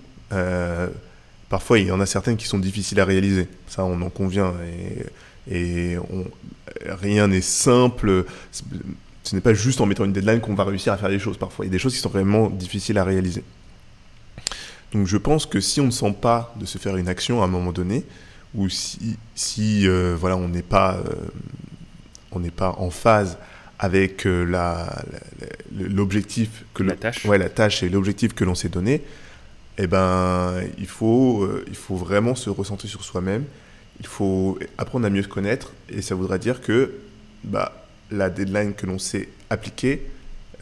parfois 1.49 1.77
il 1.79 1.88
y 1.88 1.91
en 1.91 1.99
a 1.99 2.05
certaines 2.05 2.38
qui 2.38 2.47
sont 2.47 2.60
difficiles 2.60 2.99
à 2.99 3.05
réaliser. 3.05 3.47
Ça, 3.67 3.86
on 3.86 4.01
en 4.01 4.10
convient. 4.10 4.53
Et 5.51 5.97
rien 6.86 7.27
n'est 7.27 7.41
simple 7.41 8.25
ce 9.30 9.36
n'est 9.36 9.42
pas 9.42 9.54
juste 9.54 9.80
en 9.80 9.86
mettant 9.86 10.06
une 10.06 10.12
deadline 10.12 10.42
qu'on 10.42 10.56
va 10.56 10.63
réussir 10.63 10.92
à 10.92 10.98
faire 10.98 11.10
des 11.10 11.20
choses 11.20 11.38
parfois. 11.38 11.63
Il 11.63 11.68
y 11.68 11.70
a 11.70 11.74
des 11.74 11.78
choses 11.78 11.94
qui 11.94 12.00
sont 12.00 12.10
vraiment 12.10 12.50
difficiles 12.50 12.98
à 12.98 13.04
réaliser. 13.04 13.44
Donc 14.92 15.06
je 15.06 15.18
pense 15.18 15.46
que 15.46 15.60
si 15.60 15.80
on 15.80 15.86
ne 15.86 15.92
sent 15.92 16.15
pas 16.20 16.52
de 16.60 16.65
se 16.65 16.80
faire 16.80 16.98
une 16.98 17.08
action 17.08 17.44
à 17.44 17.46
un 17.46 17.48
moment 17.48 17.72
donné, 17.72 18.06
ou 18.56 18.70
si, 18.70 19.18
si 19.36 19.88
euh, 19.88 20.15
voilà, 20.20 20.36
on 20.36 20.48
n'est 20.48 20.63
pas, 20.63 20.96
euh, 20.96 21.13
on 22.32 22.42
pas 22.42 22.74
en 22.80 22.89
phase 22.89 23.38
avec 23.78 24.26
euh, 24.26 24.46
la, 24.46 25.00
l'objectif 25.78 26.65
que 26.74 26.82
la 26.82 26.96
tâche, 26.96 27.24
ouais, 27.26 27.38
la 27.38 27.50
tâche 27.50 27.84
et 27.84 27.89
l'objectif 27.89 28.34
que 28.34 28.44
l'on 28.44 28.56
s'est 28.56 28.70
donné, 28.70 29.04
eh 29.78 29.86
ben, 29.86 30.56
il 30.80 30.88
faut, 30.88 31.48
il 31.68 31.76
faut 31.76 31.98
vraiment 31.98 32.34
se 32.34 32.50
recentrer 32.50 32.88
sur 32.88 33.04
soi-même. 33.04 33.44
Il 34.00 34.08
faut 34.08 34.58
apprendre 34.80 35.06
à 35.06 35.12
mieux 35.12 35.22
se 35.22 35.28
connaître, 35.28 35.74
et 35.88 36.02
ça 36.02 36.15
voudra 36.15 36.39
dire 36.39 36.62
que 36.62 36.96
bah, 37.44 37.79
la 38.12 38.30
deadline 38.30 38.74
que 38.74 38.86
l'on 38.86 39.00
s'est 39.00 39.30
appliquée 39.50 40.04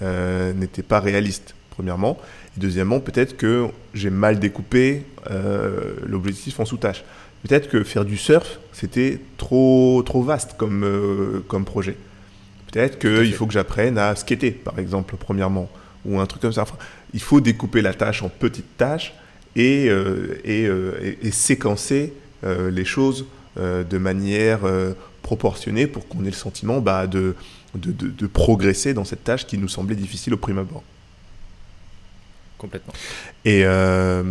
euh, 0.01 0.53
n'était 0.53 0.83
pas 0.83 0.99
réaliste, 0.99 1.55
premièrement. 1.71 2.17
Et 2.55 2.59
deuxièmement, 2.59 2.99
peut-être 2.99 3.37
que 3.37 3.67
j'ai 3.93 4.09
mal 4.09 4.39
découpé 4.39 5.03
euh, 5.31 5.95
l'objectif 6.05 6.59
en 6.59 6.65
sous-tâches. 6.65 7.03
Peut-être 7.43 7.69
que 7.69 7.83
faire 7.83 8.05
du 8.05 8.17
surf, 8.17 8.59
c'était 8.73 9.19
trop, 9.37 10.03
trop 10.05 10.23
vaste 10.23 10.55
comme, 10.57 10.83
euh, 10.83 11.43
comme 11.47 11.65
projet. 11.65 11.95
Peut-être 12.71 12.99
qu'il 12.99 13.33
faut 13.33 13.47
que 13.47 13.53
j'apprenne 13.53 13.97
à 13.97 14.15
skater, 14.15 14.51
par 14.51 14.77
exemple, 14.77 15.15
premièrement, 15.17 15.69
ou 16.05 16.19
un 16.19 16.25
truc 16.25 16.41
comme 16.41 16.53
ça. 16.53 16.65
il 17.13 17.21
faut 17.21 17.41
découper 17.41 17.81
la 17.81 17.93
tâche 17.93 18.21
en 18.23 18.29
petites 18.29 18.77
tâches 18.77 19.13
et, 19.55 19.87
et, 20.45 20.69
et, 21.21 21.31
séquencer 21.31 22.13
les 22.43 22.85
choses 22.85 23.25
de 23.57 23.97
manière 23.97 24.61
proportionné 25.27 25.87
pour 25.87 26.07
qu'on 26.07 26.23
ait 26.23 26.27
le 26.27 26.31
sentiment 26.31 26.79
bah, 26.79 27.05
de, 27.07 27.35
de, 27.75 28.27
progresser 28.27 28.93
dans 28.93 29.03
cette 29.03 29.23
tâche 29.23 29.45
qui 29.45 29.57
nous 29.57 29.67
semblait 29.67 29.95
difficile 29.95 30.33
au 30.33 30.37
prime 30.37 30.57
abord. 30.57 30.83
Complètement. 32.57 32.93
Et 33.45 33.61
euh, 33.65 34.23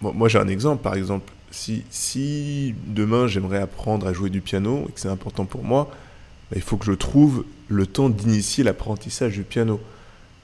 moi 0.00 0.28
j'ai 0.28 0.38
un 0.38 0.48
exemple, 0.48 0.82
par 0.82 0.94
exemple, 0.94 1.32
si, 1.50 1.84
si 1.90 2.74
demain 2.86 3.26
j'aimerais 3.26 3.58
apprendre 3.58 4.06
à 4.06 4.12
jouer 4.12 4.30
du 4.30 4.40
piano 4.40 4.84
et 4.88 4.92
que 4.92 5.00
c'est 5.00 5.08
important 5.08 5.44
pour 5.44 5.64
moi, 5.64 5.90
bah, 6.50 6.56
il 6.56 6.62
faut 6.62 6.76
que 6.76 6.84
je 6.84 6.92
trouve 6.92 7.44
le 7.68 7.86
temps 7.86 8.08
d'initier 8.08 8.62
l'apprentissage 8.64 9.32
du 9.32 9.42
piano. 9.42 9.80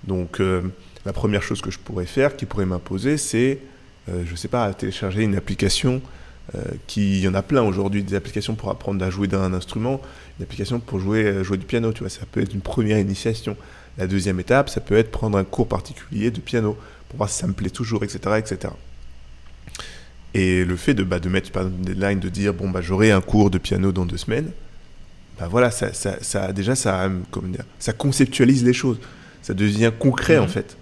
Donc 0.05 0.41
euh, 0.41 0.63
la 1.05 1.13
première 1.13 1.43
chose 1.43 1.61
que 1.61 1.71
je 1.71 1.79
pourrais 1.79 2.07
faire, 2.07 2.37
qui 2.37 2.47
pourrait 2.47 2.67
m'imposer, 2.67 3.17
c'est, 3.19 3.61
euh, 4.09 4.23
je 4.25 4.33
ne 4.33 4.37
sais 4.37 4.49
pas, 4.49 4.73
télécharger 4.75 5.23
une 5.23 5.37
application 5.37 6.01
euh, 6.55 6.63
qui, 6.87 7.19
il 7.19 7.21
y 7.21 7.29
en 7.29 7.35
a 7.35 7.43
plein 7.43 7.63
aujourd'hui, 7.63 8.03
des 8.03 8.15
applications 8.15 8.55
pour 8.55 8.71
apprendre 8.71 9.05
à 9.05 9.11
jouer 9.11 9.29
d'un 9.29 9.55
instrument, 9.55 10.01
une 10.39 10.45
application 10.45 10.81
pour 10.81 10.99
jouer, 10.99 11.25
euh, 11.25 11.45
jouer 11.45 11.57
du 11.57 11.67
piano, 11.67 11.93
tu 11.93 12.01
vois, 12.01 12.11
ça 12.11 12.27
peut 12.31 12.41
être 12.41 12.53
une 12.53 12.61
première 12.61 12.99
initiation. 12.99 13.57
La 13.99 14.07
deuxième 14.07 14.41
étape, 14.41 14.69
ça 14.69 14.81
peut 14.81 14.97
être 14.97 15.11
prendre 15.11 15.39
un 15.39 15.45
cours 15.45 15.69
particulier 15.69 16.31
de 16.31 16.41
piano, 16.41 16.77
pour 17.09 17.19
voir 17.19 17.31
si 17.31 17.39
ça 17.39 17.47
me 17.47 17.53
plaît 17.53 17.71
toujours, 17.71 18.05
etc. 18.05 18.37
etc. 18.39 18.75
Et 20.35 20.65
le 20.65 20.77
fait 20.77 20.95
de, 20.95 21.05
bah, 21.05 21.21
de 21.21 21.29
mettre 21.29 21.51
par 21.53 21.63
exemple, 21.63 21.79
une 21.81 21.85
deadline, 21.85 22.21
de 22.21 22.29
dire, 22.29 22.55
bon, 22.55 22.71
bah, 22.71 22.81
j'aurai 22.81 23.13
un 23.13 23.21
cours 23.21 23.51
de 23.51 23.59
piano 23.59 23.93
dans 23.93 24.07
deux 24.07 24.17
semaines, 24.17 24.51
bah 25.39 25.49
voilà, 25.49 25.71
ça, 25.71 25.93
ça, 25.93 26.23
ça 26.23 26.53
déjà, 26.53 26.75
ça, 26.75 27.11
comment 27.31 27.49
dire, 27.49 27.65
ça 27.79 27.93
conceptualise 27.93 28.65
les 28.65 28.73
choses. 28.73 28.99
Ça 29.43 29.55
devient 29.55 29.91
concret, 29.99 30.39
en 30.39 30.43
mhm. 30.43 30.49
fait. 30.49 30.77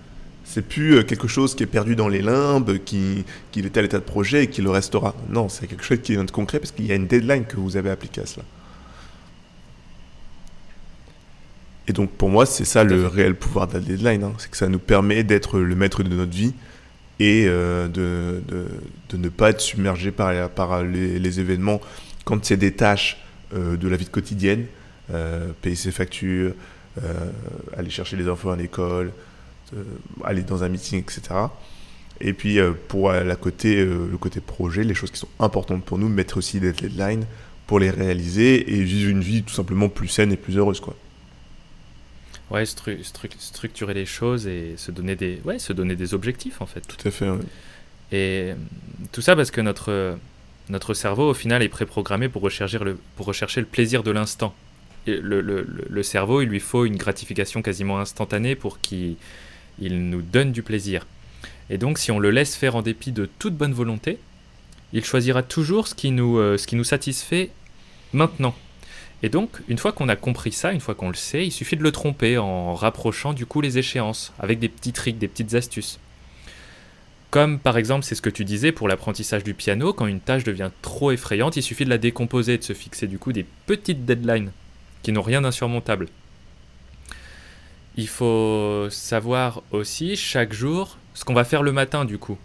C'est 0.52 0.62
plus 0.62 0.96
euh, 0.96 1.02
quelque 1.04 1.28
chose 1.28 1.54
qui 1.54 1.62
est 1.62 1.66
perdu 1.66 1.94
dans 1.94 2.08
les 2.08 2.22
limbes, 2.22 2.78
qui, 2.84 3.24
qui 3.52 3.60
est 3.60 3.76
à 3.76 3.82
l'état 3.82 3.98
de 3.98 4.04
projet 4.04 4.44
et 4.44 4.46
qui 4.48 4.62
le 4.62 4.70
restera. 4.70 5.14
Non, 5.28 5.48
c'est 5.48 5.68
quelque 5.68 5.84
chose 5.84 6.00
qui 6.02 6.14
est 6.14 6.16
de 6.16 6.28
concret 6.28 6.58
parce 6.58 6.72
qu'il 6.72 6.86
y 6.86 6.92
a 6.92 6.96
une 6.96 7.06
deadline 7.06 7.44
que 7.44 7.54
vous 7.54 7.76
avez 7.76 7.88
appliquée 7.88 8.22
à 8.22 8.26
cela. 8.26 8.44
Et 11.86 11.92
donc 11.92 12.10
pour 12.10 12.30
moi, 12.30 12.46
c'est 12.46 12.64
ça 12.64 12.82
le 12.82 13.06
réel 13.06 13.36
pouvoir 13.36 13.68
de 13.68 13.74
la 13.74 13.78
deadline. 13.78 14.24
Hein. 14.24 14.32
C'est 14.38 14.50
que 14.50 14.56
ça 14.56 14.66
nous 14.66 14.80
permet 14.80 15.22
d'être 15.22 15.60
le 15.60 15.76
maître 15.76 16.02
de 16.02 16.12
notre 16.12 16.32
vie 16.32 16.52
et 17.20 17.44
euh, 17.46 17.86
de, 17.86 18.42
de, 18.48 18.66
de, 19.10 19.16
ne 19.18 19.28
pas 19.28 19.50
être 19.50 19.60
submergé 19.60 20.10
par, 20.10 20.50
par 20.50 20.82
les, 20.82 21.38
événements 21.38 21.80
quand 22.24 22.44
c'est 22.44 22.56
des 22.56 22.72
tâches 22.72 23.18
euh, 23.54 23.76
de 23.76 23.86
la 23.86 23.96
vie 23.96 24.06
quotidienne, 24.06 24.66
payer 25.62 25.76
ses 25.76 25.92
factures, 25.92 26.54
aller 27.76 27.90
chercher 27.90 28.16
les 28.16 28.28
enfants 28.28 28.50
à 28.50 28.56
l'école, 28.56 29.12
aller 30.24 30.42
dans 30.42 30.64
un 30.64 30.68
meeting, 30.68 31.00
etc. 31.00 31.48
Et 32.20 32.33
puis 32.33 32.59
euh, 32.59 32.72
pour 32.88 33.12
la 33.12 33.37
côté, 33.37 33.78
euh, 33.78 34.09
le 34.11 34.18
côté 34.18 34.40
projet, 34.40 34.85
les 34.85 34.94
choses 34.94 35.11
qui 35.11 35.18
sont 35.18 35.28
importantes 35.38 35.85
pour 35.85 35.98
nous, 35.98 36.09
mettre 36.09 36.37
aussi 36.37 36.61
des 36.61 36.72
deadlines 36.72 37.24
pour 37.66 37.78
les 37.78 37.90
réaliser 37.90 38.74
et 38.74 38.83
vivre 38.83 39.11
une 39.11 39.22
vie 39.22 39.42
tout 39.42 39.54
simplement 39.54 39.88
plus 39.88 40.09
saine 40.09 40.33
et 40.33 40.37
plus 40.37 40.59
heureuse. 40.59 40.80
Quoi. 40.80 40.96
Ouais, 42.50 42.64
structurer 42.66 43.94
les 43.94 44.06
choses 44.06 44.46
et 44.46 44.74
se 44.76 44.90
donner 44.90 45.16
des, 45.16 45.40
ouais, 45.44 45.59
se 45.59 45.72
donner 45.72 45.94
des 45.94 46.14
objectifs 46.14 46.61
en 46.61 46.66
fait. 46.66 46.80
Tout 46.80 47.09
à 47.09 47.11
fait. 47.11 47.28
Et 48.12 48.52
tout 49.12 49.20
ça 49.20 49.37
parce 49.37 49.52
que 49.52 49.61
notre, 49.61 50.18
notre 50.68 50.94
cerveau 50.94 51.30
au 51.30 51.35
final 51.35 51.62
est 51.62 51.68
préprogrammé 51.68 52.28
pour 52.28 52.42
rechercher 52.42 52.78
le, 52.80 52.98
pour 53.16 53.26
rechercher 53.26 53.61
le 53.61 53.66
plaisir 53.66 54.02
de 54.02 54.11
l'instant. 54.11 54.52
Le, 55.06 55.40
le, 55.40 55.66
le, 55.88 56.02
cerveau, 56.02 56.42
il 56.42 56.48
lui 56.48 56.61
faut 56.61 56.85
une 56.85 56.96
gratification 56.96 57.62
quasiment 57.62 58.00
instantanée 58.00 58.54
pour 58.54 58.80
qu'il 58.80 59.16
il 59.81 60.09
nous 60.09 60.23
donne 60.23 60.53
du 60.53 60.62
plaisir. 60.62 61.07
Et 61.69 61.79
donc 61.79 61.99
si 61.99 62.11
on 62.11 62.19
le 62.19 62.31
laisse 62.31 62.57
faire 62.57 62.77
en 62.77 62.83
dépit 62.83 63.12
de 63.12 63.29
toute 63.38 63.55
bonne 63.55 63.73
volonté, 63.73 64.19
il 64.93 65.05
choisira 65.05 65.43
toujours 65.43 65.87
ce 65.87 65.95
qui 65.95 66.11
nous, 66.11 66.38
euh, 66.38 66.57
ce 66.57 66.66
qui 66.66 66.77
nous 66.77 66.85
satisfait 66.85 67.51
maintenant. 68.12 68.55
Et 69.23 69.29
donc, 69.29 69.51
une 69.69 69.79
fois 69.79 69.93
qu'on 69.93 70.09
a 70.09 70.16
compris 70.16 70.51
ça, 70.51 70.73
une 70.73 70.81
fois 70.81 70.95
qu'on 70.95 71.09
le 71.09 71.14
sait, 71.14 71.47
il 71.47 71.51
suffit 71.51 71.77
de 71.77 71.83
le 71.83 71.93
tromper 71.93 72.38
en 72.38 72.75
rapprochant 72.75 73.35
du 73.35 73.45
coup 73.45 73.61
les 73.61 73.77
échéances, 73.77 74.33
avec 74.38 74.59
des 74.59 74.69
petits 74.69 74.93
tricks, 74.93 75.19
des 75.19 75.29
petites 75.29 75.55
astuces. 75.55 75.99
Comme 77.31 77.59
par 77.59 77.77
exemple, 77.77 78.05
c'est 78.05 78.14
ce 78.14 78.23
que 78.23 78.31
tu 78.31 78.45
disais 78.45 78.73
pour 78.73 78.88
l'apprentissage 78.88 79.45
du 79.45 79.55
piano, 79.55 79.93
quand 79.93 80.07
une 80.07 80.21
tâche 80.21 80.43
devient 80.43 80.71
trop 80.83 81.12
effrayante, 81.12 81.57
il 81.57 81.62
suffit 81.62 81.85
de 81.85 81.90
la 81.90 81.99
décomposer, 81.99 82.59
de 82.59 82.64
se 82.64 82.73
fixer 82.73 83.07
du 83.07 83.19
coup 83.19 83.33
des 83.33 83.47
petites 83.66 84.05
deadlines 84.05 84.53
qui 85.03 85.12
n'ont 85.12 85.23
rien 85.23 85.43
d'insurmontable. 85.43 86.09
Il 87.96 88.09
faut 88.09 88.87
savoir 88.90 89.62
aussi 89.72 90.16
chaque 90.16 90.53
jour 90.53 90.96
ce 91.14 91.24
qu'on 91.24 91.35
va 91.35 91.44
faire 91.44 91.62
le 91.62 91.72
matin 91.72 92.05
du 92.05 92.18
coup. 92.18 92.38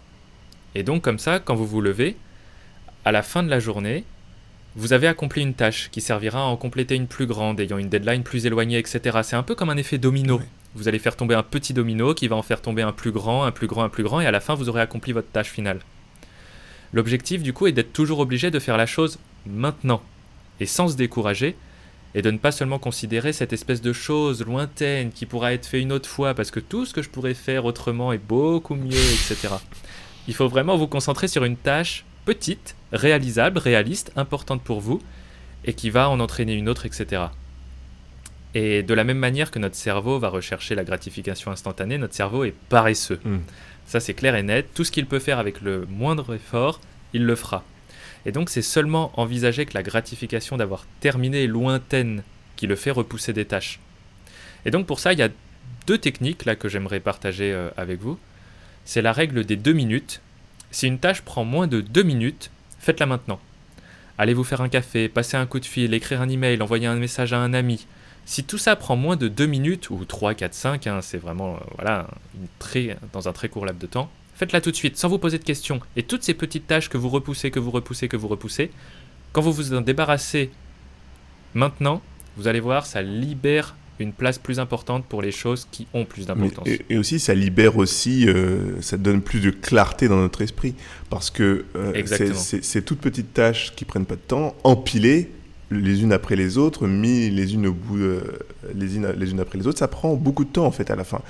Et 0.74 0.82
donc 0.82 1.02
comme 1.02 1.18
ça, 1.18 1.38
quand 1.38 1.54
vous 1.54 1.66
vous 1.66 1.80
levez, 1.80 2.16
à 3.04 3.12
la 3.12 3.22
fin 3.22 3.42
de 3.42 3.48
la 3.48 3.60
journée, 3.60 4.04
vous 4.74 4.92
avez 4.92 5.06
accompli 5.06 5.40
une 5.40 5.54
tâche 5.54 5.88
qui 5.90 6.02
servira 6.02 6.40
à 6.40 6.44
en 6.44 6.56
compléter 6.56 6.96
une 6.96 7.06
plus 7.06 7.26
grande, 7.26 7.58
ayant 7.60 7.78
une 7.78 7.88
deadline 7.88 8.22
plus 8.22 8.44
éloignée, 8.44 8.78
etc. 8.78 9.20
C'est 9.22 9.36
un 9.36 9.42
peu 9.42 9.54
comme 9.54 9.70
un 9.70 9.76
effet 9.78 9.96
domino. 9.96 10.40
Vous 10.74 10.88
allez 10.88 10.98
faire 10.98 11.16
tomber 11.16 11.34
un 11.34 11.42
petit 11.42 11.72
domino 11.72 12.12
qui 12.12 12.28
va 12.28 12.36
en 12.36 12.42
faire 12.42 12.60
tomber 12.60 12.82
un 12.82 12.92
plus 12.92 13.10
grand, 13.10 13.44
un 13.44 13.52
plus 13.52 13.66
grand, 13.66 13.84
un 13.84 13.88
plus 13.88 14.02
grand, 14.02 14.20
et 14.20 14.26
à 14.26 14.30
la 14.30 14.40
fin, 14.40 14.54
vous 14.54 14.68
aurez 14.68 14.82
accompli 14.82 15.12
votre 15.12 15.30
tâche 15.30 15.48
finale. 15.48 15.80
L'objectif, 16.92 17.42
du 17.42 17.54
coup, 17.54 17.66
est 17.66 17.72
d'être 17.72 17.94
toujours 17.94 18.18
obligé 18.18 18.50
de 18.50 18.58
faire 18.58 18.76
la 18.76 18.84
chose 18.84 19.18
maintenant, 19.46 20.02
et 20.60 20.66
sans 20.66 20.88
se 20.88 20.96
décourager, 20.96 21.56
et 22.16 22.22
de 22.22 22.30
ne 22.30 22.38
pas 22.38 22.50
seulement 22.50 22.78
considérer 22.78 23.34
cette 23.34 23.52
espèce 23.52 23.82
de 23.82 23.92
chose 23.92 24.42
lointaine 24.42 25.12
qui 25.12 25.26
pourra 25.26 25.52
être 25.52 25.66
fait 25.66 25.82
une 25.82 25.92
autre 25.92 26.08
fois, 26.08 26.32
parce 26.32 26.50
que 26.50 26.60
tout 26.60 26.86
ce 26.86 26.94
que 26.94 27.02
je 27.02 27.10
pourrais 27.10 27.34
faire 27.34 27.66
autrement 27.66 28.10
est 28.10 28.18
beaucoup 28.18 28.74
mieux, 28.74 28.88
etc. 28.90 29.48
Il 30.26 30.34
faut 30.34 30.48
vraiment 30.48 30.78
vous 30.78 30.86
concentrer 30.86 31.28
sur 31.28 31.44
une 31.44 31.58
tâche 31.58 32.06
petite, 32.24 32.74
réalisable, 32.90 33.58
réaliste, 33.58 34.12
importante 34.16 34.62
pour 34.62 34.80
vous, 34.80 35.02
et 35.66 35.74
qui 35.74 35.90
va 35.90 36.08
en 36.08 36.18
entraîner 36.18 36.54
une 36.54 36.70
autre, 36.70 36.86
etc. 36.86 37.24
Et 38.54 38.82
de 38.82 38.94
la 38.94 39.04
même 39.04 39.18
manière 39.18 39.50
que 39.50 39.58
notre 39.58 39.76
cerveau 39.76 40.18
va 40.18 40.30
rechercher 40.30 40.74
la 40.74 40.84
gratification 40.84 41.50
instantanée, 41.50 41.98
notre 41.98 42.14
cerveau 42.14 42.44
est 42.44 42.54
paresseux. 42.70 43.20
Hmm. 43.26 43.40
Ça 43.84 44.00
c'est 44.00 44.14
clair 44.14 44.36
et 44.36 44.42
net, 44.42 44.66
tout 44.74 44.84
ce 44.84 44.90
qu'il 44.90 45.04
peut 45.04 45.18
faire 45.18 45.38
avec 45.38 45.60
le 45.60 45.84
moindre 45.90 46.34
effort, 46.34 46.80
il 47.12 47.26
le 47.26 47.36
fera. 47.36 47.62
Et 48.26 48.32
donc 48.32 48.50
c'est 48.50 48.62
seulement 48.62 49.18
envisager 49.18 49.64
que 49.64 49.74
la 49.74 49.82
gratification 49.82 50.58
d'avoir 50.58 50.84
terminé 51.00 51.44
est 51.44 51.46
lointaine 51.46 52.22
qui 52.56 52.66
le 52.66 52.76
fait 52.76 52.90
repousser 52.90 53.32
des 53.32 53.46
tâches. 53.46 53.80
Et 54.66 54.70
donc 54.70 54.86
pour 54.86 55.00
ça, 55.00 55.14
il 55.14 55.18
y 55.18 55.22
a 55.22 55.30
deux 55.86 55.98
techniques 55.98 56.44
là 56.44 56.56
que 56.56 56.68
j'aimerais 56.68 57.00
partager 57.00 57.52
euh, 57.52 57.70
avec 57.78 58.00
vous. 58.00 58.18
C'est 58.84 59.00
la 59.00 59.12
règle 59.12 59.44
des 59.44 59.56
deux 59.56 59.72
minutes 59.72 60.20
si 60.70 60.86
une 60.86 60.98
tâche 60.98 61.22
prend 61.22 61.44
moins 61.44 61.66
de 61.66 61.80
2 61.80 62.02
minutes, 62.02 62.50
faites-la 62.80 63.06
maintenant. 63.06 63.40
Allez 64.18 64.34
vous 64.34 64.44
faire 64.44 64.60
un 64.60 64.68
café, 64.68 65.08
passer 65.08 65.36
un 65.36 65.46
coup 65.46 65.60
de 65.60 65.64
fil, 65.64 65.94
écrire 65.94 66.20
un 66.20 66.28
email, 66.28 66.60
envoyer 66.60 66.86
un 66.86 66.96
message 66.96 67.32
à 67.32 67.38
un 67.38 67.54
ami. 67.54 67.86
Si 68.24 68.44
tout 68.44 68.58
ça 68.58 68.76
prend 68.76 68.96
moins 68.96 69.16
de 69.16 69.28
2 69.28 69.46
minutes, 69.46 69.90
ou 69.90 70.04
3, 70.04 70.34
4, 70.34 70.54
5, 70.54 70.88
c'est 71.00 71.18
vraiment 71.18 71.54
euh, 71.54 71.58
voilà, 71.76 72.08
dans 73.12 73.28
un 73.28 73.32
très 73.32 73.48
court 73.48 73.64
laps 73.64 73.80
de 73.80 73.86
temps, 73.86 74.10
faites-la 74.36 74.60
tout 74.60 74.70
de 74.70 74.76
suite, 74.76 74.96
sans 74.96 75.08
vous 75.08 75.18
poser 75.18 75.38
de 75.38 75.44
questions. 75.44 75.80
Et 75.96 76.02
toutes 76.02 76.22
ces 76.22 76.34
petites 76.34 76.66
tâches 76.66 76.88
que 76.88 76.98
vous 76.98 77.08
repoussez, 77.08 77.50
que 77.50 77.58
vous 77.58 77.70
repoussez, 77.70 78.08
que 78.08 78.16
vous 78.16 78.28
repoussez, 78.28 78.70
quand 79.32 79.40
vous 79.40 79.52
vous 79.52 79.74
en 79.74 79.80
débarrassez 79.80 80.50
maintenant, 81.54 82.02
vous 82.36 82.48
allez 82.48 82.60
voir, 82.60 82.86
ça 82.86 83.02
libère 83.02 83.74
une 83.98 84.12
place 84.12 84.38
plus 84.38 84.60
importante 84.60 85.06
pour 85.06 85.22
les 85.22 85.32
choses 85.32 85.66
qui 85.70 85.86
ont 85.94 86.04
plus 86.04 86.26
d'importance. 86.26 86.68
Et, 86.90 86.98
aussi, 86.98 87.18
ça 87.18 87.34
libère 87.34 87.78
aussi, 87.78 88.28
euh, 88.28 88.80
ça 88.82 88.98
donne 88.98 89.22
plus 89.22 89.40
de 89.40 89.50
clarté 89.50 90.08
dans 90.08 90.18
notre 90.18 90.42
esprit. 90.42 90.74
Parce 91.08 91.30
que 91.30 91.64
euh, 91.76 92.02
ces 92.36 92.82
toutes 92.82 93.00
petites 93.00 93.32
tâches 93.32 93.74
qui 93.74 93.86
prennent 93.86 94.04
pas 94.04 94.16
de 94.16 94.20
temps, 94.20 94.54
empilées 94.64 95.30
les 95.70 96.02
unes 96.02 96.12
après 96.12 96.36
les 96.36 96.58
autres, 96.58 96.86
mis 96.86 97.30
les 97.30 97.54
unes 97.54 97.66
au 97.66 97.72
bout, 97.72 97.98
euh, 97.98 98.20
les, 98.74 98.96
unes, 98.96 99.12
les 99.16 99.30
unes 99.30 99.40
après 99.40 99.58
les 99.58 99.66
autres, 99.66 99.78
ça 99.78 99.88
prend 99.88 100.14
beaucoup 100.14 100.44
de 100.44 100.50
temps 100.50 100.66
en 100.66 100.70
fait 100.70 100.90
à 100.90 100.96
la 100.96 101.04
fin. 101.04 101.22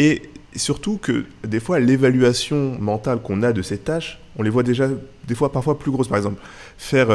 Et 0.00 0.22
surtout 0.56 0.96
que 0.96 1.26
des 1.46 1.60
fois, 1.60 1.78
l'évaluation 1.78 2.78
mentale 2.80 3.20
qu'on 3.20 3.42
a 3.42 3.52
de 3.52 3.60
ces 3.60 3.76
tâches, 3.76 4.18
on 4.38 4.42
les 4.42 4.48
voit 4.48 4.62
déjà 4.62 4.88
des 5.28 5.34
fois 5.34 5.52
parfois 5.52 5.78
plus 5.78 5.90
grosses. 5.90 6.08
Par 6.08 6.16
exemple, 6.16 6.40
faire 6.78 7.08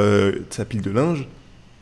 sa 0.52 0.66
pile 0.66 0.82
de 0.82 0.92
linge, 0.92 1.28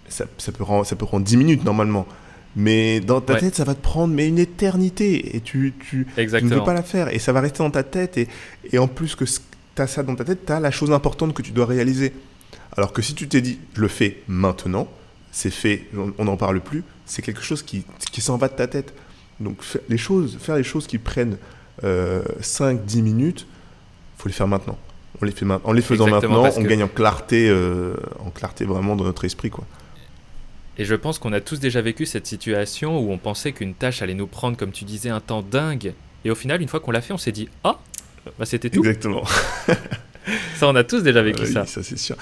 ça, 0.07 0.25
ça, 0.37 0.53
peut 0.53 0.63
rendre, 0.63 0.85
ça 0.85 0.95
peut 0.95 1.05
prendre 1.05 1.25
10 1.25 1.35
minutes 1.35 1.65
normalement. 1.65 2.07
Mais 2.55 3.01
dans 3.01 3.19
ta 3.19 3.35
tête, 3.35 3.55
ça 3.55 3.65
va 3.65 3.75
te 3.75 3.81
prendre 3.81 4.13
mais 4.13 4.29
une 4.29 4.39
éternité 4.39 5.35
et 5.35 5.41
tu, 5.41 5.73
tu, 5.77 6.07
tu, 6.15 6.21
ne 6.21 6.55
veux 6.55 6.63
pas 6.63 6.73
la 6.73 6.83
faire 6.83 7.13
et 7.13 7.19
ça 7.19 7.33
va 7.33 7.41
rester 7.41 7.59
dans 7.59 7.71
ta 7.71 7.83
tête 7.83 8.17
et, 8.17 8.29
et 8.71 8.77
en 8.77 8.87
plus 8.87 9.15
que 9.15 9.25
tu 9.25 9.81
as 9.81 9.87
ça 9.87 10.03
dans 10.03 10.15
ta 10.15 10.23
tête, 10.23 10.45
tu 10.45 10.53
as 10.53 10.61
la 10.61 10.71
chose 10.71 10.91
importante 10.91 11.33
que 11.33 11.41
tu 11.41 11.51
dois 11.51 11.65
réaliser. 11.65 12.13
Alors 12.77 12.93
que 12.93 13.01
si 13.01 13.13
tu 13.13 13.27
t'es 13.27 13.41
dit, 13.41 13.59
je 13.75 13.81
le 13.81 13.89
fais 13.89 14.21
maintenant, 14.29 14.87
c'est 15.31 15.49
fait, 15.49 15.87
on 16.17 16.23
n'en 16.23 16.37
parle 16.37 16.61
plus, 16.61 16.83
c'est 17.05 17.23
quelque 17.23 17.41
chose 17.41 17.61
qui, 17.61 17.83
qui 18.11 18.21
s'en 18.21 18.37
va 18.37 18.47
de 18.47 18.53
ta 18.53 18.67
tête. 18.67 18.93
Donc 19.43 19.61
faire 19.61 19.81
les 19.89 19.97
choses, 19.97 20.37
faire 20.39 20.55
les 20.55 20.63
choses 20.63 20.87
qui 20.87 20.97
prennent 20.97 21.37
5-10 21.81 21.83
euh, 21.85 23.01
minutes, 23.01 23.47
faut 24.17 24.27
les 24.27 24.33
faire 24.33 24.47
maintenant. 24.47 24.77
On 25.21 25.25
les 25.25 25.31
fait 25.31 25.45
en 25.45 25.73
les 25.73 25.81
faisant 25.81 26.07
maintenant, 26.07 26.49
on 26.57 26.61
gagne 26.63 26.83
en 26.83 26.87
clarté, 26.87 27.47
euh, 27.47 27.95
en 28.19 28.29
clarté 28.29 28.65
vraiment 28.65 28.95
dans 28.95 29.03
notre 29.03 29.25
esprit. 29.25 29.49
quoi. 29.49 29.65
Et 30.77 30.85
je 30.85 30.95
pense 30.95 31.19
qu'on 31.19 31.33
a 31.33 31.39
tous 31.39 31.59
déjà 31.59 31.81
vécu 31.81 32.05
cette 32.05 32.25
situation 32.25 32.99
où 32.99 33.11
on 33.11 33.17
pensait 33.17 33.51
qu'une 33.51 33.75
tâche 33.75 34.01
allait 34.01 34.15
nous 34.15 34.27
prendre, 34.27 34.57
comme 34.57 34.71
tu 34.71 34.85
disais, 34.85 35.09
un 35.09 35.19
temps 35.19 35.43
dingue. 35.43 35.93
Et 36.25 36.31
au 36.31 36.35
final, 36.35 36.61
une 36.61 36.67
fois 36.67 36.79
qu'on 36.79 36.91
l'a 36.91 37.01
fait, 37.01 37.13
on 37.13 37.17
s'est 37.17 37.31
dit 37.31 37.47
Ah, 37.63 37.79
bah 38.39 38.45
c'était 38.45 38.69
tout. 38.69 38.79
Exactement. 38.79 39.23
ça, 40.55 40.67
on 40.67 40.75
a 40.75 40.83
tous 40.83 41.03
déjà 41.03 41.21
vécu 41.21 41.45
ça. 41.45 41.61
Oui, 41.61 41.67
ça, 41.67 41.83
c'est 41.83 41.97
sûr. 41.97 42.15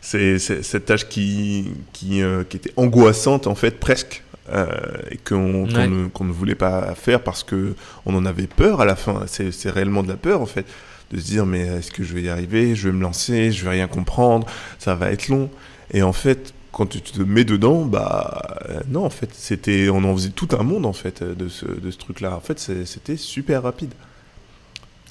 C'est 0.00 0.38
cette 0.38 0.84
tâche 0.84 1.08
qui, 1.08 1.70
qui, 1.94 2.20
euh, 2.20 2.44
qui, 2.44 2.58
était 2.58 2.72
angoissante, 2.76 3.46
en 3.46 3.54
fait, 3.54 3.80
presque. 3.80 4.22
Euh, 4.52 4.68
et 5.10 5.16
qu'on 5.16 5.66
ne, 5.66 5.86
ne, 5.86 6.32
voulait 6.32 6.54
pas 6.54 6.94
faire 6.94 7.22
parce 7.22 7.42
qu'on 7.42 7.74
en 8.04 8.26
avait 8.26 8.46
peur 8.46 8.82
à 8.82 8.84
la 8.84 8.94
fin. 8.96 9.24
C'est 9.26 9.70
réellement 9.70 10.02
de 10.02 10.08
la 10.08 10.16
peur, 10.16 10.40
en 10.40 10.46
fait. 10.46 10.66
De 11.10 11.18
se 11.18 11.24
dire, 11.24 11.46
mais 11.46 11.60
est-ce 11.60 11.90
que 11.90 12.02
je 12.04 12.14
vais 12.14 12.22
y 12.22 12.28
arriver? 12.28 12.74
Je 12.74 12.88
vais 12.88 12.94
me 12.94 13.02
lancer, 13.02 13.52
je 13.52 13.64
vais 13.64 13.70
rien 13.70 13.86
comprendre, 13.86 14.46
ça 14.78 14.94
va 14.94 15.10
être 15.10 15.28
long. 15.28 15.50
Et 15.92 16.02
en 16.02 16.12
fait, 16.12 16.54
quand 16.72 16.86
tu 16.86 17.00
te 17.00 17.22
mets 17.22 17.44
dedans, 17.44 17.84
bah 17.84 18.58
euh, 18.68 18.80
non, 18.88 19.04
en 19.04 19.10
fait, 19.10 19.30
c'était, 19.32 19.88
on 19.88 20.02
en 20.04 20.14
faisait 20.16 20.30
tout 20.30 20.48
un 20.58 20.62
monde 20.62 20.86
en 20.86 20.92
fait 20.92 21.22
de 21.22 21.48
ce, 21.48 21.66
de 21.66 21.90
ce 21.90 21.98
truc-là. 21.98 22.36
En 22.36 22.40
fait, 22.40 22.58
c'était 22.58 23.16
super 23.16 23.62
rapide. 23.62 23.92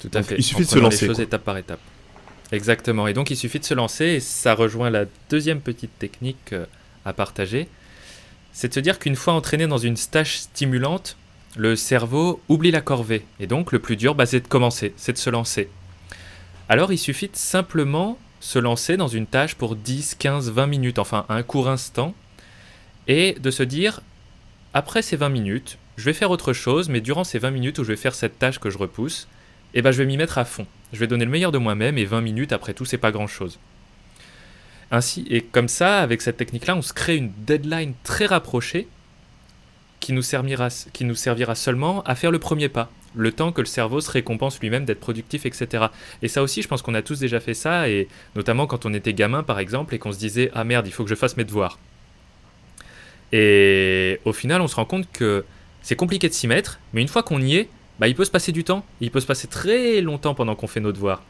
Tout 0.00 0.10
à 0.12 0.22
fait. 0.22 0.36
Il 0.36 0.42
suffit 0.42 0.64
de 0.64 0.68
se 0.68 0.78
lancer. 0.78 1.06
Les 1.06 1.12
choses 1.12 1.20
étape 1.20 1.44
par 1.44 1.56
étape. 1.56 1.80
Exactement. 2.52 3.06
Et 3.06 3.14
donc, 3.14 3.30
il 3.30 3.36
suffit 3.36 3.58
de 3.58 3.64
se 3.64 3.74
lancer. 3.74 4.04
Et 4.04 4.20
ça 4.20 4.54
rejoint 4.54 4.90
la 4.90 5.06
deuxième 5.30 5.60
petite 5.60 5.98
technique 5.98 6.52
euh, 6.52 6.66
à 7.04 7.12
partager. 7.12 7.68
C'est 8.54 8.68
de 8.68 8.74
se 8.74 8.80
dire 8.80 9.00
qu'une 9.00 9.16
fois 9.16 9.34
entraîné 9.34 9.66
dans 9.66 9.78
une 9.78 9.96
stage 9.96 10.38
stimulante, 10.38 11.16
le 11.56 11.74
cerveau 11.74 12.40
oublie 12.48 12.70
la 12.70 12.80
corvée. 12.80 13.26
Et 13.40 13.48
donc, 13.48 13.72
le 13.72 13.80
plus 13.80 13.96
dur, 13.96 14.14
bah, 14.14 14.26
c'est 14.26 14.40
de 14.40 14.46
commencer, 14.46 14.94
c'est 14.96 15.12
de 15.12 15.18
se 15.18 15.28
lancer. 15.28 15.68
Alors, 16.68 16.92
il 16.92 16.98
suffit 16.98 17.26
de 17.26 17.36
simplement 17.36 18.16
se 18.38 18.60
lancer 18.60 18.96
dans 18.96 19.08
une 19.08 19.26
tâche 19.26 19.56
pour 19.56 19.74
10, 19.74 20.14
15, 20.14 20.52
20 20.52 20.68
minutes, 20.68 21.00
enfin 21.00 21.26
un 21.28 21.42
court 21.42 21.68
instant, 21.68 22.14
et 23.08 23.36
de 23.40 23.50
se 23.50 23.64
dire, 23.64 24.02
après 24.72 25.02
ces 25.02 25.16
20 25.16 25.30
minutes, 25.30 25.78
je 25.96 26.04
vais 26.04 26.12
faire 26.12 26.30
autre 26.30 26.52
chose, 26.52 26.88
mais 26.88 27.00
durant 27.00 27.24
ces 27.24 27.40
20 27.40 27.50
minutes 27.50 27.78
où 27.80 27.84
je 27.84 27.88
vais 27.88 27.96
faire 27.96 28.14
cette 28.14 28.38
tâche 28.38 28.60
que 28.60 28.70
je 28.70 28.78
repousse, 28.78 29.26
eh 29.74 29.82
ben 29.82 29.90
je 29.90 29.98
vais 29.98 30.06
m'y 30.06 30.16
mettre 30.16 30.38
à 30.38 30.44
fond. 30.44 30.66
Je 30.92 31.00
vais 31.00 31.08
donner 31.08 31.24
le 31.24 31.30
meilleur 31.30 31.50
de 31.50 31.58
moi-même, 31.58 31.98
et 31.98 32.04
20 32.04 32.20
minutes, 32.20 32.52
après 32.52 32.72
tout, 32.72 32.84
c'est 32.84 32.98
pas 32.98 33.10
grand-chose. 33.10 33.58
Ainsi, 34.90 35.26
et 35.30 35.40
comme 35.40 35.68
ça, 35.68 36.00
avec 36.00 36.22
cette 36.22 36.36
technique-là, 36.36 36.76
on 36.76 36.82
se 36.82 36.92
crée 36.92 37.16
une 37.16 37.32
deadline 37.46 37.94
très 38.04 38.26
rapprochée 38.26 38.86
qui 40.00 40.12
nous, 40.12 40.22
servira, 40.22 41.54
seulement 41.54 42.02
à 42.02 42.14
faire 42.14 42.30
le 42.30 42.38
premier 42.38 42.68
pas, 42.68 42.90
le 43.14 43.32
temps 43.32 43.52
que 43.52 43.62
le 43.62 43.66
cerveau 43.66 44.02
se 44.02 44.10
récompense 44.10 44.60
lui-même 44.60 44.84
d'être 44.84 45.00
productif, 45.00 45.46
etc. 45.46 45.86
Et 46.20 46.28
ça 46.28 46.42
aussi, 46.42 46.60
je 46.60 46.68
pense 46.68 46.82
qu'on 46.82 46.94
a 46.94 47.00
tous 47.00 47.18
déjà 47.18 47.40
fait 47.40 47.54
ça, 47.54 47.88
et 47.88 48.08
notamment 48.36 48.66
quand 48.66 48.84
on 48.84 48.92
était 48.92 49.14
gamin, 49.14 49.42
par 49.42 49.58
exemple, 49.58 49.94
et 49.94 49.98
qu'on 49.98 50.12
se 50.12 50.18
disait 50.18 50.50
Ah 50.54 50.64
merde, 50.64 50.86
il 50.86 50.92
faut 50.92 51.04
que 51.04 51.10
je 51.10 51.14
fasse 51.14 51.38
mes 51.38 51.44
devoirs. 51.44 51.78
Et 53.32 54.20
au 54.26 54.34
final, 54.34 54.60
on 54.60 54.68
se 54.68 54.76
rend 54.76 54.84
compte 54.84 55.10
que 55.10 55.44
c'est 55.82 55.96
compliqué 55.96 56.28
de 56.28 56.34
s'y 56.34 56.48
mettre, 56.48 56.80
mais 56.92 57.00
une 57.00 57.08
fois 57.08 57.22
qu'on 57.22 57.40
y 57.40 57.56
est, 57.56 57.68
bah, 57.98 58.08
il 58.08 58.14
peut 58.14 58.24
se 58.24 58.30
passer 58.30 58.52
du 58.52 58.64
temps. 58.64 58.84
Il 59.00 59.10
peut 59.10 59.20
se 59.20 59.26
passer 59.26 59.46
très 59.46 60.00
longtemps 60.00 60.34
pendant 60.34 60.54
qu'on 60.54 60.66
fait 60.66 60.80
nos 60.80 60.92
devoirs. 60.92 61.22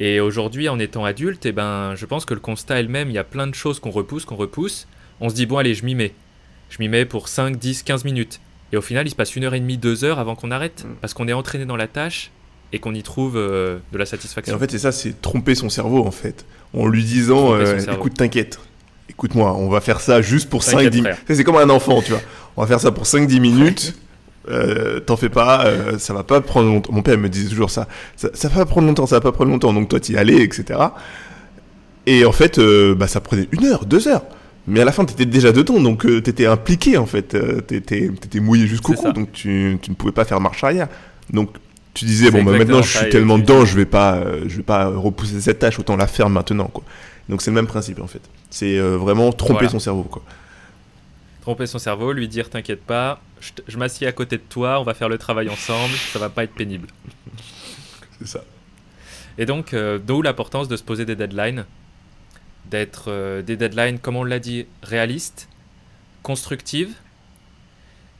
Et 0.00 0.18
aujourd'hui, 0.18 0.70
en 0.70 0.78
étant 0.78 1.04
adulte, 1.04 1.44
eh 1.44 1.52
ben, 1.52 1.94
je 1.94 2.06
pense 2.06 2.24
que 2.24 2.32
le 2.32 2.40
constat 2.40 2.80
est 2.80 2.82
le 2.82 2.88
même. 2.88 3.10
Il 3.10 3.14
y 3.14 3.18
a 3.18 3.24
plein 3.24 3.46
de 3.46 3.54
choses 3.54 3.80
qu'on 3.80 3.90
repousse, 3.90 4.24
qu'on 4.24 4.34
repousse. 4.34 4.88
On 5.20 5.28
se 5.28 5.34
dit, 5.34 5.44
bon, 5.44 5.58
allez, 5.58 5.74
je 5.74 5.84
m'y 5.84 5.94
mets. 5.94 6.14
Je 6.70 6.78
m'y 6.80 6.88
mets 6.88 7.04
pour 7.04 7.28
5, 7.28 7.58
10, 7.58 7.82
15 7.82 8.04
minutes. 8.04 8.40
Et 8.72 8.78
au 8.78 8.80
final, 8.80 9.06
il 9.06 9.10
se 9.10 9.14
passe 9.14 9.36
une 9.36 9.44
heure 9.44 9.52
et 9.52 9.60
demie, 9.60 9.76
deux 9.76 10.04
heures 10.04 10.18
avant 10.18 10.36
qu'on 10.36 10.50
arrête, 10.50 10.84
mm. 10.84 10.94
parce 11.02 11.12
qu'on 11.12 11.28
est 11.28 11.34
entraîné 11.34 11.66
dans 11.66 11.76
la 11.76 11.86
tâche 11.86 12.30
et 12.72 12.78
qu'on 12.78 12.94
y 12.94 13.02
trouve 13.02 13.36
euh, 13.36 13.78
de 13.92 13.98
la 13.98 14.06
satisfaction. 14.06 14.54
Et 14.54 14.56
en 14.56 14.58
fait, 14.58 14.70
c'est 14.70 14.78
ça, 14.78 14.92
c'est 14.92 15.20
tromper 15.20 15.54
son 15.54 15.68
cerveau, 15.68 16.06
en 16.06 16.12
fait. 16.12 16.46
En 16.72 16.86
lui 16.86 17.04
disant, 17.04 17.52
euh, 17.52 17.78
écoute, 17.92 18.14
t'inquiète, 18.14 18.58
écoute-moi, 19.10 19.54
on 19.54 19.68
va 19.68 19.82
faire 19.82 20.00
ça 20.00 20.22
juste 20.22 20.48
pour 20.48 20.62
5-10 20.62 20.94
minutes. 20.94 21.16
C'est 21.28 21.44
comme 21.44 21.56
un 21.56 21.68
enfant, 21.68 22.00
tu 22.00 22.12
vois. 22.12 22.22
On 22.56 22.62
va 22.62 22.66
faire 22.66 22.80
ça 22.80 22.90
pour 22.90 23.04
5-10 23.04 23.38
minutes. 23.38 23.94
Euh, 24.48 25.00
t'en 25.00 25.16
fais 25.16 25.28
pas, 25.28 25.66
ça 25.98 26.14
va 26.14 26.22
pas 26.22 26.40
prendre 26.40 26.68
longtemps. 26.68 26.92
Mon 26.92 27.02
père 27.02 27.18
me 27.18 27.28
disait 27.28 27.48
toujours 27.48 27.70
ça. 27.70 27.88
Ça, 28.16 28.30
ça 28.32 28.48
va 28.48 28.56
pas 28.56 28.66
prendre 28.66 28.86
longtemps, 28.86 29.06
ça 29.06 29.16
va 29.16 29.20
pas 29.20 29.32
prendre 29.32 29.50
longtemps. 29.50 29.72
Donc 29.72 29.88
toi, 29.88 30.00
t'y 30.00 30.16
allais, 30.16 30.42
etc. 30.42 30.78
Et 32.06 32.24
en 32.24 32.32
fait, 32.32 32.58
bah, 32.96 33.06
ça 33.06 33.20
prenait 33.20 33.48
une 33.52 33.66
heure, 33.66 33.84
deux 33.84 34.08
heures. 34.08 34.22
Mais 34.66 34.80
à 34.80 34.84
la 34.84 34.92
fin, 34.92 35.04
tu 35.04 35.12
étais 35.12 35.26
déjà 35.26 35.52
dedans, 35.52 35.80
donc 35.80 36.02
tu 36.02 36.16
étais 36.16 36.46
impliqué 36.46 36.96
en 36.96 37.06
fait. 37.06 37.36
tu 37.66 37.76
étais, 37.76 38.40
mouillé 38.40 38.66
jusqu'au 38.66 38.94
cou, 38.94 39.12
donc 39.12 39.32
tu, 39.32 39.78
tu, 39.82 39.90
ne 39.90 39.96
pouvais 39.96 40.12
pas 40.12 40.24
faire 40.24 40.40
marche 40.40 40.64
arrière. 40.64 40.88
Donc 41.32 41.50
tu 41.92 42.04
disais, 42.04 42.30
bon, 42.30 42.42
bah, 42.42 42.52
maintenant 42.52 42.82
je 42.82 42.98
suis 42.98 43.08
tellement 43.10 43.38
dedans, 43.38 43.64
je 43.64 43.76
vais 43.76 43.84
pas, 43.84 44.22
je 44.46 44.56
vais 44.56 44.62
pas 44.62 44.86
repousser 44.86 45.40
cette 45.40 45.58
tâche, 45.58 45.78
autant 45.78 45.96
la 45.96 46.06
faire 46.06 46.30
maintenant. 46.30 46.70
Quoi. 46.72 46.84
Donc 47.28 47.42
c'est 47.42 47.50
le 47.50 47.56
même 47.56 47.66
principe 47.66 48.00
en 48.00 48.06
fait. 48.06 48.22
C'est 48.48 48.78
vraiment 48.78 49.32
tromper 49.32 49.68
son 49.68 49.78
cerveau. 49.80 50.04
Quoi 50.04 50.22
tromper 51.40 51.66
son 51.66 51.78
cerveau, 51.78 52.12
lui 52.12 52.28
dire 52.28 52.50
t'inquiète 52.50 52.82
pas, 52.82 53.20
je, 53.66 53.78
m'assieds 53.78 54.06
à 54.06 54.12
côté 54.12 54.36
de 54.36 54.42
toi, 54.42 54.80
on 54.80 54.84
va 54.84 54.94
faire 54.94 55.08
le 55.08 55.18
travail 55.18 55.48
ensemble, 55.48 55.94
ça 56.12 56.18
va 56.18 56.28
pas 56.28 56.44
être 56.44 56.54
pénible. 56.54 56.88
C'est 58.18 58.28
ça. 58.28 58.44
Et 59.38 59.46
donc, 59.46 59.72
euh, 59.72 59.98
d'où 59.98 60.22
l'importance 60.22 60.68
de 60.68 60.76
se 60.76 60.82
poser 60.82 61.04
des 61.04 61.16
deadlines, 61.16 61.64
d'être 62.70 63.04
euh, 63.08 63.42
des 63.42 63.56
deadlines, 63.56 63.98
comme 63.98 64.16
on 64.16 64.24
l'a 64.24 64.38
dit, 64.38 64.66
réalistes, 64.82 65.48
constructives, 66.22 66.94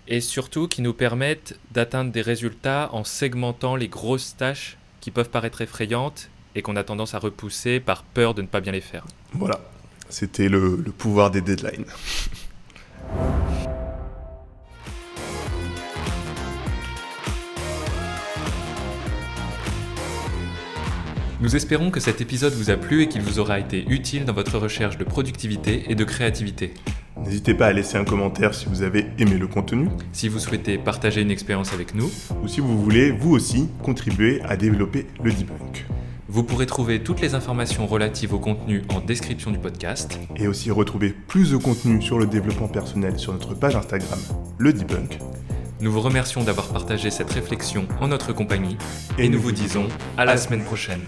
et 0.08 0.20
surtout 0.20 0.66
qui 0.66 0.82
nous 0.82 0.94
permettent 0.94 1.58
d'atteindre 1.72 2.10
des 2.10 2.22
résultats 2.22 2.88
en 2.92 3.04
segmentant 3.04 3.76
les 3.76 3.88
grosses 3.88 4.36
tâches 4.36 4.76
qui 5.00 5.10
peuvent 5.10 5.30
paraître 5.30 5.60
effrayantes 5.60 6.30
et 6.54 6.62
qu'on 6.62 6.76
a 6.76 6.82
tendance 6.82 7.14
à 7.14 7.18
repousser 7.18 7.78
par 7.78 8.02
peur 8.02 8.34
de 8.34 8.42
ne 8.42 8.46
pas 8.46 8.60
bien 8.60 8.72
les 8.72 8.80
faire. 8.80 9.04
Voilà, 9.34 9.60
c'était 10.08 10.48
le 10.48 10.82
pouvoir 10.96 11.30
des 11.30 11.42
deadlines. 11.42 11.84
Nous 21.40 21.56
espérons 21.56 21.90
que 21.90 22.00
cet 22.00 22.20
épisode 22.20 22.52
vous 22.52 22.68
a 22.68 22.76
plu 22.76 23.02
et 23.02 23.08
qu'il 23.08 23.22
vous 23.22 23.38
aura 23.38 23.58
été 23.58 23.86
utile 23.88 24.26
dans 24.26 24.34
votre 24.34 24.58
recherche 24.58 24.98
de 24.98 25.04
productivité 25.04 25.84
et 25.88 25.94
de 25.94 26.04
créativité. 26.04 26.74
N'hésitez 27.24 27.54
pas 27.54 27.68
à 27.68 27.72
laisser 27.72 27.96
un 27.96 28.04
commentaire 28.04 28.52
si 28.52 28.66
vous 28.66 28.82
avez 28.82 29.06
aimé 29.18 29.38
le 29.38 29.46
contenu. 29.46 29.88
Si 30.12 30.28
vous 30.28 30.38
souhaitez 30.38 30.76
partager 30.76 31.22
une 31.22 31.30
expérience 31.30 31.72
avec 31.72 31.94
nous. 31.94 32.10
Ou 32.42 32.48
si 32.48 32.60
vous 32.60 32.78
voulez, 32.78 33.10
vous 33.10 33.30
aussi, 33.30 33.70
contribuer 33.82 34.42
à 34.42 34.58
développer 34.58 35.06
le 35.24 35.32
debunk. 35.32 35.86
Vous 36.28 36.44
pourrez 36.44 36.66
trouver 36.66 37.02
toutes 37.02 37.22
les 37.22 37.34
informations 37.34 37.86
relatives 37.86 38.34
au 38.34 38.38
contenu 38.38 38.82
en 38.90 39.00
description 39.00 39.50
du 39.50 39.58
podcast. 39.58 40.18
Et 40.36 40.46
aussi 40.46 40.70
retrouver 40.70 41.08
plus 41.08 41.52
de 41.52 41.56
contenu 41.56 42.02
sur 42.02 42.18
le 42.18 42.26
développement 42.26 42.68
personnel 42.68 43.18
sur 43.18 43.32
notre 43.32 43.54
page 43.54 43.76
Instagram, 43.76 44.18
le 44.58 44.74
Debunk. 44.74 45.18
Nous 45.80 45.90
vous 45.90 46.00
remercions 46.02 46.44
d'avoir 46.44 46.68
partagé 46.68 47.10
cette 47.10 47.30
réflexion 47.30 47.88
en 48.02 48.08
notre 48.08 48.34
compagnie 48.34 48.76
et, 49.18 49.30
nous 49.30 49.40
vous 49.40 49.52
disons 49.52 49.88
à 50.18 50.26
la 50.26 50.36
semaine 50.36 50.62
prochaine. 50.62 51.00